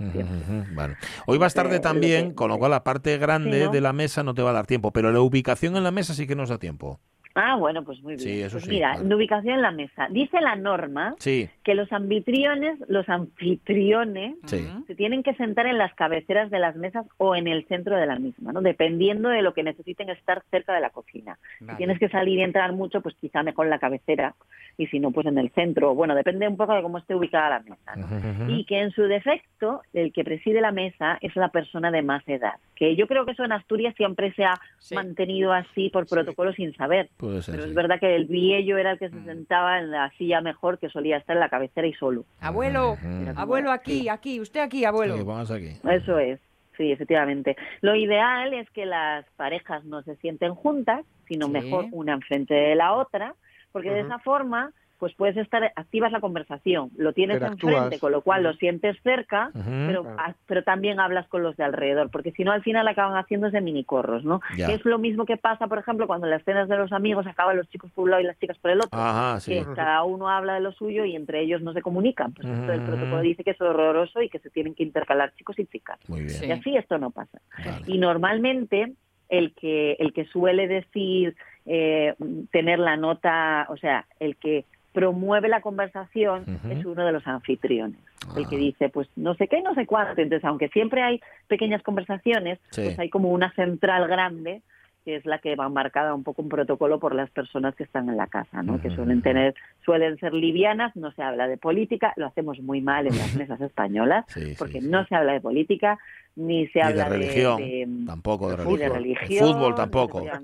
Vale. 0.73 0.95
Hoy 1.25 1.37
vas 1.37 1.53
tarde 1.53 1.81
también, 1.81 2.33
con 2.33 2.47
lo 2.47 2.57
cual 2.57 2.71
la 2.71 2.85
parte 2.85 3.17
grande 3.17 3.59
Sí, 3.59 3.65
¿no? 3.65 3.71
de 3.71 3.81
la 3.81 3.91
mesa 3.91 4.23
no 4.23 4.33
te 4.33 4.41
va 4.41 4.51
a 4.51 4.53
dar 4.53 4.67
tiempo, 4.67 4.91
pero 4.91 5.11
la 5.11 5.19
ubicación 5.19 5.75
en 5.75 5.83
la 5.83 5.91
mesa 5.91 6.13
sí 6.13 6.27
que 6.27 6.35
nos 6.35 6.47
da 6.47 6.57
tiempo. 6.57 6.97
Ah, 7.35 7.55
bueno, 7.55 7.83
pues 7.83 8.01
muy 8.01 8.15
bien. 8.15 8.19
Sí, 8.19 8.41
eso 8.41 8.53
Pues 8.55 8.65
sí, 8.65 8.69
Mira, 8.71 8.97
la 8.97 9.15
ubicación 9.15 9.55
en 9.55 9.61
la 9.61 9.71
mesa. 9.71 10.07
Dice 10.09 10.41
la 10.41 10.55
norma 10.55 11.15
Sí, 11.19 11.49
que 11.63 11.75
los 11.75 11.91
anfitriones, 11.91 12.79
los 12.87 13.07
anfitriones, 13.09 14.35
sí. 14.45 14.67
se 14.87 14.95
tienen 14.95 15.23
que 15.23 15.33
sentar 15.35 15.65
en 15.67 15.77
las 15.77 15.93
cabeceras 15.95 16.49
de 16.49 16.59
las 16.59 16.75
mesas 16.75 17.05
o 17.17 17.35
en 17.35 17.47
el 17.47 17.65
centro 17.67 17.95
de 17.97 18.05
la 18.05 18.17
misma, 18.19 18.51
¿no? 18.53 18.61
Dependiendo 18.61 19.29
de 19.29 19.41
lo 19.41 19.53
que 19.53 19.63
necesiten 19.63 20.09
estar 20.09 20.43
cerca 20.51 20.73
de 20.73 20.81
la 20.81 20.89
cocina. 20.89 21.37
Vale. 21.59 21.73
Si 21.73 21.77
tienes 21.77 21.99
que 21.99 22.09
salir 22.09 22.39
y 22.39 22.43
entrar 22.43 22.73
mucho, 22.73 23.01
pues 23.01 23.15
quizá 23.19 23.43
mejor 23.43 23.65
en 23.65 23.71
la 23.71 23.79
cabecera 23.79 24.35
y 24.77 24.87
si 24.87 24.99
no, 24.99 25.11
pues 25.11 25.27
en 25.27 25.37
el 25.37 25.51
centro. 25.51 25.93
Bueno, 25.95 26.15
depende 26.15 26.47
un 26.47 26.57
poco 26.57 26.73
de 26.73 26.81
cómo 26.81 26.97
esté 26.97 27.15
ubicada 27.15 27.49
la 27.49 27.59
mesa. 27.59 27.95
¿no? 27.95 28.49
Y 28.49 28.65
que 28.65 28.79
en 28.79 28.91
su 28.91 29.03
defecto, 29.03 29.81
el 29.93 30.11
que 30.13 30.23
preside 30.23 30.61
la 30.61 30.71
mesa 30.71 31.17
es 31.21 31.35
la 31.35 31.49
persona 31.49 31.91
de 31.91 32.01
más 32.01 32.27
edad. 32.27 32.53
Que 32.75 32.95
yo 32.95 33.07
creo 33.07 33.25
que 33.25 33.31
eso 33.31 33.43
en 33.43 33.51
Asturias 33.51 33.93
siempre 33.95 34.33
se 34.33 34.43
ha 34.43 34.59
mantenido 34.93 35.51
así 35.53 35.89
por 35.89 36.07
protocolo 36.07 36.53
sin 36.53 36.73
saber. 36.75 37.09
Puede 37.21 37.41
ser, 37.43 37.53
Pero 37.53 37.63
sí. 37.65 37.69
es 37.69 37.75
verdad 37.75 37.99
que 37.99 38.15
el 38.15 38.25
viejo 38.25 38.77
era 38.77 38.91
el 38.91 38.99
que 38.99 39.09
se 39.09 39.23
sentaba 39.23 39.79
en 39.79 39.91
la 39.91 40.09
silla 40.17 40.41
mejor, 40.41 40.79
que 40.79 40.89
solía 40.89 41.17
estar 41.17 41.35
en 41.35 41.39
la 41.39 41.49
cabecera 41.49 41.85
y 41.87 41.93
solo. 41.93 42.25
Abuelo, 42.39 42.97
abuelo 43.35 43.71
aquí, 43.71 44.09
aquí, 44.09 44.39
usted 44.41 44.59
aquí, 44.61 44.83
abuelo. 44.83 45.15
Sí, 45.17 45.23
vamos 45.23 45.51
aquí. 45.51 45.69
Eso 45.89 46.17
es, 46.17 46.39
sí, 46.77 46.91
efectivamente. 46.91 47.55
Lo 47.81 47.95
ideal 47.95 48.53
es 48.55 48.69
que 48.71 48.85
las 48.87 49.23
parejas 49.37 49.85
no 49.85 50.01
se 50.01 50.15
sienten 50.17 50.55
juntas, 50.55 51.05
sino 51.27 51.45
Sí. 51.45 51.51
mejor 51.53 51.85
una 51.91 52.13
enfrente 52.13 52.53
de 52.55 52.75
la 52.75 52.93
otra, 52.93 53.35
porque 53.71 53.91
de 53.91 54.01
esa 54.01 54.17
forma 54.19 54.71
pues 55.01 55.15
puedes 55.15 55.35
estar, 55.35 55.63
activas 55.75 56.11
la 56.11 56.19
conversación, 56.19 56.91
lo 56.95 57.11
tienes 57.11 57.41
enfrente, 57.41 57.97
con 57.97 58.11
lo 58.11 58.21
cual 58.21 58.43
lo 58.43 58.53
sientes 58.53 58.95
cerca, 59.01 59.49
pero, 59.51 60.03
Claro. 60.03 60.35
pero 60.45 60.63
también 60.63 60.99
hablas 60.99 61.27
con 61.27 61.41
los 61.41 61.57
de 61.57 61.63
alrededor, 61.63 62.11
porque 62.11 62.31
si 62.33 62.43
no 62.43 62.51
al 62.51 62.61
final 62.61 62.87
acaban 62.87 63.17
haciéndose 63.17 63.61
minicorros, 63.61 64.23
¿no? 64.23 64.41
Ya. 64.55 64.67
Es 64.67 64.85
lo 64.85 64.99
mismo 64.99 65.25
que 65.25 65.37
pasa, 65.37 65.65
por 65.65 65.79
ejemplo, 65.79 66.05
cuando 66.05 66.27
en 66.27 66.31
las 66.31 66.43
cenas 66.43 66.69
de 66.69 66.77
los 66.77 66.91
amigos 66.91 67.25
acaban 67.25 67.57
los 67.57 67.67
chicos 67.69 67.89
por 67.95 68.03
un 68.03 68.11
lado 68.11 68.21
y 68.21 68.27
las 68.27 68.37
chicas 68.37 68.59
por 68.59 68.69
el 68.69 68.77
otro 68.77 68.89
Ajá, 68.91 69.39
sí. 69.39 69.53
que 69.55 69.65
cada 69.73 70.03
uno 70.03 70.29
habla 70.29 70.53
de 70.53 70.59
lo 70.59 70.71
suyo 70.71 71.03
y 71.03 71.15
entre 71.15 71.41
ellos 71.41 71.63
no 71.63 71.73
se 71.73 71.81
comunican. 71.81 72.33
Pues 72.33 72.47
esto 72.47 72.71
el 72.71 72.81
protocolo 72.81 73.21
dice 73.21 73.43
que 73.43 73.51
es 73.51 73.61
horroroso 73.61 74.21
y 74.21 74.29
que 74.29 74.37
se 74.37 74.51
tienen 74.51 74.75
que 74.75 74.83
intercalar 74.83 75.33
chicos 75.33 75.57
y 75.57 75.65
chicas. 75.65 75.97
Muy 76.07 76.19
bien. 76.19 76.29
Sí. 76.29 76.45
Y 76.45 76.51
así 76.51 76.77
esto 76.77 76.99
no 76.99 77.09
pasa. 77.09 77.41
Vale. 77.57 77.85
Y 77.87 77.97
normalmente 77.97 78.93
el 79.29 79.55
que 79.55 79.93
el 79.93 80.13
que 80.13 80.25
suele 80.25 80.67
decir 80.67 81.35
eh, 81.65 82.15
tener 82.51 82.79
la 82.79 82.97
nota, 82.97 83.65
o 83.69 83.77
sea, 83.77 84.05
el 84.19 84.35
que 84.35 84.65
promueve 84.93 85.47
la 85.47 85.61
conversación 85.61 86.43
es 86.69 86.85
uno 86.85 87.05
de 87.05 87.11
los 87.11 87.25
anfitriones. 87.27 87.97
El 88.35 88.47
que 88.47 88.55
Ah. 88.55 88.59
dice, 88.59 88.89
pues 88.89 89.07
no 89.15 89.33
sé 89.35 89.47
qué, 89.47 89.61
no 89.61 89.73
sé 89.73 89.85
cuánto. 89.85 90.21
Entonces, 90.21 90.45
aunque 90.45 90.67
siempre 90.69 91.01
hay 91.01 91.21
pequeñas 91.47 91.81
conversaciones, 91.83 92.59
Sí. 92.71 92.81
pues 92.83 92.99
hay 92.99 93.09
como 93.09 93.29
una 93.29 93.51
central 93.53 94.07
grande 94.07 94.61
que 95.03 95.15
es 95.15 95.25
la 95.25 95.39
que 95.39 95.55
va 95.55 95.67
marcada 95.67 96.13
un 96.13 96.23
poco 96.23 96.43
un 96.43 96.49
protocolo 96.49 96.99
por 96.99 97.15
las 97.15 97.27
personas 97.31 97.73
que 97.73 97.83
están 97.83 98.07
en 98.07 98.17
la 98.17 98.27
casa, 98.27 98.61
¿no? 98.61 98.79
Que 98.79 98.91
suelen 98.91 99.23
tener, 99.23 99.55
suelen 99.83 100.19
ser 100.19 100.31
livianas, 100.31 100.95
no 100.95 101.11
se 101.13 101.23
habla 101.23 101.47
de 101.47 101.57
política, 101.57 102.13
lo 102.17 102.27
hacemos 102.27 102.59
muy 102.59 102.81
mal 102.81 103.07
en 103.07 103.17
las 103.17 103.33
mesas 103.35 103.59
españolas, 103.61 104.25
sí, 104.27 104.53
porque 104.59 104.79
sí. 104.79 104.87
no 104.87 105.03
se 105.07 105.15
habla 105.15 105.33
de 105.33 105.41
política, 105.41 105.97
ni 106.35 106.67
se 106.67 106.79
Ni 106.79 106.93
de 106.93 107.01
habla 107.01 107.09
religión, 107.09 107.57
de, 107.57 107.87
tampoco 108.05 108.49
de 108.49 108.55
religión. 108.57 108.79
de 108.79 108.83
De 108.85 108.89
religión, 108.89 109.47
fútbol 109.53 109.75
tampoco. 109.75 110.21
De 110.21 110.29
Ah, 110.31 110.39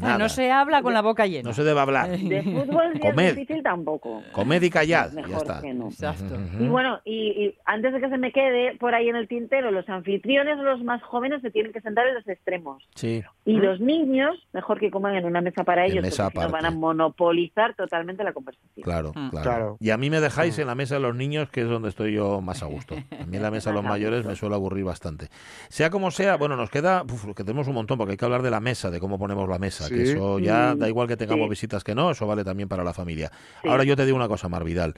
nada. 0.00 0.18
no 0.18 0.28
se 0.28 0.50
habla 0.50 0.82
con 0.82 0.92
la 0.94 1.02
boca 1.02 1.26
llena. 1.26 1.48
No 1.48 1.52
se 1.54 1.64
debe 1.64 1.80
hablar. 1.80 2.10
De 2.10 2.42
fútbol 2.42 2.98
Comed. 3.00 3.24
es 3.30 3.36
difícil 3.36 3.62
tampoco. 3.62 4.22
Comed 4.32 4.62
y 4.62 4.70
callad, 4.70 5.12
Mejor 5.12 5.30
ya 5.30 5.36
está. 5.38 5.60
que 5.62 5.74
no. 5.74 5.88
Exacto. 5.88 6.34
Ujú. 6.34 6.64
Y 6.64 6.68
bueno, 6.68 7.00
y, 7.04 7.14
y 7.44 7.54
antes 7.64 7.92
de 7.92 8.00
que 8.00 8.08
se 8.08 8.18
me 8.18 8.32
quede 8.32 8.76
por 8.78 8.94
ahí 8.94 9.08
en 9.08 9.16
el 9.16 9.28
tintero, 9.28 9.70
los 9.70 9.88
anfitriones, 9.88 10.58
los 10.58 10.82
más 10.84 11.02
jóvenes, 11.02 11.42
se 11.42 11.50
tienen 11.50 11.72
que 11.72 11.80
sentar 11.80 12.06
en 12.06 12.14
los 12.14 12.26
extremos. 12.28 12.82
Sí. 12.94 13.22
Y 13.44 13.54
los 13.54 13.80
niños, 13.80 14.36
mejor 14.52 14.78
que 14.78 14.90
coman 14.90 15.14
en 15.16 15.24
una 15.24 15.40
mesa 15.40 15.64
para 15.64 15.84
En 15.86 15.92
ellos, 15.92 16.02
mesa 16.02 16.24
porque 16.30 16.38
si 16.40 16.46
no 16.46 16.52
van 16.52 16.66
a 16.66 16.70
monopolizar 16.70 17.74
totalmente 17.74 18.22
la 18.24 18.32
conversación. 18.32 18.82
Claro, 18.84 19.12
Mm. 19.14 19.30
claro, 19.30 19.42
Claro. 19.50 19.76
Y 19.80 19.90
a 19.90 19.96
mí 19.96 20.10
me 20.10 20.20
dejáis 20.20 20.58
en 20.58 20.66
la 20.66 20.74
mesa 20.74 20.96
de 20.96 21.00
los 21.00 21.14
niños, 21.14 21.48
que 21.50 21.62
es 21.62 21.68
donde 21.68 21.88
estoy 21.88 22.12
yo 22.14 22.40
más 22.40 22.62
a 22.62 22.66
gusto. 22.66 22.94
A 22.94 23.24
mí 23.26 23.36
en 23.36 23.42
la 23.42 23.50
mesa 23.50 23.70
de 23.70 23.76
los 23.76 23.84
mayores 23.96 24.24
me 24.26 24.34
suele 24.36 24.54
aburrir 24.54 24.84
bastante. 24.84 25.15
Sea 25.68 25.90
como 25.90 26.10
sea, 26.10 26.36
bueno, 26.36 26.56
nos 26.56 26.70
queda, 26.70 27.02
uf, 27.02 27.24
que 27.34 27.44
tenemos 27.44 27.68
un 27.68 27.74
montón, 27.74 27.98
porque 27.98 28.12
hay 28.12 28.16
que 28.16 28.24
hablar 28.24 28.42
de 28.42 28.50
la 28.50 28.60
mesa, 28.60 28.90
de 28.90 29.00
cómo 29.00 29.18
ponemos 29.18 29.48
la 29.48 29.58
mesa, 29.58 29.88
que 29.88 30.02
eso 30.02 30.38
ya 30.38 30.74
Mm, 30.74 30.78
da 30.78 30.88
igual 30.88 31.08
que 31.08 31.16
tengamos 31.16 31.46
sí. 31.46 31.50
visitas 31.50 31.84
que 31.84 31.94
no, 31.94 32.10
eso 32.10 32.26
vale 32.26 32.44
también 32.44 32.68
para 32.68 32.84
la 32.84 32.92
familia. 32.92 33.30
Sí. 33.62 33.68
Ahora 33.68 33.84
yo 33.84 33.96
te 33.96 34.04
digo 34.04 34.16
una 34.16 34.28
cosa, 34.28 34.48
Marvidal. 34.48 34.94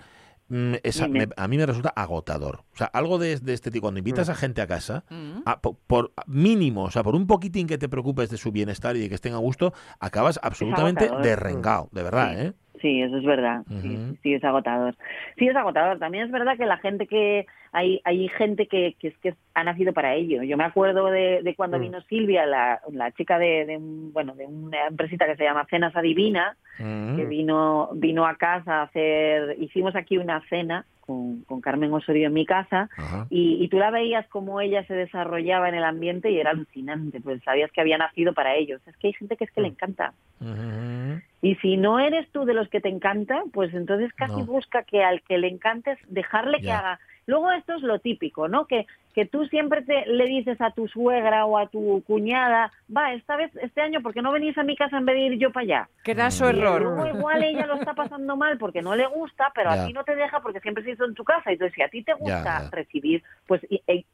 Mm, 0.51 0.77
esa- 0.83 1.05
Dime. 1.05 1.27
me- 1.27 1.33
a 1.37 1.47
mí 1.47 1.59
me 1.59 1.67
resulta 1.67 1.91
agotador. 1.91 2.65
O 2.73 2.77
sea, 2.79 2.87
algo 2.87 3.19
de, 3.19 3.39
de 3.39 3.53
este 3.53 3.71
tipo, 3.71 3.83
cuando 3.83 3.99
invitas 3.99 4.31
a 4.31 4.35
gente 4.35 4.63
a 4.63 4.67
casa, 4.67 5.05
Mm. 5.11 5.43
a- 5.45 5.61
po- 5.61 5.79
por, 5.87 6.13
mínimo, 6.27 6.85
o 6.85 6.91
sea, 6.91 7.03
por 7.03 7.15
un 7.15 7.27
poquitín 7.27 7.67
que 7.67 7.77
te 7.77 7.87
preocupes 7.91 8.31
de 8.31 8.39
su 8.39 8.51
bienestar 8.51 8.97
y 8.97 9.01
de 9.01 9.09
que 9.11 9.15
estén 9.15 9.35
a 9.35 9.39
gusto, 9.39 9.75
acabas 10.01 10.41
absolutamente 10.43 11.11
derrengado, 11.23 11.91
de 11.93 12.03
verdad, 12.03 12.31
Sí. 12.33 12.41
¿eh? 12.47 12.53
Sí, 12.81 13.03
eso 13.03 13.17
es 13.19 13.25
verdad. 13.25 13.63
Sí, 13.69 13.81
sí, 13.83 14.19
sí, 14.23 14.35
es 14.35 14.45
agotador. 14.45 14.95
Sí, 15.37 15.49
es 15.49 15.57
agotador. 15.57 15.99
También 15.99 16.25
es 16.25 16.31
verdad 16.31 16.57
que 16.57 16.67
la 16.67 16.79
gente 16.79 17.07
que 17.07 17.47
hay 17.73 18.01
hay 18.05 18.29
gente 18.29 18.67
que, 18.67 18.95
que 18.99 19.09
es 19.09 19.19
que 19.19 19.35
ha 19.55 19.65
nacido 19.65 19.93
para 19.93 20.15
ello. 20.15 20.43
Yo 20.43 20.57
me 20.57 20.65
acuerdo 20.65 21.11
de, 21.11 21.43
de 21.43 21.55
cuando 21.55 21.79
Mm. 21.79 21.81
vino 21.83 22.01
Silvia, 22.03 22.47
la, 22.47 22.81
la 22.93 23.11
chica 23.13 23.39
de, 23.39 23.67
de 23.67 23.77
un, 23.77 24.13
bueno 24.13 24.35
de 24.35 24.47
una 24.47 24.87
empresita 24.87 25.27
que 25.27 25.37
se 25.37 25.45
llama 25.45 25.67
Cenas 25.71 25.95
Adivina, 25.97 26.57
Mm. 26.79 27.17
que 27.17 27.25
vino 27.25 27.91
vino 27.95 28.25
a 28.27 28.37
casa 28.37 28.81
a 28.81 28.83
hacer. 28.85 29.57
Hicimos 29.61 29.97
aquí 29.97 30.17
una 30.19 30.41
cena 30.49 30.85
con, 31.09 31.43
con 31.45 31.63
Carmen 31.63 31.91
Osorio 31.93 32.27
en 32.27 32.35
mi 32.35 32.45
casa 32.45 32.91
y, 33.31 33.65
y 33.65 33.69
tú 33.69 33.79
la 33.79 33.91
veías 33.91 34.29
como 34.29 34.61
ella 34.61 34.85
se 34.87 34.93
desarrollaba 34.95 35.69
en 35.71 35.75
el 35.75 35.85
ambiente 35.85 36.31
y 36.31 36.39
era 36.39 36.51
alucinante, 36.51 37.19
pues 37.23 37.43
sabías 37.43 37.73
que 37.73 37.81
había 37.81 37.97
nacido 37.97 38.35
para 38.35 38.55
ellos. 38.57 38.83
Es 38.87 38.95
que 38.99 39.07
hay 39.09 39.15
gente 39.15 39.37
que 39.39 39.45
es 39.45 39.51
que 39.51 39.63
Mm. 39.63 39.65
le 39.65 39.69
encanta. 39.71 40.13
Ujú. 40.41 41.21
Y 41.41 41.55
si 41.57 41.77
no 41.79 41.99
eres 41.99 42.31
tú 42.31 42.45
de 42.45 42.53
los 42.53 42.69
que 42.69 42.81
te 42.83 42.91
encanta, 42.91 43.43
pues 43.55 43.73
entonces 43.73 44.13
casi 44.13 44.41
No. 44.41 44.45
busca 44.47 44.83
que 44.83 45.03
al 45.03 45.23
que 45.23 45.39
le 45.39 45.49
encantes 45.49 45.99
dejarle 46.09 46.61
que 46.61 46.71
haga. 46.73 47.01
Luego 47.29 47.53
esto 47.53 47.75
es 47.75 47.83
lo 47.83 47.99
típico, 48.01 48.49
¿no? 48.49 48.67
Que, 48.67 48.87
que 49.15 49.27
tú 49.27 49.45
siempre 49.47 49.83
te, 49.83 50.07
le 50.07 50.25
dices 50.25 50.59
a 50.63 50.71
tu 50.71 50.89
suegra 50.89 51.45
o 51.45 51.59
a 51.59 51.69
tu 51.69 52.03
cuñada, 52.07 52.73
va, 52.95 53.13
esta 53.13 53.37
vez, 53.37 53.55
este 53.63 53.83
año, 53.83 54.01
¿por 54.01 54.15
qué 54.15 54.23
no 54.23 54.33
venís 54.33 54.57
a 54.57 54.63
mi 54.63 54.75
casa 54.75 54.97
en 54.97 55.05
vez 55.05 55.15
de 55.17 55.21
ir 55.27 55.39
yo 55.39 55.53
para 55.53 55.65
allá? 55.65 55.89
Qué 56.03 56.15
graso 56.15 56.47
Mm. 56.47 56.49
Y 56.49 56.59
error. 56.59 56.81
luego 56.83 57.07
igual 57.19 57.45
ella 57.45 57.67
lo 57.67 57.75
está 57.75 57.93
pasando 57.93 58.35
mal 58.37 58.57
porque 58.57 58.81
no 58.83 58.97
le 58.97 59.07
gusta, 59.07 59.53
pero 59.55 59.71
Ya. 59.75 59.83
a 59.83 59.87
ti 59.87 59.93
no 59.93 60.05
te 60.05 60.17
deja 60.17 60.41
porque 60.41 60.61
siempre 60.61 60.83
se 60.85 60.93
hizo 60.93 61.05
en 61.05 61.15
tu 61.15 61.23
casa. 61.23 61.53
Entonces, 61.53 61.75
si 61.75 61.83
a 61.83 61.89
ti 61.89 62.03
te 62.03 62.15
gusta 62.15 62.63
ya. 62.63 62.71
recibir, 62.73 63.23
pues 63.47 63.63
i- 63.71 63.83
e- 63.87 64.07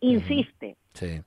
insiste. 0.00 0.76
Sí. 0.92 1.22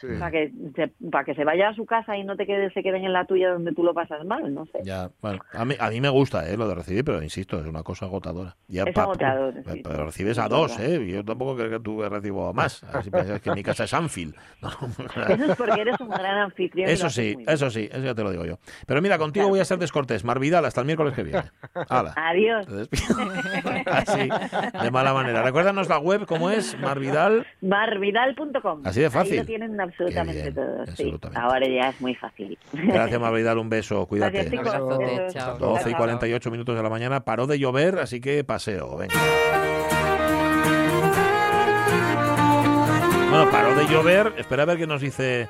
Sí. 0.00 0.06
Para 0.18 0.30
que, 0.30 0.52
se, 0.74 0.88
para 1.10 1.24
que 1.24 1.34
se 1.34 1.44
vaya 1.44 1.68
a 1.68 1.74
su 1.74 1.84
casa 1.86 2.16
y 2.16 2.24
no 2.24 2.36
te 2.36 2.46
quede, 2.46 2.70
se 2.72 2.82
queden 2.82 3.04
en 3.04 3.12
la 3.12 3.24
tuya 3.26 3.50
donde 3.50 3.72
tú 3.72 3.82
lo 3.84 3.92
pasas 3.94 4.24
mal, 4.24 4.52
no 4.54 4.66
sé. 4.66 4.80
Ya, 4.82 5.10
bueno, 5.20 5.40
a 5.52 5.64
mí, 5.64 5.74
a 5.78 5.90
mí 5.90 6.00
me 6.00 6.08
gusta 6.08 6.48
¿eh? 6.48 6.56
lo 6.56 6.66
de 6.68 6.74
recibir, 6.74 7.04
pero 7.04 7.22
insisto, 7.22 7.58
es 7.60 7.66
una 7.66 7.82
cosa 7.82 8.06
agotadora. 8.06 8.56
Ya 8.68 8.84
Es 8.84 8.94
pa- 8.94 9.02
agotador, 9.02 9.62
pa- 9.62 9.72
sí, 9.72 9.80
pero 9.84 10.04
recibes 10.06 10.38
a 10.38 10.48
dos. 10.48 10.78
¿eh? 10.80 11.06
Yo 11.06 11.24
tampoco 11.24 11.56
creo 11.56 11.70
que 11.70 11.80
tú 11.80 12.02
recibo 12.02 12.48
a 12.48 12.52
más. 12.52 12.82
A 12.84 12.92
ver 12.94 13.04
si 13.04 13.10
piensas 13.10 13.40
que 13.40 13.52
mi 13.52 13.62
casa 13.62 13.84
es 13.84 13.94
Anfield. 13.94 14.34
No, 14.62 14.68
Eso 15.28 15.44
es 15.52 15.56
porque 15.56 15.80
eres 15.80 16.00
un 16.00 16.08
gran 16.08 16.38
anfitrión. 16.38 16.88
Eso 16.88 17.10
sí, 17.10 17.36
eso 17.46 17.70
sí, 17.70 17.88
eso 17.90 18.02
ya 18.04 18.14
te 18.14 18.22
lo 18.22 18.30
digo 18.30 18.44
yo. 18.44 18.58
Pero 18.86 19.02
mira, 19.02 19.18
contigo 19.18 19.48
voy 19.48 19.60
a 19.60 19.64
ser 19.64 19.78
descortés. 19.78 20.24
Marvidal, 20.24 20.64
hasta 20.64 20.80
el 20.80 20.86
miércoles 20.86 21.14
que 21.14 21.22
viene. 21.24 21.42
Hala. 21.88 22.14
Adiós. 22.16 22.66
Así, 23.86 24.28
de 24.82 24.90
mala 24.90 25.12
manera. 25.12 25.42
Recuérdanos 25.42 25.88
la 25.88 25.98
web, 25.98 26.26
¿cómo 26.26 26.50
es? 26.50 26.78
Marvidal. 26.78 27.46
Marvidal.com. 27.60 28.82
Así 28.84 29.00
de 29.00 29.10
fácil. 29.10 29.32
Ahí 29.34 29.38
lo 29.40 29.44
tienen 29.46 29.76
absolutamente 29.90 30.42
bien, 30.42 30.54
todo. 30.54 30.84
sí. 30.86 30.90
absolutamente. 30.90 31.40
Ahora 31.40 31.68
ya 31.68 31.88
es 31.90 32.00
muy 32.00 32.14
fácil. 32.14 32.58
Gracias, 32.72 33.20
Marvidal. 33.20 33.58
Un 33.58 33.68
beso. 33.68 34.06
Cuídate. 34.06 34.44
Gracias, 34.44 34.52
chicos. 34.52 34.72
Chao. 35.32 35.58
12 35.58 35.88
y 35.88 35.92
Chao. 35.92 35.98
48 35.98 36.50
minutos 36.50 36.76
de 36.76 36.82
la 36.82 36.90
mañana. 36.90 37.20
Paró 37.20 37.46
de 37.46 37.58
llover, 37.58 37.98
así 37.98 38.20
que 38.20 38.44
paseo. 38.44 38.96
Venga. 38.96 39.14
Bueno, 43.30 43.48
paró 43.50 43.74
de 43.76 43.86
llover. 43.86 44.32
Espera 44.38 44.64
a 44.64 44.66
ver 44.66 44.78
qué 44.78 44.86
nos 44.86 45.00
dice 45.00 45.48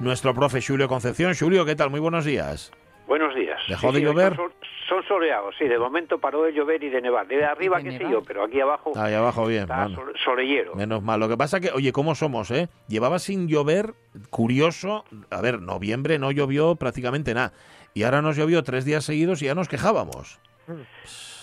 nuestro 0.00 0.34
profe 0.34 0.62
Julio 0.62 0.88
Concepción. 0.88 1.34
Julio, 1.38 1.64
¿qué 1.64 1.76
tal? 1.76 1.90
Muy 1.90 2.00
buenos 2.00 2.24
días. 2.24 2.72
Buenos 3.06 3.34
días. 3.34 3.41
¿Dejó 3.68 3.88
Sí, 3.88 3.94
de 3.94 3.98
sí, 4.00 4.04
llover? 4.04 4.36
Son, 4.36 4.52
son 4.88 5.02
soleados, 5.06 5.54
sí. 5.58 5.66
De 5.68 5.78
momento 5.78 6.18
paró 6.18 6.42
de 6.42 6.52
llover 6.52 6.82
y 6.82 6.88
de 6.90 7.00
nevar. 7.00 7.26
De 7.26 7.44
arriba, 7.44 7.78
de 7.78 7.84
qué 7.84 7.98
sé 7.98 8.04
yo, 8.10 8.22
pero 8.22 8.44
aquí 8.44 8.60
abajo 8.60 8.92
Ahí 8.96 9.14
abajo, 9.14 9.46
bien. 9.46 9.62
está 9.62 9.86
bueno. 9.86 9.96
sol- 9.96 10.14
solellero. 10.24 10.74
Menos 10.74 11.02
mal. 11.02 11.20
Lo 11.20 11.28
que 11.28 11.36
pasa 11.36 11.60
que, 11.60 11.70
oye, 11.70 11.92
¿cómo 11.92 12.14
somos, 12.14 12.50
eh? 12.50 12.68
Llevaba 12.88 13.18
sin 13.18 13.48
llover, 13.48 13.94
curioso. 14.30 15.04
A 15.30 15.40
ver, 15.40 15.60
noviembre 15.60 16.18
no 16.18 16.30
llovió 16.32 16.76
prácticamente 16.76 17.34
nada. 17.34 17.52
Y 17.94 18.02
ahora 18.04 18.22
nos 18.22 18.36
llovió 18.36 18.62
tres 18.64 18.84
días 18.84 19.04
seguidos 19.04 19.42
y 19.42 19.46
ya 19.46 19.54
nos 19.54 19.68
quejábamos. 19.68 20.40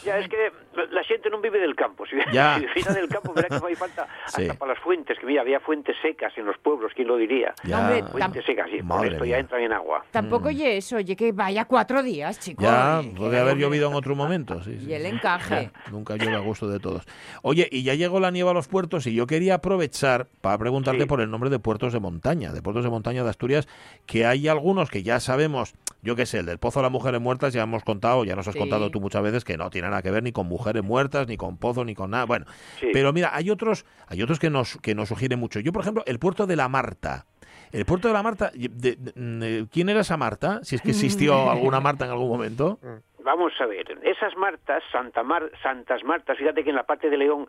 Ya 0.04 0.18
es 0.18 0.28
que 0.30 0.52
la 0.88 1.04
xente 1.04 1.30
non 1.30 1.42
vive 1.42 1.60
del 1.60 1.76
campo. 1.76 2.06
Si, 2.06 2.16
Ya. 2.32 2.58
si 2.76 2.82
del 2.94 3.08
campo, 3.10 3.34
verá 3.34 3.48
que 3.50 3.60
fai 3.60 3.76
falta 3.76 4.08
Sí. 4.28 4.44
hasta 4.44 4.54
para 4.56 4.74
las 4.74 4.82
fuentes, 4.84 5.18
que 5.20 5.26
mira, 5.26 5.42
había 5.42 5.60
fuentes 5.60 5.96
secas 6.02 6.32
en 6.38 6.46
los 6.46 6.58
pueblos, 6.60 6.92
¿quién 6.96 7.08
lo 7.08 7.18
diría? 7.18 7.54
Ya. 7.64 7.80
Hombre, 7.80 8.04
fuentes 8.12 8.46
secas, 8.46 8.68
y 8.72 8.78
con 8.80 8.88
Madre 8.88 9.10
esto 9.14 9.24
mía. 9.24 9.32
ya 9.36 9.40
entran 9.40 9.62
en 9.62 9.74
agua. 9.74 10.06
Tampoco 10.12 10.50
oye 10.50 10.78
eso, 10.78 10.98
oye 10.98 11.16
que 11.16 11.32
vaya 11.32 11.66
cuatro 11.66 12.04
días, 12.04 12.40
chicos. 12.40 12.64
Ya, 12.64 13.02
y- 13.04 13.10
puede 13.10 13.40
haber 13.40 13.58
llovido 13.58 13.90
en 13.90 13.96
otro 13.96 14.16
momento, 14.16 14.62
sí, 14.64 14.78
sí. 14.80 14.88
Y 14.90 14.94
el 14.94 15.06
encaje. 15.06 15.72
Nunca 15.92 16.16
llueve 16.16 16.36
a 16.36 16.40
gusto 16.40 16.68
de 16.68 16.80
todos. 16.80 17.04
Oye, 17.42 17.68
y 17.72 17.84
ya 17.84 17.94
llegó 17.96 18.20
la 18.20 18.32
nieve 18.32 18.50
a 18.50 18.54
los 18.54 18.68
puertos 18.68 19.08
y 19.08 19.14
yo 19.14 19.28
quería 19.28 19.56
aprovechar 19.56 20.28
para 20.42 20.58
preguntarte 20.58 21.06
por 21.08 21.22
el 21.22 21.30
nombre 21.32 21.50
de 21.50 21.60
puertos 21.60 21.94
de 21.94 22.00
montaña, 22.00 22.52
de 22.54 22.62
puertos 22.62 22.84
de 22.84 22.90
montaña 22.90 23.24
de 23.24 23.30
Asturias, 23.30 23.68
que 24.06 24.26
hay 24.26 24.48
algunos 24.48 24.90
que 24.90 25.04
ya 25.04 25.20
sabemos, 25.20 25.74
yo 26.02 26.16
qué 26.16 26.26
sé, 26.26 26.40
el 26.40 26.46
del 26.46 26.58
Pozo 26.60 26.80
de 26.80 26.84
las 26.84 26.92
Mujeres 26.92 27.20
Muertas, 27.22 27.54
ya 27.54 27.64
hemos 27.64 27.84
contado, 27.84 28.24
ya 28.26 28.36
nos 28.36 28.48
has 28.48 28.54
Sí. 28.54 28.60
contado 28.60 28.92
tú 28.92 29.00
muchas 29.02 29.22
veces 29.24 29.44
que 29.44 29.58
no 29.58 29.70
tiene 29.70 29.90
nada 29.90 30.02
que 30.02 30.12
ver 30.12 30.24
ni 30.24 30.32
con 30.32 30.48
mujeres 30.48 30.69
muertas, 30.82 31.28
ni 31.28 31.38
con 31.38 31.58
pozo, 31.58 31.84
ni 31.86 31.96
con 31.96 32.12
nada. 32.12 32.26
Bueno, 32.26 32.46
Sí. 32.80 32.88
pero 32.94 33.12
mira, 33.14 33.32
hay 33.34 33.50
otros, 33.50 33.86
hay 34.08 34.22
otros 34.22 34.40
que 34.40 34.50
nos, 34.50 34.78
que 34.78 34.96
nos 34.96 35.10
sugieren 35.10 35.40
mucho. 35.40 35.60
Yo, 35.60 35.72
por 35.74 35.82
ejemplo, 35.82 36.04
el 36.06 36.20
puerto 36.20 36.48
de 36.48 36.56
la 36.56 36.68
Marta. 36.70 37.26
El 37.72 37.86
puerto 37.86 38.08
de 38.08 38.14
la 38.16 38.24
Marta, 38.24 38.52
de- 38.54 38.70
de- 38.98 39.12
de- 39.16 39.68
¿quién 39.72 39.90
era 39.90 40.00
esa 40.02 40.18
Marta? 40.18 40.60
Si 40.64 40.76
es 40.76 40.82
que 40.82 40.90
existió 40.90 41.34
alguna 41.52 41.80
Marta 41.80 42.06
en 42.06 42.12
algún 42.12 42.30
momento. 42.30 42.80
Vamos 43.24 43.54
a 43.60 43.66
ver, 43.68 43.86
esas 44.04 44.36
Martas, 44.38 44.82
Santa 44.92 45.22
Mar- 45.24 45.52
Santas 45.62 46.04
Martas, 46.04 46.38
fíjate 46.38 46.64
que 46.64 46.72
en 46.72 46.76
la 46.76 46.84
parte 46.88 47.10
de 47.12 47.18
León 47.18 47.46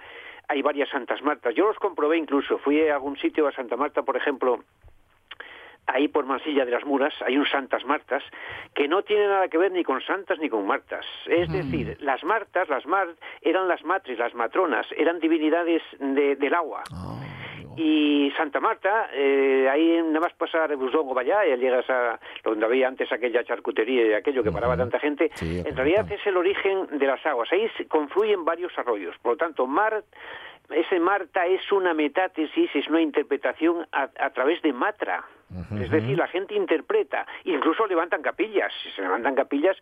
hay 0.48 0.60
varias 0.60 0.90
Santas 0.90 1.22
Martas. 1.22 1.54
Yo 1.54 1.66
los 1.68 1.78
comprobé 1.78 2.18
incluso, 2.18 2.58
fui 2.58 2.86
a 2.88 2.94
algún 2.94 3.16
sitio 3.16 3.46
a 3.46 3.52
Santa 3.52 3.76
Marta, 3.76 4.02
por 4.02 4.16
ejemplo, 4.16 4.62
ahí 5.86 6.08
por 6.08 6.24
Mansilla 6.24 6.64
de 6.64 6.70
las 6.70 6.84
Muras, 6.84 7.14
hay 7.26 7.36
un 7.36 7.46
Santas 7.46 7.84
Martas 7.84 8.22
que 8.74 8.86
no 8.88 9.02
tiene 9.02 9.26
nada 9.26 9.48
que 9.48 9.58
ver 9.58 9.72
ni 9.72 9.82
con 9.82 10.00
santas 10.02 10.38
ni 10.38 10.48
con 10.48 10.66
martas. 10.66 11.04
Es 11.26 11.50
decir, 11.50 11.96
las 12.00 12.22
martas, 12.24 12.68
las 12.68 12.86
mar, 12.86 13.08
eran 13.42 13.66
las 13.68 13.84
matres, 13.84 14.18
las 14.18 14.34
matronas, 14.34 14.86
eran 14.96 15.18
divinidades 15.18 15.82
de- 15.98 16.36
del 16.36 16.54
agua. 16.54 16.82
Y 17.76 18.30
Santa 18.36 18.60
Marta, 18.60 19.08
eh, 19.12 19.68
ahí 19.70 20.02
nada 20.02 20.20
más 20.20 20.32
pasar 20.34 20.74
Busdongo 20.76 21.18
allá, 21.18 21.46
y 21.46 21.56
llegas 21.56 21.88
a 21.88 22.18
donde 22.44 22.66
había 22.66 22.88
antes 22.88 23.10
aquella 23.12 23.44
charcutería 23.44 24.06
y 24.06 24.12
aquello 24.12 24.42
que 24.42 24.50
paraba 24.52 24.76
tanta 24.76 24.98
gente. 24.98 25.30
en 25.64 25.76
realidad 25.76 26.10
es 26.10 26.26
el 26.26 26.36
origen 26.36 26.98
de 26.98 27.06
las 27.06 27.24
aguas. 27.24 27.50
Ahí 27.52 27.70
confluyen 27.88 28.44
varios 28.44 28.76
arroyos. 28.76 29.16
Por 29.22 29.32
lo 29.32 29.36
tanto, 29.38 29.66
mar, 29.66 30.02
ese 30.72 31.00
Marta 31.00 31.46
es 31.46 31.70
una 31.72 31.94
metátesis, 31.94 32.70
es 32.74 32.88
una 32.88 33.00
interpretación 33.00 33.86
a, 33.92 34.08
a 34.18 34.30
través 34.30 34.60
de 34.62 34.72
Matra. 34.72 35.24
Es 35.82 35.90
decir, 35.90 36.16
la 36.16 36.28
gente 36.28 36.54
interpreta, 36.54 37.26
incluso 37.42 37.84
levantan 37.88 38.22
capillas, 38.22 38.72
se 38.94 39.02
levantan 39.02 39.34
capillas 39.34 39.76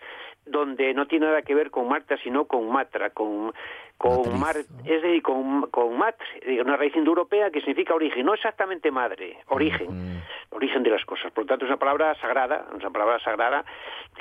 donde 0.46 0.94
no 0.94 1.06
tiene 1.06 1.26
nada 1.26 1.42
que 1.42 1.54
ver 1.54 1.70
con 1.70 1.86
Marta, 1.86 2.16
sino 2.22 2.46
con 2.46 2.70
Matra, 2.72 3.10
con, 3.10 3.52
con 3.98 4.40
Mar, 4.40 4.56
es 4.56 5.02
decir, 5.02 5.20
con, 5.20 5.68
con 5.70 5.98
Mat, 5.98 6.16
eh, 6.40 6.62
una 6.62 6.74
raíz 6.78 6.96
indoeuropea 6.96 7.50
que 7.50 7.60
significa 7.60 7.92
origen, 7.94 8.24
no 8.24 8.32
exactamente 8.32 8.90
madre, 8.90 9.36
origen, 9.48 10.22
origen 10.50 10.82
de 10.82 10.88
las 10.90 11.04
cosas. 11.04 11.30
Por 11.32 11.44
lo 11.44 11.48
tanto, 11.48 11.66
es 11.66 11.68
una 11.70 11.78
palabra 11.78 12.14
sagrada, 12.14 12.64
una 12.74 12.88
palabra 12.88 13.18
sagrada 13.18 13.62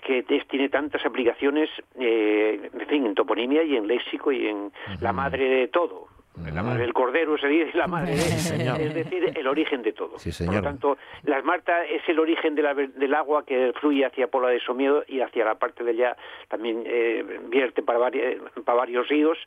que 0.04 0.26
es- 0.28 0.48
tiene 0.50 0.68
tantas 0.68 1.06
aplicaciones, 1.06 1.70
eh, 1.98 2.70
en 2.74 2.88
fin, 2.88 3.06
en 3.06 3.16
toponimia 3.16 3.64
y 3.64 3.78
en 3.78 3.88
léxico 3.88 4.34
y 4.34 4.48
en 4.48 4.74
la 5.00 5.14
madre 5.14 5.48
de 5.48 5.68
todo. 5.70 6.08
La 6.54 6.64
madre 6.64 6.82
del 6.84 6.94
cordero 6.94 7.38
se 7.38 7.48
dice 7.48 7.78
la 7.78 7.88
madre 7.88 8.16
Sí, 8.16 8.54
es 8.80 8.94
decir, 8.94 9.32
el 9.36 9.48
origen 9.48 9.82
de 9.82 9.94
todo. 9.94 10.18
Sí, 10.18 10.32
Por 10.46 10.56
lo 10.56 10.62
tanto, 10.62 10.98
las 11.24 11.44
Marta 11.44 11.84
es 11.86 12.02
el 12.08 12.20
origen 12.20 12.56
de 12.56 12.62
la 12.62 12.74
ver- 12.74 12.94
del 12.94 13.14
agua 13.16 13.44
que 13.46 13.74
fluye 13.80 14.06
hacia 14.06 14.28
Pola 14.28 14.50
de 14.50 14.60
Somiedo 14.60 15.04
y 15.08 15.22
hacia 15.22 15.44
la 15.46 15.56
parte 15.56 15.84
de 15.84 15.92
allá 15.92 16.16
también 16.48 16.84
eh, 16.86 17.40
vierte 17.50 17.82
para, 17.84 18.00
vari- 18.00 18.40
para 18.64 18.78
varios 18.78 19.08
ríos 19.08 19.38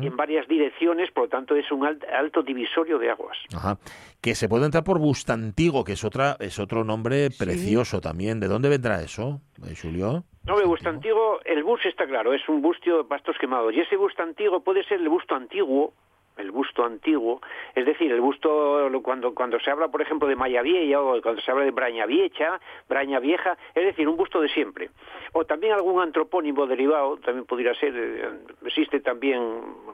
y 0.00 0.06
en 0.06 0.16
varias 0.16 0.46
direcciones, 0.48 1.10
por 1.12 1.24
lo 1.24 1.28
tanto 1.30 1.54
es 1.56 1.70
un 1.70 1.82
alt- 1.82 2.04
alto 2.12 2.42
divisorio 2.42 2.98
de 2.98 3.10
aguas. 3.10 3.38
Ajá. 3.56 3.78
Que 4.20 4.34
se 4.34 4.48
puede 4.48 4.66
entrar 4.66 4.84
por 4.84 4.98
Bustantigo, 4.98 5.84
que 5.84 5.92
es 5.92 6.04
otra 6.04 6.36
es 6.38 6.58
otro 6.58 6.84
nombre 6.84 7.28
precioso 7.36 8.00
también. 8.00 8.40
¿De 8.40 8.46
dónde 8.48 8.68
vendrá 8.68 9.00
eso, 9.02 9.40
eh, 9.68 9.74
Julio? 9.80 10.24
No, 10.44 10.58
el 10.60 10.66
busto 10.66 10.88
antiguo, 10.88 11.40
el 11.44 11.62
bus 11.62 11.84
está 11.86 12.06
claro, 12.06 12.32
es 12.34 12.48
un 12.48 12.62
bustio 12.62 12.98
de 12.98 13.04
pastos 13.04 13.36
quemados. 13.40 13.72
Y 13.74 13.80
ese 13.80 13.96
busto 13.96 14.22
antiguo 14.22 14.60
puede 14.60 14.82
ser 14.84 15.00
el 15.00 15.08
busto 15.08 15.34
antiguo, 15.34 15.92
el 16.36 16.50
busto 16.50 16.84
antiguo, 16.84 17.40
es 17.74 17.84
decir, 17.84 18.10
el 18.12 18.20
busto, 18.20 18.88
cuando, 19.02 19.34
cuando 19.34 19.60
se 19.60 19.70
habla, 19.70 19.88
por 19.88 20.02
ejemplo, 20.02 20.28
de 20.28 20.36
Maya 20.36 20.62
Vieja 20.62 21.00
o 21.00 21.20
cuando 21.20 21.40
se 21.42 21.50
habla 21.50 21.64
de 21.64 21.70
Braña 21.70 22.06
Vieja, 22.06 22.60
Braña 22.88 23.20
Vieja, 23.20 23.56
es 23.74 23.84
decir, 23.84 24.08
un 24.08 24.16
busto 24.16 24.40
de 24.40 24.48
siempre. 24.48 24.90
O 25.32 25.44
también 25.44 25.72
algún 25.72 26.00
antropónimo 26.00 26.66
derivado, 26.66 27.16
también 27.18 27.46
pudiera 27.46 27.74
ser, 27.74 27.92
eh, 27.96 28.28
existe 28.64 29.00
también, 29.00 29.40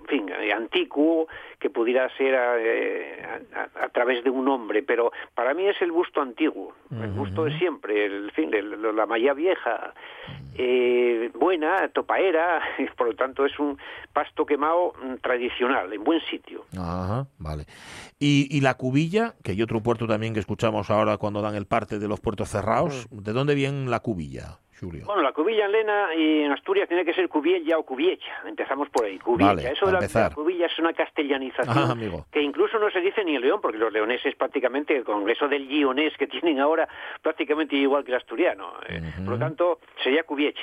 en 0.01 0.07
fin, 0.07 0.29
eh, 0.31 0.53
antiguo, 0.53 1.27
que 1.59 1.71
pudiera 1.71 2.09
ser 2.17 2.35
eh, 2.35 3.23
a, 3.55 3.61
a- 3.61 3.85
a 3.87 3.89
través 3.91 4.23
de 4.25 4.31
un 4.31 4.45
nombre, 4.45 4.83
pero 4.83 5.13
para 5.35 5.55
mí 5.55 5.67
es 5.67 5.81
el 5.83 5.93
busto 5.93 6.21
antiguo, 6.21 6.75
el 6.91 7.11
busto 7.13 7.45
de 7.45 7.59
siempre, 7.59 8.05
el 8.07 8.31
fin, 8.33 8.53
el- 8.55 8.81
la 8.97 9.07
Maya 9.07 9.33
Vieja, 9.35 9.93
eh, 10.57 11.31
buena, 11.35 11.89
topaera, 11.89 12.61
por 12.97 13.09
lo 13.09 13.15
tanto 13.15 13.45
es 13.47 13.59
un 13.59 13.79
pasto 14.13 14.45
quemado 14.47 14.93
mm, 15.03 15.15
tradicional, 15.23 15.93
en 15.93 16.03
buen 16.03 16.21
sitio. 16.23 16.65
Ajá, 16.77 17.27
vale. 17.39 17.65
Y, 18.19 18.49
y 18.51 18.61
la 18.61 18.75
cubilla, 18.75 19.35
que 19.45 19.53
hay 19.53 19.63
otro 19.63 19.81
puerto 19.83 20.07
también 20.07 20.35
que 20.35 20.41
escuchamos 20.41 20.91
ahora 20.91 21.17
cuando 21.17 21.41
dan 21.43 21.55
el 21.55 21.67
parte 21.67 21.99
de 21.99 22.09
los 22.09 22.21
puertos 22.21 22.49
cerrados. 22.49 23.07
¿De 23.11 23.33
dónde 23.33 23.55
viene 23.55 23.89
la 23.89 24.01
cubilla, 24.01 24.59
Julio? 24.79 25.05
Bueno, 25.07 25.23
la 25.23 25.33
cubilla 25.33 25.67
en 25.67 25.73
Lena 25.73 26.15
y 26.15 26.43
en 26.43 26.53
Asturias 26.53 26.89
tiene 26.89 27.05
que 27.05 27.15
ser 27.15 27.29
cubiella 27.29 27.79
o 27.79 27.83
cubiecha. 27.85 28.33
Empezamos 28.47 28.89
por 28.91 29.05
ahí, 29.05 29.19
cubiecha. 29.19 29.55
Vale, 29.55 29.71
Eso 29.73 29.87
de 29.87 29.93
la, 29.93 30.31
cubilla 30.31 30.67
es 30.67 30.79
una 30.79 30.93
castellanización 30.93 31.77
Ah, 31.79 31.93
amigo. 31.93 32.27
que 32.31 32.41
incluso 32.43 32.79
no 32.79 32.91
se 32.91 33.01
dice 33.01 33.25
ni 33.25 33.35
en 33.37 33.43
León, 33.43 33.61
porque 33.61 33.79
los 33.79 33.93
leoneses 33.93 34.35
prácticamente, 34.37 35.03
con 35.05 35.29
eso 35.29 35.49
del 35.49 35.67
guionés 35.67 36.17
que 36.17 36.27
tienen 36.27 36.61
ahora, 36.61 36.89
prácticamente 37.23 37.77
igual 37.77 38.05
que 38.05 38.13
el 38.13 38.17
asturiano. 38.19 38.73
Eh, 38.89 39.01
Por 39.25 39.35
lo 39.35 39.39
tanto, 39.39 39.81
sería 40.03 40.23
cubiecha. 40.25 40.63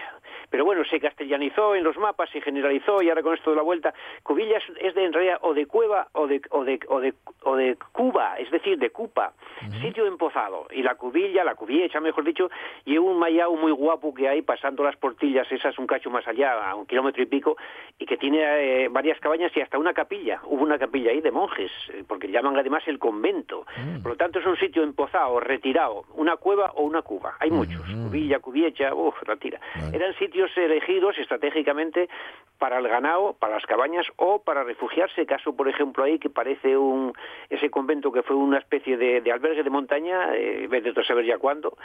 Pero 0.49 0.63
bueno, 0.63 0.83
se 0.85 0.99
castellanizó 0.99 1.75
en 1.75 1.83
los 1.83 1.97
mapas, 1.97 2.29
se 2.29 2.39
generalizó 2.39 3.01
y 3.01 3.09
ahora 3.09 3.23
con 3.23 3.33
esto 3.33 3.49
de 3.49 3.55
la 3.57 3.61
vuelta, 3.63 3.93
cubilla 4.23 4.59
es, 4.79 4.95
de 4.95 5.03
en 5.03 5.11
realidad 5.11 5.39
o 5.41 5.53
de 5.53 5.65
cueva 5.65 6.07
o 6.13 6.27
de, 6.27 6.39
o 6.51 6.63
de, 6.63 6.79
o 6.87 6.99
de, 6.99 7.13
o 7.43 7.55
de 7.55 7.77
cuba, 7.91 8.35
es 8.37 8.49
decir, 8.51 8.77
de 8.77 8.91
cupa, 8.91 9.33
sitio 9.81 10.05
empozado. 10.05 10.67
Y 10.71 10.83
la 10.83 10.95
cubilla, 10.95 11.43
la 11.43 11.55
cubiecha, 11.55 11.99
mejor 11.99 12.23
dicho, 12.23 12.49
y 12.85 12.97
un 12.97 13.17
mayao 13.17 13.55
muy 13.55 13.71
guapo 13.71 14.04
que 14.13 14.27
hay 14.27 14.41
pasando 14.41 14.83
las 14.83 14.95
portillas 14.95 15.51
esas 15.51 15.77
un 15.79 15.87
cacho 15.87 16.09
más 16.09 16.27
allá, 16.27 16.69
a 16.69 16.75
un 16.75 16.85
kilómetro 16.85 17.23
y 17.23 17.25
pico, 17.25 17.57
y 17.97 18.05
que 18.05 18.17
tiene 18.17 18.39
eh, 18.83 18.87
varias 18.89 19.19
cabañas 19.19 19.51
y 19.55 19.61
hasta 19.61 19.77
una 19.77 19.93
capilla. 19.93 20.39
Hubo 20.45 20.63
una 20.63 20.77
capilla 20.77 21.11
ahí 21.11 21.21
de 21.21 21.31
monjes, 21.31 21.71
eh, 21.93 22.03
porque 22.07 22.29
llaman 22.29 22.57
además 22.57 22.83
el 22.87 22.99
convento. 22.99 23.65
Por 24.01 24.11
lo 24.11 24.17
tanto, 24.17 24.39
es 24.39 24.45
un 24.45 24.57
sitio 24.57 24.83
empozado, 24.83 25.39
retirado, 25.39 26.03
una 26.15 26.37
cueva 26.37 26.71
o 26.75 26.83
una 26.83 27.01
cuba. 27.01 27.35
Hay 27.39 27.51
muchos, 27.51 27.81
cubilla, 28.03 28.39
cubiecha, 28.39 28.93
uff, 28.93 29.15
la 29.27 29.35
tira. 29.37 29.59
Eran 29.93 30.13
sitios 30.15 30.51
elegidos 30.57 31.17
estratégicamente 31.17 32.09
para 32.57 32.79
el 32.79 32.87
ganado, 32.87 33.33
para 33.33 33.55
las 33.55 33.65
cabañas 33.65 34.05
o 34.17 34.41
para 34.41 34.63
refugiarse, 34.63 35.25
caso 35.25 35.55
por 35.55 35.67
ejemplo 35.67 36.03
ahí 36.03 36.19
que 36.19 36.29
parece 36.29 36.77
un 36.77 37.13
ese 37.49 37.69
convento 37.69 38.11
que 38.11 38.23
fue 38.23 38.35
una 38.35 38.57
especie 38.57 38.97
de, 38.97 39.21
de 39.21 39.31
albergue 39.31 39.63
de 39.63 39.69
montaña, 39.69 40.35
eh, 40.35 40.67
vete 40.69 40.99
a 40.99 41.03
saber 41.03 41.25
ya 41.25 41.37
cuándo, 41.37 41.77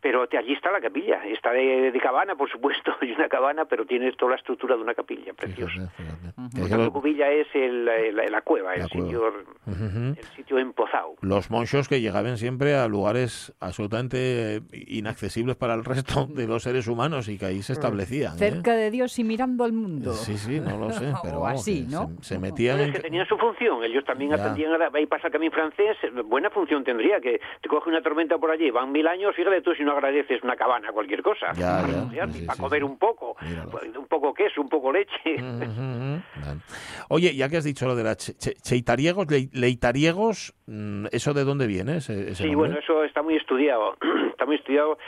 pero 0.00 0.28
allí 0.38 0.52
está 0.52 0.70
la 0.70 0.80
capilla, 0.80 1.24
está 1.26 1.52
de, 1.52 1.90
de 1.90 2.00
cabana 2.00 2.36
por 2.36 2.50
supuesto, 2.50 2.96
y 3.02 3.12
una 3.12 3.28
cabana, 3.28 3.64
pero 3.64 3.84
tiene 3.84 4.10
toda 4.12 4.32
la 4.32 4.36
estructura 4.36 4.76
de 4.76 4.82
una 4.82 4.94
capilla, 4.94 5.32
preciosa. 5.32 5.92
Tanto, 6.50 6.92
Cubilla 6.92 7.30
es 7.30 7.46
el- 7.54 7.84
la, 7.84 8.24
la 8.30 8.40
cueva, 8.42 8.74
el 8.74 8.88
sitio, 8.88 9.28
el 9.66 10.24
sitio 10.36 10.58
empozado. 10.58 11.14
Los 11.20 11.50
monchos 11.50 11.88
que 11.88 12.00
llegaban 12.00 12.36
siempre 12.38 12.74
a 12.74 12.86
lugares 12.88 13.52
absolutamente 13.60 14.60
inaccesibles 14.72 15.56
para 15.56 15.74
el 15.74 15.84
resto 15.84 16.26
de 16.26 16.46
los 16.46 16.62
seres 16.62 16.86
humanos 16.88 17.28
y 17.28 17.38
que 17.38 17.46
ahí 17.46 17.62
se 17.62 17.72
establecían. 17.72 18.34
¿eh? 18.34 18.38
Cerca 18.38 18.74
de 18.74 18.90
Dios 18.90 19.18
y 19.18 19.24
mirando 19.24 19.64
al 19.64 19.72
mundo. 19.72 20.12
Sí, 20.14 20.36
sí, 20.38 20.60
no 20.60 20.76
lo 20.78 20.90
sé, 20.92 21.12
pero 21.22 21.38
O 21.38 21.42
vamos, 21.42 21.60
así, 21.60 21.86
¿no? 21.88 22.10
se, 22.20 22.34
se 22.34 22.38
metían 22.38 22.80
es 22.80 22.92
que 22.92 23.00
tenían 23.00 23.26
su 23.26 23.36
función, 23.38 23.82
ellos 23.84 24.04
también 24.04 24.30
Ya. 24.30 24.36
atendían 24.36 24.72
a 24.72 24.78
la, 24.78 24.90
ahí 24.92 25.06
pasa 25.06 25.28
el 25.28 25.32
camino 25.32 25.52
francés, 25.52 25.96
buena 26.26 26.50
función 26.50 26.84
tendría, 26.84 27.20
que 27.20 27.40
te 27.60 27.68
coge 27.68 27.88
una 27.90 28.02
tormenta 28.02 28.38
por 28.38 28.50
allí, 28.50 28.70
van 28.70 28.92
mil 28.92 29.06
años, 29.06 29.34
fíjate 29.34 29.62
tú 29.62 29.74
si 29.74 29.82
no 29.84 29.92
agradeces 29.92 30.42
una 30.42 30.56
cabana, 30.56 30.92
cualquier 30.92 31.22
cosa, 31.22 31.52
Ya, 31.54 31.78
para 31.80 31.88
ya, 31.88 31.94
refugiarte, 32.00 32.32
sí, 32.34 32.40
sí, 32.40 32.46
para 32.46 32.58
comer 32.60 32.80
sí. 32.80 32.84
un 32.84 32.98
poco, 32.98 33.36
pues, 33.70 33.96
un 33.96 34.06
poco 34.06 34.34
queso, 34.34 34.60
un 34.60 34.68
poco 34.68 34.92
leche. 34.92 35.36
Oye, 37.08 37.34
ya 37.34 37.48
que 37.48 37.56
has 37.58 37.64
dicho 37.64 37.86
lo 37.86 37.94
de 37.96 38.04
la 38.04 38.16
che- 38.16 38.34
che- 38.34 38.54
cheitariegos, 38.54 39.26
le- 39.30 39.48
leitariegos, 39.52 40.54
mm, 40.66 41.06
¿eso 41.12 41.34
de 41.34 41.44
dónde 41.44 41.66
viene 41.66 41.96
ese, 41.98 42.30
ese 42.30 42.34
Sí, 42.34 42.42
nombre? 42.50 42.56
bueno, 42.70 42.78
eso 42.78 43.04
está 43.04 43.22
muy 43.22 43.36
estudiado. 43.36 43.96
está 44.30 44.46
muy 44.46 44.56
estudiado. 44.56 44.98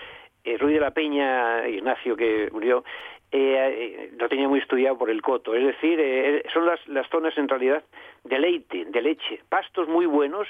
Eh, 0.44 0.56
Ruiz 0.56 0.74
de 0.74 0.80
la 0.80 0.92
Peña, 0.92 1.68
Ignacio, 1.68 2.16
que 2.16 2.48
murió, 2.50 2.82
eh, 3.30 4.08
eh, 4.10 4.10
lo 4.18 4.28
tenía 4.28 4.48
muy 4.48 4.58
estudiado 4.58 4.96
por 4.96 5.10
el 5.10 5.20
coto. 5.20 5.54
Es 5.54 5.64
decir, 5.64 6.00
eh, 6.00 6.42
son 6.52 6.64
las, 6.66 6.80
las 6.88 7.06
zonas 7.10 7.36
en 7.36 7.46
realidad 7.46 7.84
de 8.24 8.38
leite, 8.38 8.86
de 8.86 9.02
leche. 9.02 9.40
Pastos 9.50 9.86
muy 9.88 10.06
buenos. 10.06 10.48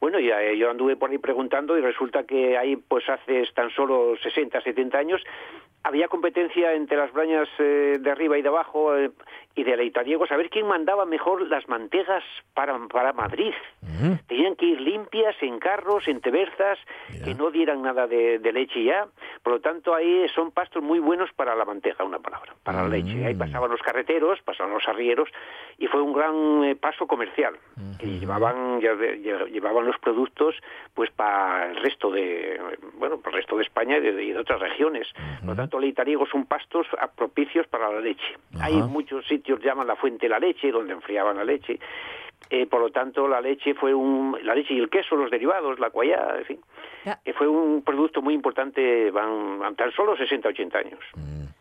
Bueno, 0.00 0.20
ya, 0.20 0.40
eh, 0.42 0.56
yo 0.56 0.70
anduve 0.70 0.96
por 0.96 1.10
ahí 1.10 1.18
preguntando 1.18 1.76
y 1.76 1.80
resulta 1.80 2.22
que 2.24 2.56
ahí, 2.56 2.76
pues 2.76 3.08
hace 3.08 3.42
tan 3.54 3.70
solo 3.70 4.14
60, 4.22 4.60
70 4.62 4.96
años, 4.96 5.20
había 5.84 6.06
competencia 6.06 6.72
entre 6.74 6.96
las 6.96 7.12
brañas 7.12 7.48
eh, 7.58 7.96
de 8.00 8.10
arriba 8.10 8.38
y 8.38 8.42
de 8.42 8.48
abajo 8.48 8.96
eh, 8.96 9.10
y 9.54 9.64
de 9.64 9.76
leitariegos 9.76 10.30
a 10.32 10.36
ver 10.36 10.48
quién 10.50 10.66
mandaba 10.66 11.04
mejor 11.04 11.46
las 11.48 11.68
mantegas 11.68 12.22
para, 12.54 12.78
para 12.88 13.12
Madrid. 13.12 13.52
Tenían 14.26 14.56
que 14.56 14.66
ir 14.66 14.80
limpias 14.80 15.34
en 15.42 15.58
carros, 15.58 16.08
en 16.08 16.20
teberzas, 16.20 16.78
que 17.24 17.34
no 17.34 17.50
dieran 17.50 17.82
nada 17.82 18.06
de, 18.06 18.38
de 18.38 18.52
leche 18.52 18.82
ya. 18.84 19.06
Por 19.42 19.54
lo 19.54 19.60
tanto, 19.60 19.94
ahí 19.94 20.26
son 20.34 20.50
pastos 20.50 20.82
muy 20.82 20.98
buenos 20.98 21.30
para 21.34 21.54
la 21.54 21.64
manteca, 21.64 22.02
una 22.04 22.18
palabra, 22.18 22.54
para 22.62 22.82
la 22.82 22.88
leche. 22.88 23.24
Ahí 23.26 23.34
pasaban 23.34 23.70
los 23.70 23.80
carreteros, 23.82 24.40
pasaban 24.42 24.72
los 24.72 24.86
arrieros 24.88 25.28
y 25.78 25.86
fue 25.88 26.00
un 26.00 26.12
gran 26.12 26.64
eh, 26.64 26.76
paso 26.76 27.06
comercial. 27.06 27.54
que 27.98 28.06
llevaban, 28.18 28.80
ya 28.80 28.92
lle- 28.94 29.50
llevaban 29.50 29.86
los 29.86 29.98
productos 29.98 30.54
pues 30.94 31.10
para 31.10 31.70
el 31.70 31.76
resto 31.76 32.10
de, 32.10 32.60
bueno, 32.94 33.18
para 33.18 33.36
el 33.36 33.42
resto 33.42 33.56
de 33.56 33.62
España 33.64 33.98
y 33.98 34.00
de, 34.00 34.24
y 34.24 34.32
de 34.32 34.38
otras 34.38 34.60
regiones. 34.60 35.08
Por 35.40 35.50
lo 35.50 35.56
tanto, 35.56 35.78
leitariegos 35.78 36.28
son 36.30 36.46
pastos 36.46 36.86
propicios 37.16 37.66
para 37.68 37.90
la 37.90 38.00
leche. 38.00 38.36
Hay 38.60 38.74
muchos 38.82 39.26
sitios 39.26 39.41
llaman 39.42 39.86
la 39.86 39.96
fuente 39.96 40.26
de 40.26 40.30
la 40.30 40.38
leche, 40.38 40.70
donde 40.70 40.92
enfriaban 40.92 41.36
la 41.36 41.44
leche. 41.44 41.78
Eh, 42.50 42.66
por 42.66 42.80
lo 42.80 42.90
tanto, 42.90 43.26
la 43.28 43.40
leche 43.40 43.74
fue 43.74 43.94
un, 43.94 44.36
la 44.42 44.54
leche 44.54 44.74
y 44.74 44.78
el 44.78 44.90
queso, 44.90 45.16
los 45.16 45.30
derivados, 45.30 45.78
la 45.78 45.90
cuallada, 45.90 46.38
en 46.38 46.44
fin, 46.44 46.60
fue 47.38 47.48
un 47.48 47.82
producto 47.82 48.20
muy 48.20 48.34
importante, 48.34 49.10
van, 49.10 49.58
van 49.58 49.74
tan 49.76 49.90
solo 49.92 50.16
60, 50.16 50.48
80 50.48 50.78
años. 50.78 51.00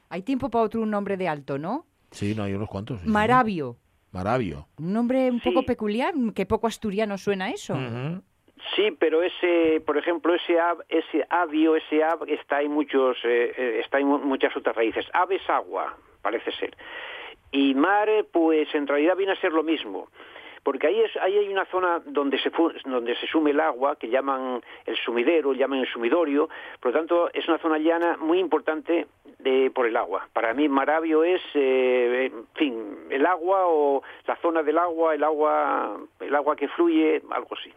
Hay 0.09 0.23
tiempo 0.23 0.49
para 0.49 0.65
otro 0.65 0.82
un 0.82 0.89
nombre 0.89 1.15
de 1.17 1.27
alto, 1.29 1.57
¿no? 1.57 1.86
Sí, 2.09 2.34
no, 2.36 2.43
hay 2.43 2.53
unos 2.53 2.67
cuantos. 2.67 2.99
sí, 2.99 3.05
sí. 3.05 3.11
Maravio. 3.11 3.77
Maravio. 4.11 4.67
Un 4.79 4.91
nombre 4.91 5.29
un 5.32 5.39
poco 5.39 5.63
peculiar, 5.63 6.13
que 6.36 6.45
poco 6.45 6.67
asturiano 6.67 7.17
suena 7.17 7.49
eso. 7.51 7.77
Sí, 8.75 8.89
pero 8.99 9.23
ese, 9.23 9.82
por 9.86 9.97
ejemplo, 9.97 10.34
ese 10.36 10.59
ab, 10.59 10.84
ese 10.89 11.25
avio, 11.29 11.75
ese 11.77 12.03
ab 12.03 12.27
está 12.27 12.61
en 12.61 12.71
muchos, 12.71 13.17
eh, 13.23 13.53
eh, 13.57 13.79
está 13.84 13.99
en 13.99 14.07
mu- 14.07 14.19
muchas 14.19 14.55
otras 14.57 14.75
raíces. 14.75 15.05
Ave 15.13 15.38
es 15.38 15.49
agua, 15.49 15.95
parece 16.21 16.51
ser. 16.51 16.75
Y 17.51 17.73
mare, 17.73 18.23
pues 18.23 18.73
en 18.73 18.87
realidad 18.87 19.15
viene 19.17 19.33
a 19.33 19.41
ser 19.41 19.51
lo 19.51 19.63
mismo. 19.63 20.07
Porque 20.63 20.85
ahí, 20.85 20.99
es, 20.99 21.09
ahí 21.19 21.35
hay 21.35 21.47
una 21.49 21.65
zona 21.65 22.03
donde 22.05 22.37
se, 22.37 22.51
donde 22.85 23.15
se 23.15 23.25
sume 23.25 23.49
el 23.49 23.59
agua, 23.59 23.95
que 23.95 24.09
llaman 24.09 24.61
el 24.85 24.95
sumidero, 24.95 25.53
llaman 25.53 25.79
el 25.79 25.87
sumidorio. 25.87 26.49
Por 26.79 26.91
lo 26.91 26.99
tanto, 26.99 27.33
es 27.33 27.47
una 27.47 27.57
zona 27.57 27.79
llana 27.79 28.15
muy 28.17 28.37
importante 28.37 29.07
de, 29.39 29.71
por 29.73 29.87
el 29.87 29.97
agua. 29.97 30.29
Para 30.31 30.53
mí, 30.53 30.69
Maravio 30.69 31.23
es, 31.23 31.41
eh, 31.55 32.29
en 32.31 32.45
fin, 32.53 32.75
el 33.09 33.25
agua 33.25 33.65
o 33.65 34.03
la 34.27 34.35
zona 34.35 34.61
del 34.61 34.77
agua, 34.77 35.15
el 35.15 35.23
agua, 35.23 35.97
el 36.19 36.35
agua 36.35 36.55
que 36.55 36.67
fluye, 36.67 37.23
algo 37.31 37.55
así. 37.59 37.71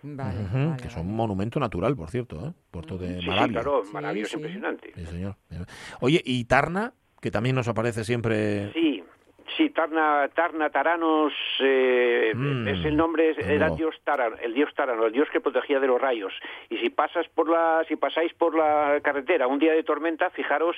Que 0.82 0.88
es 0.88 0.96
un 0.98 1.16
monumento 1.16 1.58
natural, 1.58 1.96
por 1.96 2.10
cierto, 2.10 2.36
¿eh? 2.36 2.52
Puerto 2.70 2.98
de 2.98 3.14
Sí, 3.14 3.20
sí, 3.22 3.28
Maravia. 3.28 3.52
claro, 3.62 3.82
Maravio 3.94 4.24
es 4.24 4.34
impresionante. 4.34 4.92
Sí, 4.94 5.06
señor. 5.06 5.36
Oye, 6.02 6.20
¿y 6.22 6.44
Tarna? 6.44 6.92
Que 7.22 7.30
también 7.30 7.56
nos 7.56 7.66
aparece 7.66 8.04
siempre... 8.04 8.70
Sí, 8.74 8.93
sí, 9.57 9.70
Tarna, 9.70 10.28
Tarna 10.34 10.70
Taranos 10.70 11.32
eh, 11.61 12.32
Mm, 12.34 12.68
es 12.68 12.84
el 12.84 12.96
nombre, 12.96 13.34
era. 13.38 13.70
Dios 13.70 13.94
Tarano, 14.05 14.36
el 14.42 14.55
Dios 14.55 14.74
Tarano, 14.74 15.07
el 15.07 15.12
Dios 15.12 15.28
que 15.30 15.40
protegía 15.40 15.80
de 15.80 15.86
los 15.86 16.00
rayos. 16.00 16.32
Y 16.68 16.78
si 16.78 16.90
pasas 16.90 17.28
por 17.28 17.48
la, 17.48 17.84
si 17.88 17.96
pasáis 17.96 18.32
por 18.34 18.57
la 18.57 19.00
carretera 19.02 19.46
un 19.46 19.59
día 19.59 19.72
de 19.72 19.82
tormenta, 19.82 20.30
fijaros 20.30 20.76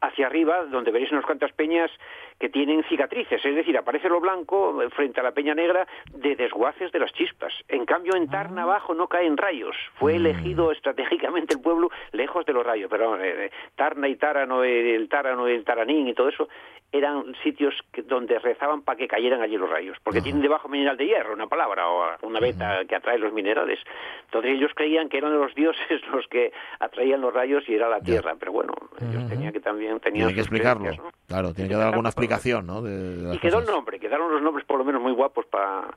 hacia 0.00 0.26
arriba, 0.26 0.64
donde 0.66 0.90
veréis 0.90 1.10
unas 1.12 1.24
cuantas 1.24 1.52
peñas 1.52 1.90
que 2.38 2.48
tienen 2.50 2.84
cicatrices, 2.84 3.42
es 3.44 3.54
decir, 3.54 3.76
aparece 3.78 4.08
lo 4.10 4.20
blanco 4.20 4.82
eh, 4.82 4.90
frente 4.90 5.20
a 5.20 5.22
la 5.22 5.32
peña 5.32 5.54
negra 5.54 5.86
de 6.12 6.36
desguaces 6.36 6.92
de 6.92 6.98
las 6.98 7.12
chispas. 7.14 7.52
En 7.68 7.86
cambio, 7.86 8.14
en 8.14 8.28
Tarna 8.28 8.64
abajo 8.64 8.94
no 8.94 9.08
caen 9.08 9.36
rayos. 9.38 9.74
Fue 9.94 10.16
elegido 10.16 10.70
estratégicamente 10.70 11.54
el 11.54 11.62
pueblo 11.62 11.90
lejos 12.12 12.44
de 12.44 12.52
los 12.52 12.64
rayos. 12.66 12.90
Pero 12.90 13.18
eh, 13.22 13.50
Tarna 13.74 14.06
y 14.08 14.16
Tárano, 14.16 14.62
eh, 14.64 14.94
el 14.94 15.08
Tárano, 15.08 15.46
el 15.46 15.64
Taranín 15.64 16.08
y 16.08 16.14
todo 16.14 16.28
eso 16.28 16.46
eran 16.92 17.34
sitios 17.42 17.74
que- 17.92 18.02
donde 18.02 18.38
rezaban 18.38 18.82
para 18.82 18.96
que 18.96 19.08
cayeran 19.08 19.42
allí 19.42 19.56
los 19.56 19.68
rayos, 19.68 19.98
porque 20.04 20.20
tienen 20.20 20.40
debajo 20.40 20.68
mineral 20.68 20.96
de 20.96 21.06
hierro, 21.06 21.34
una 21.34 21.48
palabra, 21.48 21.88
o 21.88 22.16
una 22.22 22.38
beta 22.38 22.84
que 22.88 22.94
atrae 22.94 23.18
los 23.18 23.32
minerales. 23.32 23.80
Entonces 24.26 24.52
ellos 24.52 24.70
creían 24.74 25.08
que 25.08 25.18
eran 25.18 25.36
los 25.36 25.52
dioses 25.54 26.00
los 26.12 26.26
que 26.28 26.52
atraían 26.78 27.20
los 27.22 27.34
rayos 27.34 27.68
y 27.68 27.74
era 27.74 27.88
la 27.88 28.00
tierra, 28.00 28.34
pero 28.38 28.52
bueno, 28.52 28.72
ellos 29.00 29.28
tenían 29.28 29.52
que 29.52 29.60
también 29.60 29.95
tenían 30.00 30.28
Tiene 30.28 30.34
que 30.34 30.40
explicarlo. 30.40 30.90
Claro, 31.26 31.52
tiene 31.54 31.68
que 31.70 31.76
dar 31.76 31.88
alguna 31.88 32.08
explicación, 32.10 32.66
¿no? 32.66 32.82
De, 32.82 33.16
de 33.16 33.34
Y 33.34 33.38
quedó 33.38 33.58
el 33.60 33.66
nombre, 33.66 33.98
quedaron 33.98 34.32
los 34.32 34.42
nombres 34.42 34.66
por 34.66 34.78
lo 34.78 34.84
menos 34.84 35.02
muy 35.02 35.12
guapos 35.12 35.44
para 35.46 35.90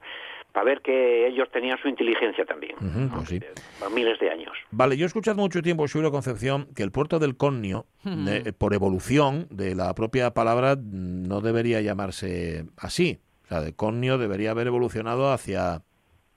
ver 0.65 0.81
que 0.81 1.27
ellos 1.27 1.47
tenían 1.53 1.77
su 1.81 1.87
inteligencia 1.87 2.43
también, 2.45 2.75
pues 3.15 3.29
sí. 3.29 3.39
para 3.79 3.89
miles 3.93 4.19
de 4.19 4.29
años. 4.29 4.51
Vale, 4.71 4.97
yo 4.97 5.05
he 5.05 5.07
escuchado 5.07 5.37
mucho 5.37 5.61
tiempo, 5.61 5.85
Julio 5.91 6.11
Concepción, 6.11 6.67
que 6.75 6.83
el 6.83 6.91
puerto 6.91 7.17
del 7.19 7.37
Connio, 7.37 7.85
de- 8.03 8.51
por 8.53 8.73
evolución 8.73 9.47
de 9.49 9.75
la 9.75 9.93
propia 9.95 10.31
palabra, 10.33 10.75
no 10.81 11.39
debería 11.41 11.79
llamarse 11.81 12.65
así. 12.77 13.19
O 13.45 13.47
sea, 13.47 13.61
de 13.61 13.73
Connio 13.73 14.17
debería 14.17 14.51
haber 14.51 14.67
evolucionado 14.67 15.31
hacia... 15.31 15.81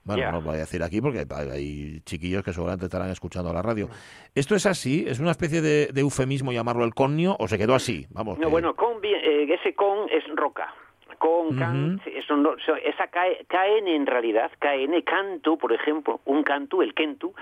Bueno, 0.05 0.32
no 0.32 0.38
lo 0.40 0.42
voy 0.42 0.57
a 0.57 0.61
decir 0.61 0.82
aquí 0.82 1.00
porque 1.00 1.24
hay- 1.50 2.00
chiquillos 2.05 2.42
que 2.42 2.53
seguramente 2.53 2.86
estarán 2.86 3.11
escuchando 3.11 3.53
la 3.53 3.62
radio. 3.62 3.88
¿Esto 4.34 4.55
es 4.57 4.66
así? 4.66 5.05
¿Es 5.07 5.20
una 5.20 5.30
especie 5.30 5.61
de, 5.62 5.86
de 5.92 6.00
eufemismo 6.00 6.53
llamarlo 6.53 6.84
el 6.84 6.94
Connio 6.94 7.36
o 7.38 7.46
se 7.48 7.59
quedó 7.59 7.74
así? 7.74 8.07
Vamos. 8.11 8.38
No, 8.38 8.46
que- 8.46 8.50
bueno, 8.50 8.74
con, 8.74 8.96
eh, 9.05 9.46
ese 9.53 9.74
con 9.74 10.09
es 10.11 10.24
roca. 10.34 10.74
Con, 11.18 11.57
can, 11.57 12.00
eso 12.05 12.36
no- 12.36 12.57
so- 12.66 12.74
esa 12.74 13.07
KN 13.07 13.86
en 13.94 14.07
realidad, 14.07 14.50
KN, 14.59 15.03
canto, 15.05 15.57
por 15.57 15.72
ejemplo, 15.72 16.20
un 16.24 16.42
cantu, 16.42 16.82
el 16.82 16.94
kentu, 16.94 17.32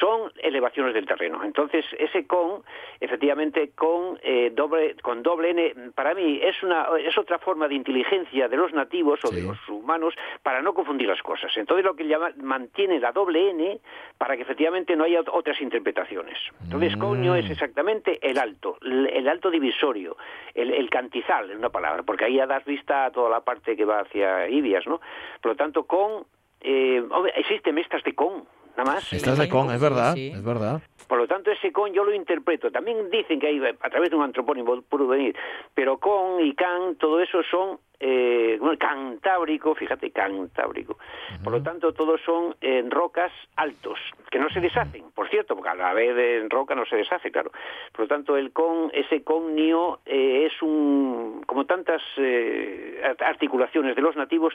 son 0.00 0.32
elevaciones 0.42 0.94
del 0.94 1.04
terreno. 1.04 1.44
Entonces, 1.44 1.84
ese 1.98 2.26
con, 2.26 2.62
efectivamente, 3.00 3.72
con 3.74 4.18
eh, 4.22 4.50
doble 4.54 4.96
con 5.02 5.22
doble 5.22 5.50
N, 5.50 5.90
para 5.94 6.14
mí 6.14 6.40
es 6.42 6.62
una 6.62 6.86
es 7.06 7.18
otra 7.18 7.38
forma 7.38 7.68
de 7.68 7.74
inteligencia 7.74 8.48
de 8.48 8.56
los 8.56 8.72
nativos 8.72 9.20
o 9.24 9.30
de 9.30 9.42
los 9.42 9.58
humanos 9.88 10.14
para 10.42 10.60
no 10.60 10.74
confundir 10.74 11.08
las 11.08 11.22
cosas. 11.22 11.50
Entonces, 11.56 11.84
lo 11.84 11.96
que 11.96 12.06
llama, 12.06 12.30
mantiene 12.42 13.00
la 13.00 13.12
doble 13.12 13.50
N 13.50 13.80
para 14.18 14.36
que 14.36 14.42
efectivamente 14.42 14.94
no 14.94 15.04
haya 15.04 15.20
ot- 15.22 15.30
otras 15.32 15.60
interpretaciones. 15.62 16.36
Entonces, 16.62 16.94
coño 16.96 17.34
es 17.34 17.48
exactamente 17.50 18.18
el 18.20 18.38
alto, 18.38 18.76
el, 18.82 19.26
alto 19.28 19.50
divisorio, 19.50 20.16
el, 20.54 20.72
el 20.74 20.90
cantizal, 20.90 21.50
en 21.50 21.58
una 21.58 21.70
palabra, 21.70 22.02
porque 22.02 22.26
ahí 22.26 22.34
ya 22.36 22.46
das 22.46 22.64
vista 22.66 23.06
a 23.06 23.10
toda 23.10 23.30
la 23.30 23.40
parte 23.40 23.76
que 23.76 23.84
va 23.86 24.00
hacia 24.00 24.46
Ibias, 24.48 24.86
¿no? 24.86 25.00
Por 25.40 25.52
lo 25.52 25.56
tanto, 25.56 25.84
con... 25.84 26.26
Eh, 26.60 27.00
existen 27.36 27.72
mezclas 27.76 28.02
de 28.02 28.16
con, 28.16 28.44
nada 28.78 28.94
más. 28.94 29.12
Estás 29.12 29.38
de 29.38 29.48
con, 29.48 29.70
es 29.70 29.80
verdad, 29.80 30.16
es 30.16 30.42
verdad. 30.44 30.80
Por 31.08 31.18
lo 31.18 31.26
tanto, 31.26 31.50
ese 31.50 31.72
con 31.72 31.92
yo 31.92 32.04
lo 32.04 32.12
interpreto. 32.14 32.70
También 32.70 33.10
dicen 33.10 33.40
que 33.40 33.46
hay, 33.46 33.60
a 33.64 33.90
través 33.90 34.10
de 34.10 34.16
un 34.16 34.22
antropónimo 34.22 34.80
pudo 34.82 35.08
venir, 35.08 35.34
pero 35.74 35.98
con 35.98 36.40
y 36.44 36.54
can, 36.54 36.96
todo 36.96 37.20
eso 37.20 37.42
son 37.50 37.78
eh, 38.00 38.58
bueno, 38.60 38.78
cantábrico, 38.78 39.74
fíjate, 39.74 40.10
cantábrico. 40.10 40.98
Por 41.42 41.52
lo 41.52 41.62
tanto, 41.62 41.92
todos 41.92 42.20
son 42.24 42.54
eh, 42.60 42.84
rocas 42.88 43.32
altos, 43.56 43.98
que 44.30 44.38
no 44.38 44.48
se 44.50 44.60
deshacen, 44.60 45.10
por 45.12 45.28
cierto, 45.30 45.56
porque 45.56 45.70
a 45.70 45.74
la 45.74 45.94
vez 45.94 46.16
en 46.16 46.48
roca 46.50 46.74
no 46.76 46.84
se 46.86 46.94
deshace, 46.96 47.32
claro. 47.32 47.50
Por 47.92 48.02
lo 48.02 48.06
tanto, 48.08 48.36
el 48.36 48.52
con, 48.52 48.90
ese 48.92 49.24
connio 49.24 50.00
eh, 50.06 50.46
es 50.46 50.62
un, 50.62 51.42
como 51.46 51.64
tantas 51.64 52.02
eh, 52.18 53.02
art- 53.04 53.22
articulaciones 53.22 53.96
de 53.96 54.02
los 54.02 54.14
nativos, 54.14 54.54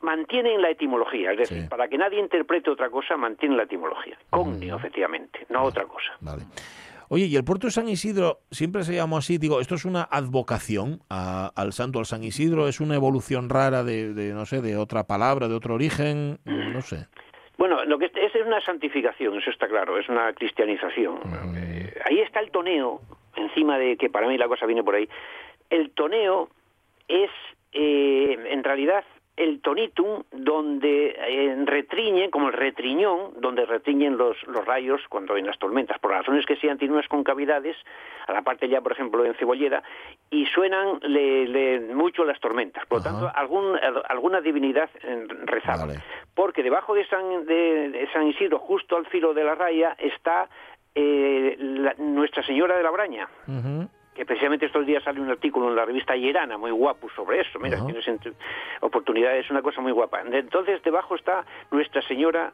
mantienen 0.00 0.60
la 0.62 0.70
etimología, 0.70 1.32
es 1.32 1.38
decir, 1.38 1.68
para 1.68 1.88
que 1.88 1.98
nadie 1.98 2.18
interprete 2.20 2.70
otra 2.70 2.88
cosa, 2.90 3.16
mantienen 3.16 3.56
la 3.56 3.64
etimología. 3.64 4.16
Connio, 4.30 4.76
efectivamente, 4.76 5.46
no 5.50 5.62
otra 5.64 5.84
cosa. 5.84 6.12
Vale. 6.20 6.42
Oye, 7.12 7.24
¿y 7.26 7.34
el 7.36 7.42
puerto 7.44 7.66
de 7.66 7.72
San 7.72 7.88
Isidro 7.88 8.38
siempre 8.52 8.84
se 8.84 8.94
llamó 8.94 9.18
así? 9.18 9.36
Digo, 9.36 9.60
¿esto 9.60 9.74
es 9.74 9.84
una 9.84 10.02
advocación 10.10 11.00
a- 11.10 11.50
al 11.56 11.72
santo, 11.72 11.98
al 11.98 12.06
San 12.06 12.22
Isidro? 12.22 12.68
¿Es 12.68 12.80
una 12.80 12.94
evolución 12.94 13.48
rara 13.50 13.82
de, 13.82 14.14
de, 14.14 14.32
no 14.32 14.46
sé, 14.46 14.60
de 14.62 14.76
otra 14.76 15.04
palabra, 15.08 15.48
de 15.48 15.54
otro 15.54 15.74
origen? 15.74 16.38
No 16.44 16.80
sé. 16.82 17.08
Bueno, 17.58 17.84
lo 17.84 17.98
que 17.98 18.06
es, 18.06 18.12
es 18.14 18.46
una 18.46 18.60
santificación, 18.60 19.36
eso 19.38 19.50
está 19.50 19.66
claro, 19.68 19.98
es 19.98 20.08
una 20.08 20.32
cristianización. 20.32 21.18
Eh, 21.56 21.92
ahí 22.04 22.20
está 22.20 22.38
el 22.40 22.50
toneo, 22.52 23.00
encima 23.36 23.76
de 23.76 23.96
que 23.96 24.08
para 24.08 24.28
mí 24.28 24.38
la 24.38 24.46
cosa 24.48 24.64
viene 24.64 24.84
por 24.84 24.94
ahí. 24.94 25.08
El 25.68 25.90
toneo 25.90 26.48
es, 27.08 27.30
eh, 27.72 28.38
en 28.50 28.62
realidad, 28.64 29.04
el 29.42 29.60
tonitum 29.62 30.22
donde 30.32 31.16
eh, 31.18 31.56
retriñe, 31.64 32.30
como 32.30 32.48
el 32.48 32.52
retriñón, 32.52 33.32
donde 33.40 33.64
retriñen 33.64 34.16
los, 34.18 34.36
los 34.46 34.64
rayos 34.66 35.00
cuando 35.08 35.34
hay 35.34 35.42
las 35.42 35.58
tormentas. 35.58 35.98
Por 35.98 36.10
razones 36.10 36.44
que 36.46 36.56
sean, 36.56 36.76
tiene 36.78 36.94
unas 36.94 37.08
concavidades, 37.08 37.76
a 38.26 38.32
la 38.32 38.42
parte 38.42 38.68
ya, 38.68 38.80
por 38.80 38.92
ejemplo, 38.92 39.24
en 39.24 39.34
Cebollera, 39.34 39.82
y 40.30 40.46
suenan 40.46 41.00
le, 41.02 41.46
le- 41.48 41.80
mucho 41.94 42.24
las 42.24 42.38
tormentas. 42.40 42.84
Por 42.86 42.98
lo 42.98 43.04
tanto, 43.04 43.30
algún, 43.34 43.78
alguna 44.08 44.40
divinidad 44.40 44.90
eh, 45.02 45.26
rezaba. 45.46 45.86
Porque 46.34 46.62
debajo 46.62 46.94
de 46.94 47.06
San, 47.06 47.46
de, 47.46 47.88
de 47.90 48.08
San 48.12 48.26
Isidro, 48.28 48.58
justo 48.58 48.96
al 48.96 49.06
filo 49.06 49.32
de 49.34 49.44
la 49.44 49.54
raya, 49.54 49.96
está 49.98 50.48
eh, 50.94 51.56
la- 51.58 51.94
Nuestra 51.98 52.42
Señora 52.42 52.76
de 52.76 52.82
la 52.82 52.90
Braña 52.90 53.28
que 54.14 54.24
precisamente 54.26 54.66
estos 54.66 54.86
días 54.86 55.02
sale 55.02 55.20
un 55.20 55.30
artículo 55.30 55.68
en 55.68 55.76
la 55.76 55.84
revista 55.84 56.16
Llerana, 56.16 56.58
muy 56.58 56.70
guapo 56.70 57.08
sobre 57.14 57.40
eso. 57.40 57.58
Mira, 57.58 57.84
tienes 57.84 58.06
oportunidades, 58.80 59.50
una 59.50 59.62
cosa 59.62 59.80
muy 59.80 59.92
guapa. 59.92 60.20
Entonces, 60.20 60.82
debajo 60.82 61.14
está 61.14 61.44
Nuestra 61.70 62.02
Señora 62.02 62.52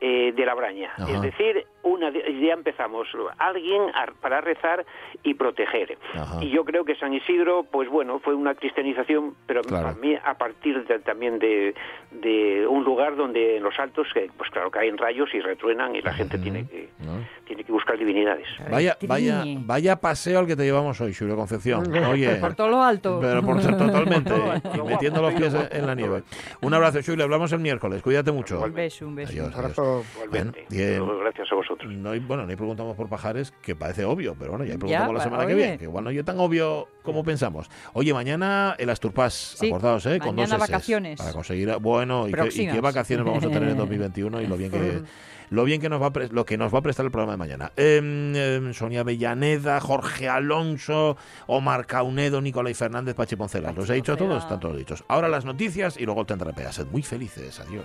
eh, 0.00 0.32
de 0.32 0.44
la 0.46 0.54
Braña. 0.54 0.92
Ajá. 0.96 1.10
Es 1.10 1.22
decir, 1.22 1.66
una 1.82 2.10
ya 2.10 2.52
empezamos, 2.52 3.06
alguien 3.38 3.82
a- 3.94 4.12
para 4.20 4.40
rezar 4.40 4.84
y 5.22 5.34
proteger. 5.34 5.96
Ajá. 6.14 6.42
Y 6.42 6.50
yo 6.50 6.64
creo 6.64 6.84
que 6.84 6.96
San 6.96 7.14
Isidro, 7.14 7.64
pues 7.70 7.88
bueno, 7.88 8.18
fue 8.18 8.34
una 8.34 8.54
cristianización, 8.54 9.34
pero 9.46 9.62
Claro. 9.62 9.86
para 9.86 9.98
mí 9.98 10.14
a 10.22 10.34
partir 10.34 10.84
de- 10.86 10.98
también 10.98 11.38
de, 11.38 11.74
de 12.10 12.66
un 12.66 12.84
lugar 12.84 13.16
donde 13.16 13.56
en 13.56 13.62
los 13.62 13.78
altos, 13.78 14.08
que, 14.12 14.28
pues 14.36 14.50
claro, 14.50 14.70
caen 14.70 14.98
rayos 14.98 15.32
y 15.32 15.40
retruenan 15.40 15.94
y 15.96 16.02
la 16.02 16.12
gente 16.12 16.38
tiene 16.38 16.66
que 16.66 16.88
tiene 17.46 17.62
que 17.62 17.70
buscar 17.72 17.96
divinidades. 17.96 18.48
Vaya, 18.70 18.96
vaya, 19.06 19.44
vaya 19.60 19.96
paseo 19.96 20.40
al 20.40 20.46
que 20.46 20.56
te 20.56 20.64
llevamos 20.64 21.00
hoy, 21.00 21.14
Julio 21.14 21.36
Concepción. 21.36 21.84
Oye, 22.06 22.34
Por 22.36 22.54
todo 22.54 22.68
lo 22.68 22.82
alto. 22.82 23.18
pero 23.20 23.40
por 23.42 23.60
totalmente, 23.62 24.32
y 24.74 24.82
metiendo 24.82 25.22
los 25.22 25.32
pies 25.34 25.54
en 25.54 25.66
en 25.76 25.86
la 25.86 25.94
nieve. 25.94 26.22
Un 26.62 26.74
abrazo, 26.74 26.98
Julio, 27.04 27.24
hablamos 27.24 27.52
el 27.52 27.60
miércoles. 27.60 28.02
Cuídate 28.02 28.32
mucho. 28.32 28.60
Un 28.60 28.74
beso, 28.74 29.06
un 29.06 29.14
beso. 29.14 29.30
Adiós, 29.30 29.54
adiós. 29.54 29.74
Abrazo. 29.86 30.26
Bueno. 30.30 30.52
Gracias 31.20 31.48
a 31.50 31.54
vosotros. 31.54 31.92
No 31.92 32.10
hay, 32.10 32.20
bueno, 32.20 32.44
no 32.44 32.50
hay 32.50 32.56
preguntamos 32.56 32.96
por 32.96 33.08
pajares, 33.08 33.52
que 33.62 33.74
parece 33.76 34.04
obvio, 34.04 34.34
pero 34.38 34.52
bueno, 34.52 34.64
ya 34.64 34.76
preguntamos 34.78 35.14
la 35.14 35.22
semana 35.22 35.46
que 35.46 35.54
viene, 35.54 35.78
que 35.78 35.84
igual 35.84 36.04
no 36.04 36.10
es 36.10 36.24
tan 36.24 36.38
obvio 36.38 36.88
como 37.02 37.22
pensamos. 37.24 37.68
Oye, 37.92 38.12
mañana 38.14 38.74
el 38.78 38.90
Asturpás, 38.90 39.34
Sí, 39.58 39.68
acordaos, 39.68 40.06
¿eh? 40.06 40.18
Con 40.18 40.34
mañana 40.36 40.56
dos 40.58 40.68
vacaciones. 40.68 41.18
Para 41.18 41.32
conseguir, 41.32 41.74
bueno, 41.80 42.22
y 42.28 42.32
qué, 42.32 42.38
y 42.38 42.42
Próximas. 42.42 42.74
qué 42.74 42.80
vacaciones 42.80 43.26
vamos 43.26 43.44
a 43.44 43.48
tener 43.48 43.68
en 43.70 43.76
2021 43.76 44.42
y 44.42 44.46
lo 44.46 44.56
bien 44.56 44.70
que... 44.70 45.02
Lo 45.48 45.62
bien 45.62 45.80
que 45.80 45.88
nos 45.88 46.02
va 46.02 46.06
a 46.06 46.12
pre- 46.12 46.28
lo 46.30 46.44
que 46.44 46.58
nos 46.58 46.74
va 46.74 46.80
a 46.80 46.82
prestar 46.82 47.06
el 47.06 47.12
programa 47.12 47.34
de 47.34 47.36
mañana. 47.38 47.70
Em, 47.76 48.34
em, 48.34 48.74
Sonia 48.74 49.04
Bellaneda, 49.04 49.78
Jorge 49.78 50.28
Alonso, 50.28 51.16
Omar 51.46 51.86
Caunedo, 51.86 52.40
Nicolai 52.40 52.74
Fernández, 52.74 53.14
Pachi 53.14 53.36
Poncela. 53.36 53.70
¿Los 53.70 53.88
he 53.88 53.94
dicho 53.94 54.14
a 54.14 54.16
todos? 54.16 54.42
Están 54.42 54.58
todos 54.58 54.76
dichos. 54.76 55.04
Ahora 55.06 55.28
las 55.28 55.44
noticias 55.44 55.98
y 55.98 56.04
luego 56.04 56.26
el. 56.26 56.72
Sed 56.72 56.88
muy 56.88 57.02
felices. 57.02 57.60
Adiós. 57.60 57.84